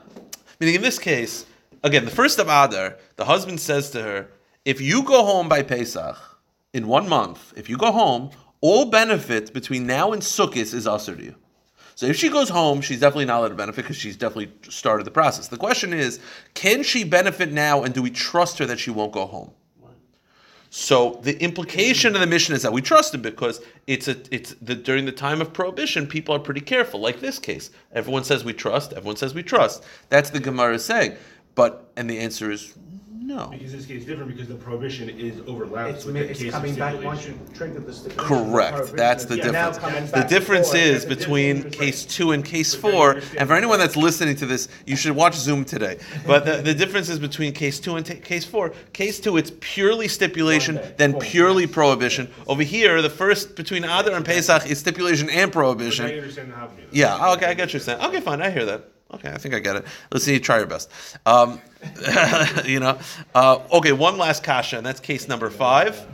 Meaning 0.59 0.75
in 0.75 0.81
this 0.81 0.99
case, 0.99 1.45
again, 1.83 2.05
the 2.05 2.11
first 2.11 2.39
of 2.39 2.47
Adar, 2.47 2.97
the 3.15 3.25
husband 3.25 3.59
says 3.59 3.89
to 3.91 4.03
her, 4.03 4.29
if 4.63 4.79
you 4.79 5.03
go 5.03 5.25
home 5.25 5.49
by 5.49 5.63
Pesach 5.63 6.17
in 6.73 6.87
one 6.87 7.09
month, 7.09 7.53
if 7.57 7.67
you 7.69 7.77
go 7.77 7.91
home, 7.91 8.29
all 8.61 8.85
benefit 8.85 9.53
between 9.53 9.85
now 9.87 10.13
and 10.13 10.21
Sukkot 10.21 10.73
is 10.73 10.87
aser 10.87 11.15
to 11.15 11.23
you. 11.23 11.35
So 11.95 12.05
if 12.05 12.15
she 12.15 12.29
goes 12.29 12.49
home, 12.49 12.81
she's 12.81 12.99
definitely 12.99 13.25
not 13.25 13.39
allowed 13.39 13.49
to 13.49 13.55
benefit 13.55 13.83
because 13.83 13.97
she's 13.97 14.17
definitely 14.17 14.51
started 14.69 15.05
the 15.05 15.11
process. 15.11 15.47
The 15.47 15.57
question 15.57 15.93
is, 15.93 16.19
can 16.53 16.81
she 16.83 17.03
benefit 17.03 17.51
now, 17.51 17.83
and 17.83 17.93
do 17.93 18.01
we 18.01 18.09
trust 18.09 18.57
her 18.59 18.65
that 18.65 18.79
she 18.79 18.89
won't 18.89 19.11
go 19.11 19.25
home? 19.25 19.51
So 20.75 21.19
the 21.21 21.39
implication 21.39 22.15
of 22.15 22.21
the 22.21 22.25
Mishnah 22.25 22.55
is 22.55 22.63
that 22.63 22.73
we 22.73 22.81
trust 22.81 23.13
him 23.13 23.21
because 23.21 23.61
it's 23.85 24.07
a 24.07 24.17
it's 24.31 24.55
the 24.55 24.73
during 24.73 25.05
the 25.05 25.11
time 25.11 25.39
of 25.39 25.53
prohibition, 25.53 26.07
people 26.07 26.33
are 26.33 26.39
pretty 26.39 26.61
careful. 26.61 26.99
Like 26.99 27.19
this 27.19 27.37
case, 27.37 27.69
everyone 27.91 28.23
says 28.23 28.43
we 28.43 28.53
trust. 28.53 28.91
Everyone 28.91 29.15
says 29.15 29.35
we 29.35 29.43
trust. 29.43 29.83
That's 30.09 30.31
the 30.31 30.39
Gemara 30.39 30.79
saying. 30.79 31.15
But 31.53 31.91
and 31.95 32.09
the 32.09 32.17
answer 32.17 32.49
is 32.49 32.73
no. 33.35 33.47
Because 33.51 33.71
this 33.71 33.85
case 33.85 34.01
is 34.01 34.05
different 34.05 34.31
because 34.31 34.47
the 34.47 34.55
prohibition 34.55 35.09
is 35.09 35.39
overlapped 35.47 35.89
It's, 35.95 36.05
with 36.05 36.15
mi- 36.15 36.21
the 36.21 36.29
it's 36.29 36.39
case 36.41 36.51
coming 36.51 36.71
of 36.71 36.77
back 36.79 37.01
once 37.03 37.25
you 37.25 37.33
stipulation. 37.33 37.53
trigger 37.55 37.79
the 37.79 37.93
stipulation. 37.93 38.45
Correct. 38.51 38.71
prohibition, 38.75 38.97
That's 38.97 39.25
the 39.25 39.35
it's 39.35 39.45
now 39.51 39.51
difference. 39.71 39.77
coming 39.79 40.05
The 40.05 40.11
back 40.11 40.29
difference 40.29 40.71
before. 40.71 40.85
is 40.87 41.05
the 41.05 41.09
difference 41.09 41.23
between 41.25 41.69
case 41.71 42.05
two 42.05 42.31
and 42.31 42.45
case 42.45 42.73
four. 42.75 43.19
And 43.37 43.47
for 43.47 43.55
anyone 43.55 43.79
that's 43.79 43.95
listening 43.97 44.35
to 44.37 44.45
this, 44.45 44.67
you 44.85 44.95
should 44.95 45.15
watch 45.15 45.35
Zoom 45.35 45.65
today. 45.65 45.99
But 46.25 46.45
the, 46.45 46.57
the 46.61 46.73
difference 46.73 47.09
is 47.09 47.19
between 47.19 47.53
case 47.53 47.79
two 47.79 47.95
and 47.95 48.05
ta 48.05 48.13
case 48.15 48.45
four. 48.45 48.69
Case 48.93 49.19
two, 49.19 49.37
it's 49.37 49.51
purely 49.59 50.07
stipulation, 50.07 50.75
One 50.75 50.93
then 50.97 51.13
purely 51.19 51.67
prohibition. 51.67 52.29
Over 52.47 52.63
here, 52.63 53.01
the 53.01 53.09
first 53.09 53.55
between 53.55 53.83
Adar 53.83 54.13
and 54.15 54.25
Pesach 54.25 54.65
is 54.69 54.79
stipulation 54.79 55.29
and 55.29 55.35
now 55.37 55.43
you 55.45 55.51
prohibition. 55.51 56.05
understand 56.05 56.51
the 56.51 56.55
Havamid. 56.55 56.87
Yeah, 56.91 57.31
okay, 57.33 57.45
I 57.47 57.53
get 57.53 57.73
your 57.73 57.73
you're 57.73 57.79
saying. 57.81 58.01
Okay, 58.01 58.19
fine, 58.21 58.41
I 58.41 58.49
hear 58.51 58.65
that. 58.65 58.89
Okay, 59.13 59.29
I 59.29 59.37
think 59.37 59.53
I 59.53 59.59
get 59.59 59.75
it. 59.75 59.85
Let's 60.11 60.25
see, 60.25 60.39
try 60.39 60.57
your 60.57 60.65
best. 60.67 60.89
Um, 61.25 61.61
you 62.65 62.79
know, 62.79 62.97
uh, 63.35 63.59
okay, 63.71 63.91
one 63.91 64.17
last 64.17 64.43
kasha, 64.43 64.77
and 64.77 64.85
that's 64.85 64.99
case 64.99 65.27
number 65.27 65.49
five. 65.49 66.05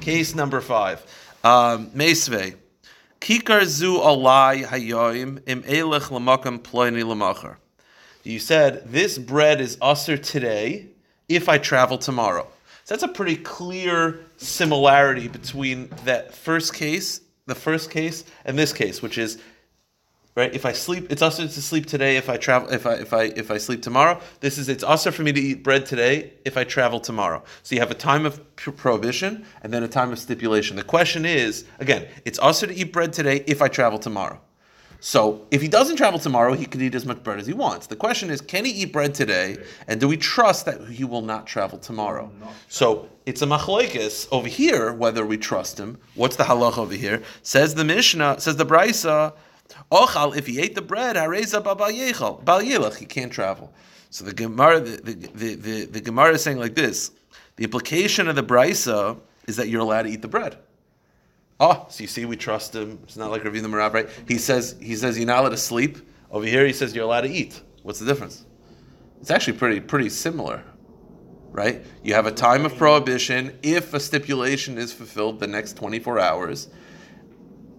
Case 0.00 0.34
number 0.34 0.60
five. 0.60 1.04
Um, 1.44 1.88
Meisvei. 1.90 2.56
Kikar 3.20 3.64
zu 3.64 3.98
alai 3.98 4.64
hayoim 4.64 5.42
im 5.46 5.62
elech 5.64 6.10
lamakam 6.10 6.58
ploini 6.60 7.02
lamacher. 7.02 7.56
You 8.22 8.38
said, 8.38 8.90
this 8.92 9.18
bread 9.18 9.60
is 9.60 9.78
usher 9.80 10.16
today 10.16 10.86
if 11.28 11.48
I 11.48 11.58
travel 11.58 11.98
tomorrow. 11.98 12.46
So 12.84 12.94
that's 12.94 13.02
a 13.02 13.08
pretty 13.08 13.36
clear 13.36 14.20
similarity 14.36 15.28
between 15.28 15.90
that 16.04 16.34
first 16.34 16.74
case, 16.74 17.20
the 17.46 17.54
first 17.54 17.90
case, 17.90 18.24
and 18.44 18.58
this 18.58 18.72
case, 18.72 19.02
which 19.02 19.18
is 19.18 19.38
right? 20.38 20.54
If 20.54 20.64
I 20.64 20.72
sleep, 20.72 21.10
it's 21.10 21.20
also 21.20 21.42
to 21.42 21.62
sleep 21.62 21.86
today. 21.86 22.16
If 22.16 22.30
I 22.30 22.36
travel, 22.36 22.72
if 22.72 22.86
I 22.86 22.94
if 22.94 23.12
I 23.12 23.24
if 23.24 23.50
I 23.50 23.58
sleep 23.58 23.82
tomorrow, 23.82 24.20
this 24.40 24.56
is 24.56 24.68
it's 24.68 24.84
also 24.84 25.10
for 25.10 25.22
me 25.22 25.32
to 25.32 25.40
eat 25.40 25.62
bread 25.64 25.84
today. 25.84 26.32
If 26.44 26.56
I 26.56 26.64
travel 26.64 27.00
tomorrow, 27.00 27.42
so 27.64 27.74
you 27.74 27.80
have 27.80 27.90
a 27.90 28.00
time 28.10 28.24
of 28.24 28.40
prohibition 28.56 29.44
and 29.62 29.72
then 29.72 29.82
a 29.82 29.88
time 29.88 30.12
of 30.12 30.18
stipulation. 30.18 30.76
The 30.76 30.84
question 30.84 31.26
is 31.26 31.64
again, 31.80 32.06
it's 32.24 32.38
also 32.38 32.66
to 32.66 32.74
eat 32.74 32.92
bread 32.92 33.12
today 33.12 33.42
if 33.46 33.60
I 33.60 33.68
travel 33.68 33.98
tomorrow. 33.98 34.40
So 35.00 35.46
if 35.52 35.62
he 35.62 35.68
doesn't 35.68 35.94
travel 35.96 36.18
tomorrow, 36.18 36.54
he 36.54 36.66
can 36.66 36.80
eat 36.82 36.94
as 36.94 37.06
much 37.06 37.22
bread 37.22 37.38
as 37.38 37.46
he 37.46 37.52
wants. 37.52 37.86
The 37.86 37.94
question 37.94 38.30
is, 38.30 38.40
can 38.40 38.64
he 38.64 38.72
eat 38.72 38.92
bread 38.92 39.14
today, 39.14 39.56
and 39.86 40.00
do 40.00 40.08
we 40.08 40.16
trust 40.16 40.66
that 40.66 40.88
he 40.88 41.04
will 41.04 41.22
not 41.22 41.46
travel 41.46 41.78
tomorrow? 41.78 42.30
So 42.68 43.08
it's 43.24 43.42
a 43.42 43.46
machlokes 43.46 44.26
over 44.32 44.48
here 44.48 44.92
whether 44.92 45.24
we 45.24 45.36
trust 45.36 45.78
him. 45.78 45.98
What's 46.14 46.34
the 46.34 46.44
halacha 46.44 46.78
over 46.78 46.94
here? 46.94 47.22
Says 47.42 47.74
the 47.76 47.84
Mishnah, 47.84 48.40
says 48.40 48.56
the 48.56 48.66
Brisa, 48.66 49.34
Ochal, 49.90 50.36
if 50.36 50.46
he 50.46 50.60
ate 50.60 50.74
the 50.74 50.82
bread, 50.82 51.16
hareza 51.16 51.62
yelach, 51.62 52.96
he 52.96 53.06
can't 53.06 53.32
travel. 53.32 53.72
So 54.10 54.24
the 54.24 54.32
Gemara, 54.32 54.80
the, 54.80 54.96
the, 54.96 55.12
the, 55.12 55.54
the, 55.54 55.84
the 55.86 56.00
Gemara 56.00 56.32
is 56.32 56.42
saying 56.42 56.58
like 56.58 56.74
this: 56.74 57.10
the 57.56 57.64
implication 57.64 58.28
of 58.28 58.36
the 58.36 58.42
Brisa 58.42 59.18
is 59.46 59.56
that 59.56 59.68
you're 59.68 59.80
allowed 59.80 60.02
to 60.02 60.10
eat 60.10 60.22
the 60.22 60.28
bread. 60.28 60.56
Oh, 61.60 61.86
so 61.88 62.02
you 62.02 62.06
see, 62.06 62.24
we 62.24 62.36
trust 62.36 62.74
him. 62.74 63.00
It's 63.02 63.16
not 63.16 63.30
like 63.30 63.42
Ravina 63.42 63.66
Marav, 63.66 63.92
right? 63.92 64.08
He 64.28 64.38
says 64.38 64.76
he 64.80 64.94
says 64.94 65.18
you're 65.18 65.26
not 65.26 65.40
allowed 65.40 65.50
to 65.50 65.56
sleep. 65.56 65.98
Over 66.30 66.46
here, 66.46 66.66
he 66.66 66.72
says 66.72 66.94
you're 66.94 67.04
allowed 67.04 67.22
to 67.22 67.30
eat. 67.30 67.60
What's 67.82 67.98
the 67.98 68.06
difference? 68.06 68.44
It's 69.20 69.30
actually 69.30 69.58
pretty 69.58 69.80
pretty 69.80 70.08
similar, 70.08 70.62
right? 71.50 71.84
You 72.04 72.14
have 72.14 72.26
a 72.26 72.32
time 72.32 72.64
of 72.64 72.76
prohibition 72.76 73.58
if 73.62 73.92
a 73.92 74.00
stipulation 74.00 74.78
is 74.78 74.92
fulfilled 74.92 75.40
the 75.40 75.46
next 75.48 75.76
24 75.76 76.20
hours. 76.20 76.68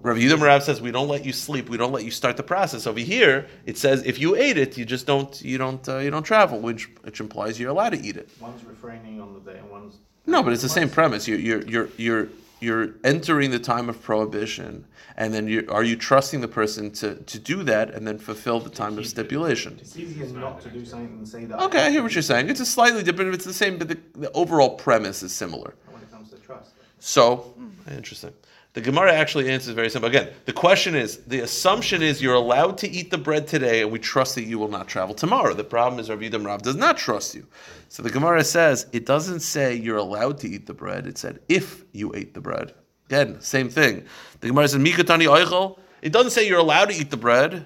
Rav 0.02 0.16
Yehuda 0.16 0.38
Marav 0.38 0.62
says 0.62 0.82
we 0.82 0.92
don't 0.92 1.10
let 1.10 1.26
you 1.26 1.34
sleep, 1.34 1.70
we 1.70 1.78
don't 1.78 1.92
let 1.92 2.06
you 2.06 2.12
start 2.12 2.38
the 2.38 2.44
process. 2.44 2.88
Over 2.88 3.00
here, 3.00 3.48
it 3.66 3.78
says 3.78 4.04
if 4.06 4.18
you 4.18 4.36
ate 4.36 4.58
it, 4.58 4.78
you 4.78 4.86
just 4.86 5.06
don't 5.06 5.42
you 5.42 5.58
don't 5.58 5.88
uh, 5.90 5.98
you 5.98 6.10
don't 6.10 6.24
travel, 6.24 6.60
which 6.60 6.90
which 7.02 7.20
implies 7.20 7.60
you're 7.60 7.70
allowed 7.70 7.90
to 7.90 8.02
eat 8.02 8.16
it. 8.16 8.30
One's 8.40 8.64
refraining 8.64 9.20
on 9.20 9.34
the 9.34 9.40
day 9.52 9.58
and 9.60 9.70
one's. 9.70 9.98
No, 10.26 10.42
but 10.42 10.54
it's 10.54 10.62
the 10.62 10.70
same 10.70 10.90
premise. 10.90 11.28
You're 11.28 11.40
you're 11.40 11.62
you're 11.64 11.90
you're 11.98 12.28
you're 12.62 12.90
entering 13.04 13.52
the 13.52 13.60
time 13.60 13.90
of 13.90 14.02
prohibition, 14.02 14.86
and 15.18 15.34
then 15.34 15.48
you 15.48 15.66
are 15.70 15.84
you 15.84 15.98
trusting 15.98 16.40
the 16.40 16.48
person 16.48 16.92
to 16.92 17.16
to 17.16 17.38
do 17.38 17.64
that 17.64 17.94
and 17.94 18.08
then 18.08 18.18
fulfill 18.20 18.62
the 18.62 18.70
time 18.70 18.98
of 18.98 19.06
stipulation. 19.06 19.78
It's 19.82 19.98
easier 19.98 20.28
not 20.28 20.62
to 20.62 20.70
do 20.70 20.86
something 20.86 21.18
than 21.18 21.26
say 21.26 21.44
that. 21.44 21.60
Okay, 21.64 21.88
I 21.88 21.90
hear 21.90 22.04
what 22.04 22.14
you're 22.14 22.22
saying. 22.22 22.50
It's 22.50 22.62
a 22.62 22.66
slightly 22.66 23.04
different. 23.04 23.34
It's 23.34 23.46
the 23.46 23.54
same, 23.54 23.78
but 23.78 23.90
the, 23.90 23.98
the 24.16 24.32
overall 24.32 24.78
premise 24.78 25.24
is 25.24 25.34
similar. 25.34 25.76
When 25.90 26.02
it 26.02 26.10
comes 26.10 26.30
to 26.30 26.38
trust. 26.38 26.72
So, 27.00 27.54
interesting. 27.90 28.34
The 28.74 28.82
Gemara 28.82 29.14
actually 29.14 29.50
answers 29.50 29.74
very 29.74 29.90
simple. 29.90 30.10
Again, 30.10 30.30
the 30.46 30.54
question 30.54 30.94
is 30.96 31.18
the 31.26 31.40
assumption 31.40 32.04
is 32.04 32.22
you're 32.22 32.36
allowed 32.36 32.78
to 32.80 32.90
eat 32.90 33.10
the 33.10 33.18
bread 33.18 33.48
today, 33.48 33.82
and 33.82 33.92
we 33.92 33.98
trust 33.98 34.36
that 34.36 34.44
you 34.44 34.60
will 34.60 34.68
not 34.68 34.88
travel 34.88 35.16
tomorrow. 35.16 35.56
The 35.56 35.64
problem 35.64 36.00
is 36.00 36.10
Rav 36.10 36.20
Yudah 36.20 36.42
Marav 36.42 36.62
does 36.62 36.76
not 36.76 36.96
trust 36.96 37.34
you. 37.34 37.48
So 37.88 38.04
the 38.04 38.12
Gemara 38.12 38.44
says 38.44 38.86
it 38.94 39.08
doesn't 39.08 39.40
say 39.40 39.74
you're 39.74 39.98
allowed 39.98 40.38
to 40.40 40.48
eat 40.48 40.68
the 40.68 40.76
bread. 40.76 41.08
It 41.08 41.18
said 41.18 41.40
if 41.50 41.84
you 41.94 42.14
ate 42.16 42.36
the 42.36 42.42
bread. 42.42 42.76
Again, 43.08 43.42
same 43.42 43.70
thing. 43.70 44.06
The 44.42 44.48
Gemara 44.50 44.68
says 44.68 44.80
Mikatani 44.80 45.28
oichel. 45.28 45.80
It 46.04 46.14
doesn't 46.14 46.32
say 46.32 46.48
you're 46.48 46.60
allowed 46.60 46.90
to 46.90 46.96
eat 46.96 47.10
the 47.10 47.18
bread. 47.18 47.66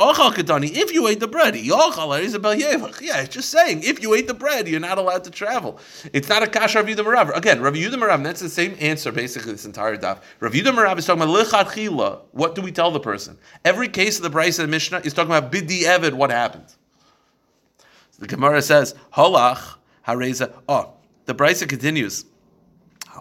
If 0.00 0.92
you 0.92 1.08
ate 1.08 1.18
the 1.18 1.26
bread. 1.26 1.56
Yeah, 1.56 3.20
it's 3.20 3.34
just 3.34 3.50
saying, 3.50 3.82
if 3.82 4.00
you 4.00 4.14
ate 4.14 4.28
the 4.28 4.34
bread, 4.34 4.68
you're 4.68 4.78
not 4.78 4.96
allowed 4.96 5.24
to 5.24 5.30
travel. 5.30 5.80
It's 6.12 6.28
not 6.28 6.44
a 6.44 6.46
Kash 6.46 6.76
Rav 6.76 6.86
Yudah 6.86 6.98
Marav. 6.98 7.36
Again, 7.36 7.60
Rav 7.60 7.74
Yudah 7.74 7.94
Marav, 7.94 8.22
that's 8.22 8.40
the 8.40 8.48
same 8.48 8.76
answer 8.78 9.10
basically 9.10 9.52
this 9.52 9.64
entire 9.64 9.96
daf. 9.96 10.20
Rav 10.38 10.52
Yudah 10.52 10.72
Marav 10.72 10.98
is 10.98 11.06
talking 11.06 11.22
about 11.22 12.28
What 12.32 12.54
do 12.54 12.62
we 12.62 12.70
tell 12.70 12.92
the 12.92 13.00
person? 13.00 13.38
Every 13.64 13.88
case 13.88 14.18
of 14.18 14.22
the 14.22 14.30
Brisa 14.30 14.60
and 14.60 14.70
Mishnah 14.70 15.00
is 15.00 15.12
talking 15.12 15.32
about 15.34 15.50
Bidi 15.50 15.82
Evid, 15.82 16.12
what 16.12 16.30
happened. 16.30 16.72
The 18.20 18.28
Gemara 18.28 18.62
says, 18.62 18.94
Holach 19.14 19.78
Hareza. 20.06 20.52
Oh, 20.68 20.92
the 21.24 21.34
Brisa 21.34 21.68
continues. 21.68 22.24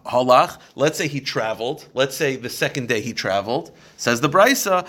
Halach, 0.06 0.60
let's 0.76 0.98
say 0.98 1.08
he 1.08 1.20
traveled. 1.20 1.88
Let's 1.94 2.16
say 2.16 2.36
the 2.36 2.50
second 2.50 2.88
day 2.88 3.02
he 3.02 3.14
traveled. 3.14 3.72
Says 3.98 4.22
the 4.22 4.30
Brisa. 4.30 4.88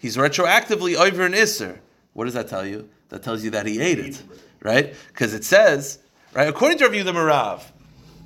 He's 0.00 0.16
retroactively 0.16 0.94
over 0.96 1.24
an 1.24 1.32
Isser. 1.32 1.78
What 2.12 2.24
does 2.24 2.34
that 2.34 2.48
tell 2.48 2.66
you? 2.66 2.88
That 3.10 3.22
tells 3.22 3.42
you 3.42 3.50
that 3.50 3.66
he 3.66 3.80
ate 3.80 3.98
it, 3.98 4.22
right? 4.62 4.94
Because 5.08 5.32
it 5.32 5.44
says, 5.44 5.98
right, 6.34 6.48
according 6.48 6.78
to 6.78 6.88
Rav 6.88 7.04
the 7.04 7.12
Marav, 7.12 7.62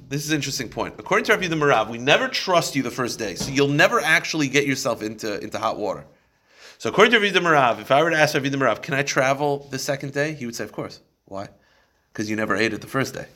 this 0.09 0.25
is 0.25 0.31
an 0.31 0.37
interesting 0.37 0.69
point. 0.69 0.95
According 0.99 1.27
to 1.27 1.33
Rav 1.33 1.49
the 1.49 1.55
Marav, 1.57 1.89
we 1.89 1.99
never 1.99 2.27
trust 2.27 2.75
you 2.75 2.83
the 2.83 2.91
first 2.91 3.19
day, 3.19 3.37
so 3.37 3.53
you'll 3.53 3.69
never 3.69 4.01
actually 4.01 4.49
get 4.49 4.67
yourself 4.67 5.03
into, 5.03 5.41
into 5.41 5.59
hot 5.59 5.79
water. 5.79 6.05
So 6.79 6.91
according 6.91 7.13
to 7.13 7.21
Rav 7.21 7.33
Yehuda 7.33 7.43
Marav, 7.43 7.81
if 7.81 7.93
I 7.93 8.03
were 8.03 8.11
to 8.11 8.17
ask 8.17 8.35
Rav 8.35 8.43
Yehuda 8.43 8.57
Marav, 8.57 8.83
can 8.83 8.95
I 8.95 9.03
travel 9.03 9.69
the 9.71 9.79
second 9.79 10.13
day? 10.13 10.33
He 10.33 10.47
would 10.47 10.57
say, 10.57 10.65
of 10.65 10.73
course. 10.73 11.01
Why? 11.27 11.49
Because 12.13 12.29
you 12.29 12.35
never 12.35 12.57
ate 12.57 12.73
it 12.73 12.81
the 12.81 12.89
first 12.89 13.15
day 13.15 13.27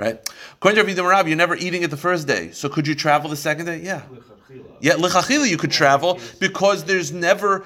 right? 0.00 0.18
According 0.54 0.86
to 0.86 1.28
you're 1.28 1.36
never 1.36 1.54
eating 1.56 1.82
it 1.82 1.90
the 1.90 1.96
first 1.96 2.26
day. 2.26 2.50
So 2.52 2.68
could 2.68 2.86
you 2.86 2.94
travel 2.94 3.28
the 3.28 3.36
second 3.36 3.66
day? 3.66 3.80
Yeah. 3.82 4.02
Yeah, 4.80 4.94
lechachila 4.94 5.48
you 5.48 5.58
could 5.58 5.70
travel 5.70 6.18
because 6.40 6.84
there's 6.84 7.12
never. 7.12 7.64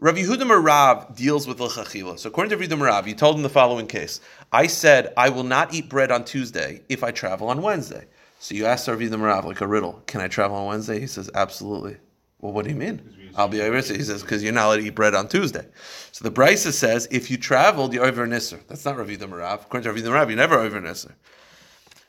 Rav 0.00 0.14
Yehuda 0.14 0.42
Marav 0.42 1.16
deals 1.16 1.48
with 1.48 1.58
lechachila. 1.58 2.18
So 2.18 2.28
according 2.28 2.56
to 2.56 2.64
Yehuda 2.64 2.78
Marav, 2.78 3.06
you 3.06 3.14
told 3.14 3.36
him 3.36 3.42
the 3.42 3.48
following 3.48 3.86
case. 3.86 4.20
I 4.52 4.66
said 4.66 5.12
I 5.16 5.28
will 5.28 5.44
not 5.44 5.74
eat 5.74 5.88
bread 5.88 6.12
on 6.12 6.24
Tuesday 6.24 6.82
if 6.88 7.02
I 7.02 7.10
travel 7.10 7.48
on 7.48 7.62
Wednesday. 7.62 8.06
So 8.40 8.54
you 8.54 8.66
asked 8.66 8.88
Yehuda 8.88 9.10
Marav 9.10 9.44
like 9.44 9.60
a 9.60 9.66
riddle. 9.66 10.02
Can 10.06 10.20
I 10.20 10.28
travel 10.28 10.56
on 10.56 10.66
Wednesday? 10.66 11.00
He 11.00 11.06
says 11.06 11.30
absolutely. 11.34 11.96
Well, 12.40 12.52
what 12.52 12.64
do 12.64 12.70
you 12.70 12.76
mean? 12.76 13.02
I'll 13.36 13.48
be 13.48 13.60
over. 13.60 13.76
He 13.76 14.02
says 14.02 14.22
because 14.22 14.42
you're 14.42 14.52
not 14.52 14.66
allowed 14.66 14.76
to 14.76 14.82
eat 14.82 14.94
bread 14.94 15.14
on 15.14 15.28
Tuesday. 15.28 15.64
So 16.12 16.24
the 16.24 16.30
Brisa 16.30 16.72
says 16.72 17.08
if 17.10 17.30
you 17.30 17.36
traveled, 17.36 17.94
you're 17.94 18.04
over 18.04 18.26
nisser. 18.26 18.60
That's 18.66 18.84
not 18.84 18.96
Yehuda 18.96 19.28
Marav. 19.30 19.62
According 19.62 19.94
to 19.94 20.00
Yehuda 20.00 20.08
Marav, 20.08 20.28
you're 20.28 20.36
never 20.36 20.58
over 20.58 20.80
nisser. 20.80 21.14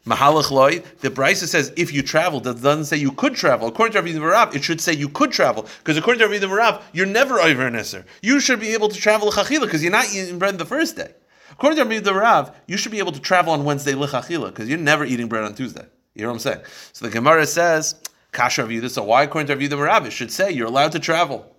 Mahalach 0.09 0.49
loy. 0.49 0.81
The 1.01 1.09
Brisa 1.09 1.47
says 1.47 1.71
if 1.77 1.93
you 1.93 2.01
travel, 2.01 2.39
that 2.41 2.61
doesn't 2.61 2.85
say 2.85 2.97
you 2.97 3.11
could 3.11 3.35
travel. 3.35 3.67
According 3.67 3.93
to 3.93 4.01
Rabbi 4.01 4.17
Marav, 4.17 4.55
it 4.55 4.63
should 4.63 4.81
say 4.81 4.93
you 4.93 5.07
could 5.07 5.31
travel 5.31 5.67
because 5.79 5.97
according 5.97 6.19
to 6.19 6.27
Rabbi 6.27 6.43
Marav, 6.45 6.81
you're 6.93 7.05
never 7.05 7.39
over 7.39 7.67
an 7.67 7.75
Isser. 7.75 8.03
You 8.21 8.39
should 8.39 8.59
be 8.59 8.73
able 8.73 8.89
to 8.89 8.99
travel 8.99 9.27
l'chachila 9.27 9.61
because 9.61 9.83
you're 9.83 9.91
not 9.91 10.11
eating 10.13 10.39
bread 10.39 10.57
the 10.57 10.65
first 10.65 10.95
day. 10.95 11.13
According 11.51 11.77
to 11.77 11.83
Rabbi 11.83 11.99
Marav, 12.07 12.55
you 12.67 12.77
should 12.77 12.91
be 12.91 12.99
able 12.99 13.11
to 13.11 13.19
travel 13.19 13.53
on 13.53 13.63
Wednesday 13.63 13.93
l'chachila 13.93 14.47
because 14.47 14.67
you're 14.67 14.79
never 14.79 15.05
eating 15.05 15.27
bread 15.27 15.43
on 15.43 15.53
Tuesday. 15.53 15.85
You 16.15 16.23
know 16.23 16.29
what 16.29 16.33
I'm 16.35 16.39
saying? 16.39 16.61
So 16.93 17.05
the 17.05 17.11
Gemara 17.11 17.45
says 17.45 17.95
kasha 18.31 18.65
Rabbi 18.65 18.87
So 18.87 19.03
why 19.03 19.23
according 19.23 19.47
to 19.47 19.55
Rabbi 19.55 19.75
Marav, 19.75 20.05
it 20.07 20.11
should 20.11 20.31
say 20.31 20.51
you're 20.51 20.67
allowed 20.67 20.93
to 20.93 20.99
travel. 20.99 21.55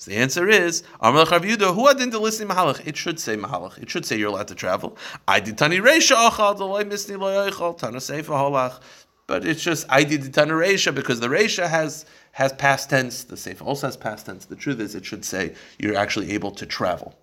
So 0.00 0.12
the 0.12 0.16
answer 0.16 0.48
is, 0.48 0.84
who 1.02 1.12
didn't 1.12 2.12
listen 2.12 2.48
mahalach? 2.48 2.86
It 2.86 2.96
should 2.96 3.18
say 3.18 3.36
mahalach. 3.36 3.78
It 3.78 3.90
should 3.90 4.06
say 4.06 4.16
you're 4.16 4.28
allowed 4.28 4.46
to 4.46 4.54
travel. 4.54 4.96
I 5.26 5.40
did 5.40 5.58
tani 5.58 5.78
reisha 5.78 6.14
achal 6.30 6.56
delay 6.56 6.84
misni 6.84 7.18
loyachal 7.18 7.76
tana 7.76 7.98
seifa 7.98 8.26
halach. 8.26 8.80
But 9.26 9.44
it's 9.44 9.60
just 9.60 9.86
I 9.88 10.04
did 10.04 10.32
tani 10.32 10.52
reisha 10.52 10.94
because 10.94 11.18
the 11.18 11.26
reisha 11.26 11.68
has 11.68 12.06
has 12.30 12.52
past 12.52 12.90
tense. 12.90 13.24
The 13.24 13.34
seifa 13.34 13.62
also 13.62 13.88
has 13.88 13.96
past 13.96 14.26
tense. 14.26 14.44
The 14.44 14.54
truth 14.54 14.78
is, 14.78 14.94
it 14.94 15.04
should 15.04 15.24
say 15.24 15.56
you're 15.80 15.96
actually 15.96 16.30
able 16.30 16.52
to 16.52 16.64
travel. 16.64 17.18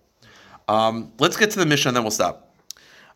Um, 0.68 1.12
let's 1.18 1.38
get 1.38 1.50
to 1.52 1.58
the 1.58 1.64
Mishnah 1.64 1.90
and 1.90 1.96
then 1.96 2.04
we'll 2.04 2.10
stop. 2.10 2.54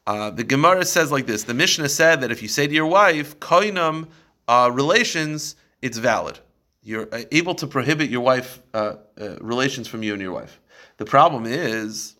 Uh, 0.07 0.31
the 0.31 0.45
Gemara 0.45 0.87
says 0.87 1.13
like 1.13 1.27
this: 1.27 1.45
The 1.45 1.53
Mishnah 1.53 1.91
said 1.91 2.23
that 2.23 2.31
if 2.31 2.41
you 2.41 2.49
say 2.49 2.67
to 2.67 2.73
your 2.73 2.87
wife 2.87 3.39
koinam 3.41 4.09
uh, 4.49 4.71
relations, 4.73 5.57
it's 5.83 5.99
valid 5.99 6.39
you're 6.83 7.09
able 7.31 7.55
to 7.57 7.67
prohibit 7.67 8.09
your 8.11 8.23
wife 8.23 8.61
uh, 8.73 8.95
uh, 9.21 9.37
relations 9.41 9.89
from 9.89 10.03
you 10.03 10.13
and 10.13 10.23
your 10.23 10.33
wife. 10.33 10.61
The 10.97 11.05
problem 11.05 11.45
is, 11.47 12.17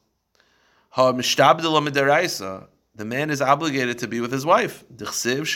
the 0.97 1.13
man 3.05 3.31
is 3.31 3.41
obligated 3.41 3.99
to 3.99 4.09
be 4.09 4.21
with 4.21 4.33
his 4.33 4.45
wife. 4.45 4.85
The 4.91 5.07
pasuk 5.07 5.47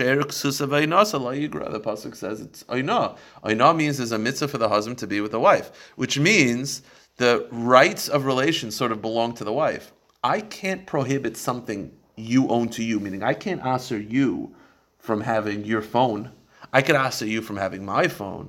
says 2.17 2.41
it's 2.41 2.65
oina. 2.65 3.19
Oina 3.45 3.77
means 3.77 3.99
there's 3.99 4.13
a 4.13 4.19
mitzvah 4.19 4.49
for 4.49 4.59
the 4.59 4.69
husband 4.69 4.99
to 4.99 5.07
be 5.07 5.21
with 5.21 5.33
the 5.33 5.41
wife, 5.41 5.71
which 5.97 6.19
means 6.19 6.83
the 7.17 7.47
rights 7.51 8.09
of 8.09 8.25
relations 8.25 8.77
sort 8.77 8.93
of 8.93 9.03
belong 9.03 9.35
to 9.35 9.45
the 9.45 9.53
wife. 9.53 9.93
I 10.23 10.41
can't 10.41 10.87
prohibit 10.87 11.37
something 11.37 11.93
you 12.17 12.49
own 12.49 12.69
to 12.71 12.83
you, 12.83 13.01
meaning 13.01 13.23
I 13.23 13.35
can't 13.35 13.63
answer 13.65 13.99
you 13.99 14.55
from 14.99 15.21
having 15.21 15.65
your 15.65 15.83
phone. 15.83 16.31
I 16.73 16.81
can 16.81 16.97
answer 16.97 17.27
you 17.27 17.43
from 17.43 17.57
having 17.57 17.85
my 17.85 18.09
phone. 18.09 18.49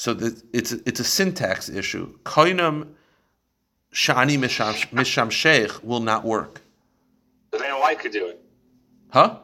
So 0.00 0.14
the, 0.14 0.42
it's 0.54 0.72
a, 0.72 0.80
it's 0.86 0.98
a 0.98 1.04
syntax 1.04 1.68
issue. 1.68 2.18
Koinam 2.20 2.88
shani 3.92 4.38
misham 4.38 5.30
sheikh 5.30 5.84
will 5.84 6.00
not 6.00 6.24
work. 6.24 6.62
But 7.50 7.60
then 7.60 7.70
a 7.70 7.78
wife 7.78 7.98
could 7.98 8.12
do 8.12 8.28
it. 8.28 8.40
Huh? 9.10 9.40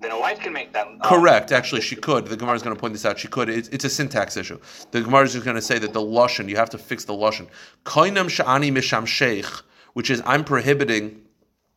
Then 0.00 0.12
a 0.12 0.18
wife 0.18 0.40
can 0.40 0.54
make 0.54 0.72
that. 0.72 0.86
Um, 0.86 0.98
Correct. 1.04 1.52
Actually, 1.52 1.82
she 1.82 1.94
could. 1.94 2.24
The 2.24 2.38
Gemara 2.38 2.54
is 2.54 2.62
going 2.62 2.74
to 2.74 2.80
point 2.80 2.94
this 2.94 3.04
out. 3.04 3.18
She 3.18 3.28
could. 3.28 3.50
It's, 3.50 3.68
it's 3.68 3.84
a 3.84 3.90
syntax 3.90 4.38
issue. 4.38 4.58
The 4.92 5.02
Gemara 5.02 5.24
is 5.24 5.34
just 5.34 5.44
going 5.44 5.56
to 5.56 5.62
say 5.62 5.78
that 5.78 5.92
the 5.92 6.00
lashon 6.00 6.48
you 6.48 6.56
have 6.56 6.70
to 6.70 6.78
fix 6.78 7.04
the 7.04 7.12
lashon. 7.12 7.46
Koinam 7.84 8.30
shani 8.30 8.72
misham 8.72 9.06
sheikh, 9.06 9.44
which 9.92 10.08
is 10.08 10.22
I'm 10.24 10.44
prohibiting 10.44 11.20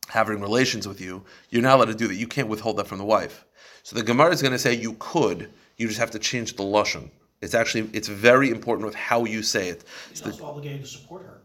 having 0.08 0.40
relations 0.40 0.88
with 0.88 1.02
you. 1.02 1.22
You're 1.50 1.60
not 1.60 1.76
allowed 1.76 1.88
to 1.88 1.94
do 1.94 2.08
that. 2.08 2.14
You 2.14 2.28
can't 2.28 2.48
withhold 2.48 2.78
that 2.78 2.86
from 2.86 2.96
the 2.96 3.04
wife. 3.04 3.44
So 3.82 3.94
the 3.94 4.02
Gemara 4.02 4.32
is 4.32 4.40
going 4.40 4.52
to 4.52 4.58
say 4.58 4.72
you 4.72 4.96
could. 4.98 5.50
You 5.76 5.86
just 5.86 6.00
have 6.00 6.12
to 6.12 6.18
change 6.18 6.56
the 6.56 6.62
lashon. 6.62 7.10
It's 7.40 7.54
actually 7.54 7.88
it's 7.92 8.08
very 8.08 8.50
important 8.50 8.86
with 8.86 8.94
how 8.94 9.24
you 9.24 9.42
say 9.42 9.68
it. 9.68 9.84
He's 10.10 10.22
also 10.22 10.44
obligated 10.44 10.82
to 10.82 10.86
support 10.88 11.22
her 11.22 11.42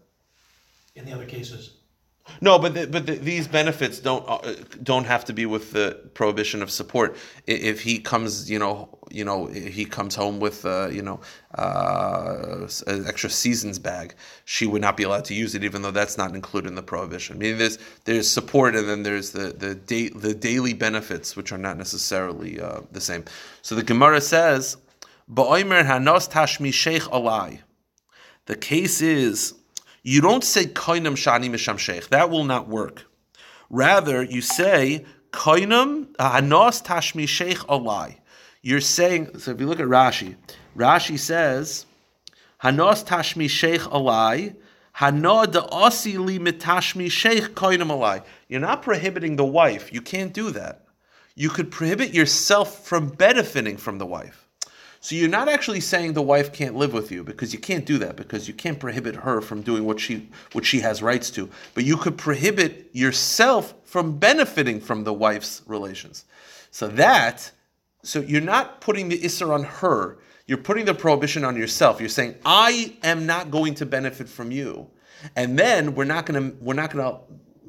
in 0.96 1.06
the 1.06 1.12
other 1.12 1.26
cases. 1.26 1.78
No, 2.40 2.58
but 2.58 2.74
the, 2.74 2.88
but 2.88 3.06
the, 3.06 3.16
these 3.16 3.50
benefits 3.50 4.00
don't 4.00 4.24
uh, 4.28 4.56
don't 4.82 5.04
have 5.06 5.26
to 5.26 5.34
be 5.34 5.46
with 5.46 5.74
the 5.74 6.00
prohibition 6.14 6.62
of 6.62 6.72
support. 6.72 7.18
If 7.48 7.82
he 7.82 8.00
comes, 8.00 8.50
you 8.50 8.60
know, 8.60 8.98
you 9.12 9.26
know, 9.26 9.48
he 9.48 9.84
comes 9.84 10.16
home 10.16 10.40
with, 10.40 10.66
uh, 10.66 10.88
you 10.88 11.02
know, 11.02 11.20
uh, 11.58 12.68
an 12.88 13.08
extra 13.08 13.30
seasons 13.30 13.78
bag, 13.78 14.16
she 14.46 14.66
would 14.66 14.82
not 14.82 14.96
be 14.96 15.04
allowed 15.04 15.26
to 15.26 15.34
use 15.34 15.54
it, 15.54 15.66
even 15.66 15.82
though 15.82 15.92
that's 15.92 16.18
not 16.18 16.34
included 16.34 16.70
in 16.70 16.76
the 16.76 16.84
prohibition. 16.84 17.36
I 17.36 17.40
mean, 17.40 17.58
there's 17.58 17.78
there's 18.06 18.30
support, 18.30 18.76
and 18.76 18.88
then 18.88 19.04
there's 19.04 19.32
the 19.32 19.52
the 19.52 19.76
da- 19.76 20.10
the 20.10 20.34
daily 20.34 20.74
benefits, 20.74 21.36
which 21.36 21.52
are 21.52 21.58
not 21.58 21.78
necessarily 21.78 22.60
uh, 22.60 22.82
the 22.94 23.02
same. 23.02 23.26
So 23.64 23.76
the 23.76 23.84
Gemara 23.84 24.22
says 24.22 24.78
Ba'omer 25.34 25.84
hanos 25.84 26.30
tashmi 26.30 26.72
sheikh 26.72 27.04
alai. 27.04 27.62
The 28.46 28.56
case 28.56 29.02
is, 29.02 29.56
you 30.04 30.22
don't 30.22 30.44
say 30.44 30.66
koinam 30.66 31.16
shani 31.16 31.50
misham 31.50 31.80
sheikh. 31.80 32.10
That 32.10 32.30
will 32.30 32.44
not 32.44 32.68
work. 32.68 33.06
Rather, 33.72 34.22
you 34.22 34.42
say 34.42 35.06
koinam 35.32 36.16
hanos 36.18 36.84
tashmi 36.84 37.28
sheikh 37.28 37.58
alai. 37.60 38.18
You're 38.62 38.80
saying, 38.80 39.40
so 39.40 39.52
if 39.52 39.60
you 39.60 39.66
look 39.66 39.80
at 39.80 39.88
Rashi, 39.88 40.36
Rashi 40.78 41.18
says, 41.18 41.88
hanos 42.62 43.04
tashmi 43.04 43.50
sheikh 43.50 43.82
alai, 43.82 44.56
hana 44.92 45.48
da 45.48 45.62
li 45.62 46.38
mitashmi 46.38 47.10
sheikh 47.10 47.56
koinam 47.56 47.88
alai. 47.88 48.24
You're 48.50 48.60
not 48.62 48.84
prohibiting 48.84 49.38
the 49.38 49.46
wife. 49.46 49.92
You 49.92 50.02
can't 50.02 50.32
do 50.32 50.52
that. 50.52 50.86
You 51.34 51.50
could 51.50 51.72
prohibit 51.72 52.14
yourself 52.14 52.86
from 52.86 53.08
benefiting 53.08 53.78
from 53.78 53.98
the 53.98 54.06
wife. 54.06 54.43
So 55.04 55.16
you're 55.16 55.28
not 55.28 55.50
actually 55.50 55.82
saying 55.82 56.14
the 56.14 56.22
wife 56.22 56.54
can't 56.54 56.76
live 56.76 56.94
with 56.94 57.12
you 57.12 57.26
because 57.26 57.52
you 57.52 57.60
can't 57.60 57.86
do 57.86 57.98
that 57.98 58.16
because 58.16 58.48
you 58.48 58.54
can't 58.54 58.80
prohibit 58.80 59.18
her 59.18 59.42
from 59.42 59.62
doing 59.62 59.84
what 59.84 60.00
she 60.00 60.30
what 60.54 60.66
she 60.66 60.80
has 60.80 61.04
rights 61.04 61.30
to. 61.32 61.50
But 61.74 61.84
you 61.84 61.98
could 61.98 62.18
prohibit 62.18 62.90
yourself 62.94 63.74
from 63.84 64.18
benefiting 64.18 64.80
from 64.80 65.04
the 65.04 65.12
wife's 65.12 65.62
relations. 65.66 66.24
So 66.72 66.88
that 66.88 67.52
so 68.04 68.22
you're 68.22 68.40
not 68.40 68.80
putting 68.80 69.10
the 69.10 69.20
isser 69.20 69.54
on 69.54 69.66
her. 69.66 70.20
You're 70.48 70.58
putting 70.58 70.86
the 70.86 70.94
prohibition 70.94 71.44
on 71.44 71.58
yourself. 71.58 72.00
You're 72.00 72.08
saying 72.08 72.36
I 72.46 72.96
am 73.04 73.26
not 73.26 73.52
going 73.52 73.76
to 73.76 73.86
benefit 73.86 74.30
from 74.30 74.52
you, 74.52 74.90
and 75.36 75.60
then 75.60 75.96
we're 75.96 76.06
not 76.06 76.26
gonna 76.26 76.54
we're 76.62 76.76
not 76.76 76.92
gonna 76.92 77.20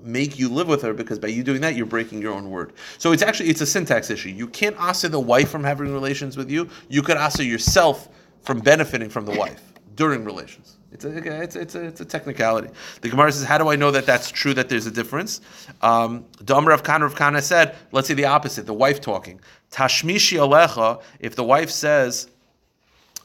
make 0.05 0.39
you 0.39 0.49
live 0.49 0.69
with 0.69 0.83
her 0.83 0.93
because 0.93 1.19
by 1.19 1.29
you 1.29 1.43
doing 1.43 1.61
that 1.63 1.75
you're 1.75 1.87
breaking 1.87 2.21
your 2.21 2.35
own 2.35 2.51
word. 2.51 2.73
So 2.99 3.13
it's 3.13 3.23
actually 3.23 3.49
it's 3.49 3.61
a 3.61 3.67
syntax 3.67 4.11
issue. 4.11 4.29
You 4.29 4.47
can't 4.47 4.77
asa 4.79 5.09
the 5.09 5.21
wife 5.21 5.49
from 5.49 5.65
having 5.65 5.93
relations 5.93 6.37
with 6.37 6.51
you. 6.51 6.69
You 6.89 7.03
could 7.03 7.17
asa 7.17 7.45
yourself 7.45 8.09
from 8.43 8.61
benefiting 8.61 9.09
from 9.09 9.25
the 9.25 9.33
wife 9.33 9.73
during 9.97 10.25
relations. 10.25 10.77
It's 10.93 11.05
a, 11.05 11.43
it's, 11.43 11.57
it's, 11.57 11.75
a, 11.75 11.85
it's 11.85 12.01
a 12.01 12.05
technicality. 12.05 12.69
The 13.01 13.09
Gemara 13.09 13.33
says, 13.33 13.43
how 13.45 13.59
do 13.59 13.69
I 13.69 13.75
know 13.75 13.91
that 13.91 14.07
that's 14.07 14.31
true, 14.31 14.55
that 14.55 14.69
there's 14.69 14.87
a 14.87 14.93
difference? 14.93 15.41
Um, 15.83 16.25
Rav 16.47 16.85
Kahana 16.85 17.01
Rav 17.01 17.15
Kahana 17.17 17.43
said, 17.43 17.75
let's 17.91 18.07
say 18.07 18.15
the 18.15 18.27
opposite, 18.27 18.65
the 18.65 18.75
wife 18.75 19.01
talking. 19.01 19.41
Tashmishi 19.73 20.39
alecha, 20.39 21.03
if 21.19 21.35
the 21.35 21.43
wife 21.43 21.71
says, 21.71 22.29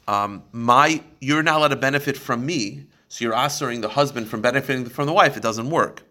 um, 0.07 0.41
my, 0.51 1.03
you're 1.21 1.43
not 1.43 1.57
allowed 1.57 1.67
to 1.67 1.75
benefit 1.75 2.17
from 2.17 2.43
me, 2.43 2.85
so 3.07 3.23
you're 3.23 3.35
assuring 3.35 3.81
the 3.81 3.89
husband 3.89 4.27
from 4.27 4.41
benefiting 4.41 4.85
from 4.85 5.05
the 5.05 5.13
wife, 5.13 5.37
it 5.37 5.43
doesn't 5.43 5.69
work. 5.69 6.01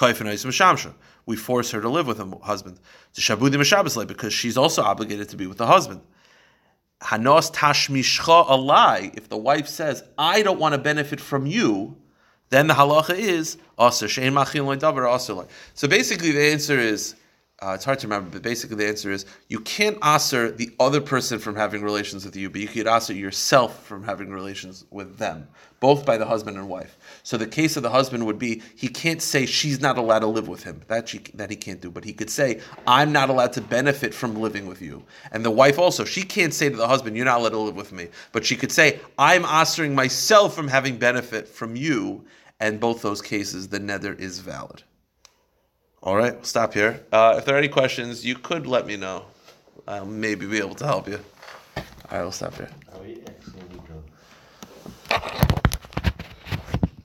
We 0.00 1.36
force 1.36 1.70
her 1.72 1.80
to 1.80 1.88
live 1.88 2.06
with 2.06 2.20
a 2.20 2.38
husband. 2.42 2.78
Because 4.08 4.32
she's 4.32 4.56
also 4.56 4.82
obligated 4.82 5.28
to 5.30 5.36
be 5.36 5.46
with 5.46 5.58
the 5.58 5.66
husband. 5.66 6.00
Hanos 7.02 7.52
tashmishcha 7.52 8.48
alai. 8.48 9.16
If 9.16 9.28
the 9.28 9.36
wife 9.36 9.68
says, 9.68 10.02
"I 10.16 10.42
don't 10.42 10.58
want 10.58 10.74
to 10.74 10.78
benefit 10.78 11.20
from 11.20 11.46
you," 11.46 11.96
then 12.50 12.66
the 12.66 12.74
halacha 12.74 13.16
is 13.16 13.56
aser 13.78 14.06
shein 14.06 14.32
machin 14.32 14.64
davar 14.80 15.14
aser 15.14 15.46
So 15.74 15.88
basically, 15.88 16.32
the 16.32 16.52
answer 16.52 16.78
is. 16.78 17.14
Uh, 17.60 17.72
it's 17.72 17.84
hard 17.84 17.98
to 17.98 18.06
remember, 18.06 18.30
but 18.30 18.40
basically 18.42 18.76
the 18.76 18.86
answer 18.86 19.10
is 19.10 19.26
you 19.48 19.58
can't 19.58 19.98
aser 20.04 20.48
the 20.48 20.70
other 20.78 21.00
person 21.00 21.40
from 21.40 21.56
having 21.56 21.82
relations 21.82 22.24
with 22.24 22.36
you, 22.36 22.48
but 22.48 22.60
you 22.60 22.68
could 22.68 22.86
aser 22.86 23.14
yourself 23.14 23.84
from 23.84 24.04
having 24.04 24.30
relations 24.30 24.84
with 24.92 25.18
them, 25.18 25.48
both 25.80 26.06
by 26.06 26.16
the 26.16 26.24
husband 26.24 26.56
and 26.56 26.68
wife. 26.68 26.96
So 27.28 27.36
the 27.36 27.46
case 27.46 27.76
of 27.76 27.82
the 27.82 27.90
husband 27.90 28.24
would 28.24 28.38
be 28.38 28.62
he 28.74 28.88
can't 28.88 29.20
say 29.20 29.44
she's 29.44 29.82
not 29.82 29.98
allowed 29.98 30.20
to 30.20 30.26
live 30.26 30.48
with 30.48 30.62
him. 30.62 30.80
That 30.86 31.10
she, 31.10 31.18
that 31.34 31.50
he 31.50 31.56
can't 31.56 31.78
do, 31.78 31.90
but 31.90 32.02
he 32.02 32.14
could 32.14 32.30
say 32.30 32.62
I'm 32.86 33.12
not 33.12 33.28
allowed 33.28 33.52
to 33.52 33.60
benefit 33.60 34.14
from 34.14 34.36
living 34.36 34.64
with 34.64 34.80
you. 34.80 35.02
And 35.30 35.44
the 35.44 35.50
wife 35.50 35.78
also, 35.78 36.06
she 36.06 36.22
can't 36.22 36.54
say 36.54 36.70
to 36.70 36.76
the 36.76 36.88
husband 36.88 37.18
you're 37.18 37.26
not 37.26 37.40
allowed 37.40 37.50
to 37.50 37.58
live 37.58 37.76
with 37.76 37.92
me, 37.92 38.08
but 38.32 38.46
she 38.46 38.56
could 38.56 38.72
say 38.72 39.00
I'm 39.18 39.42
asering 39.42 39.92
myself 39.92 40.54
from 40.54 40.68
having 40.68 40.96
benefit 40.96 41.46
from 41.46 41.76
you. 41.76 42.24
And 42.60 42.80
both 42.80 43.02
those 43.02 43.20
cases, 43.20 43.68
the 43.68 43.78
neder 43.78 44.18
is 44.18 44.38
valid. 44.38 44.82
All 46.02 46.16
right, 46.16 46.34
we'll 46.34 46.44
stop 46.44 46.72
here. 46.72 47.04
Uh, 47.12 47.34
if 47.36 47.44
there 47.44 47.56
are 47.56 47.58
any 47.58 47.68
questions, 47.68 48.24
you 48.24 48.36
could 48.36 48.66
let 48.66 48.86
me 48.86 48.96
know. 48.96 49.26
I'll 49.86 50.06
maybe 50.06 50.46
be 50.46 50.56
able 50.56 50.76
to 50.76 50.86
help 50.86 51.06
you. 51.06 51.20
All 51.76 51.82
right, 52.10 52.22
we'll 52.22 52.32
stop 52.32 52.54
here. 52.54 52.70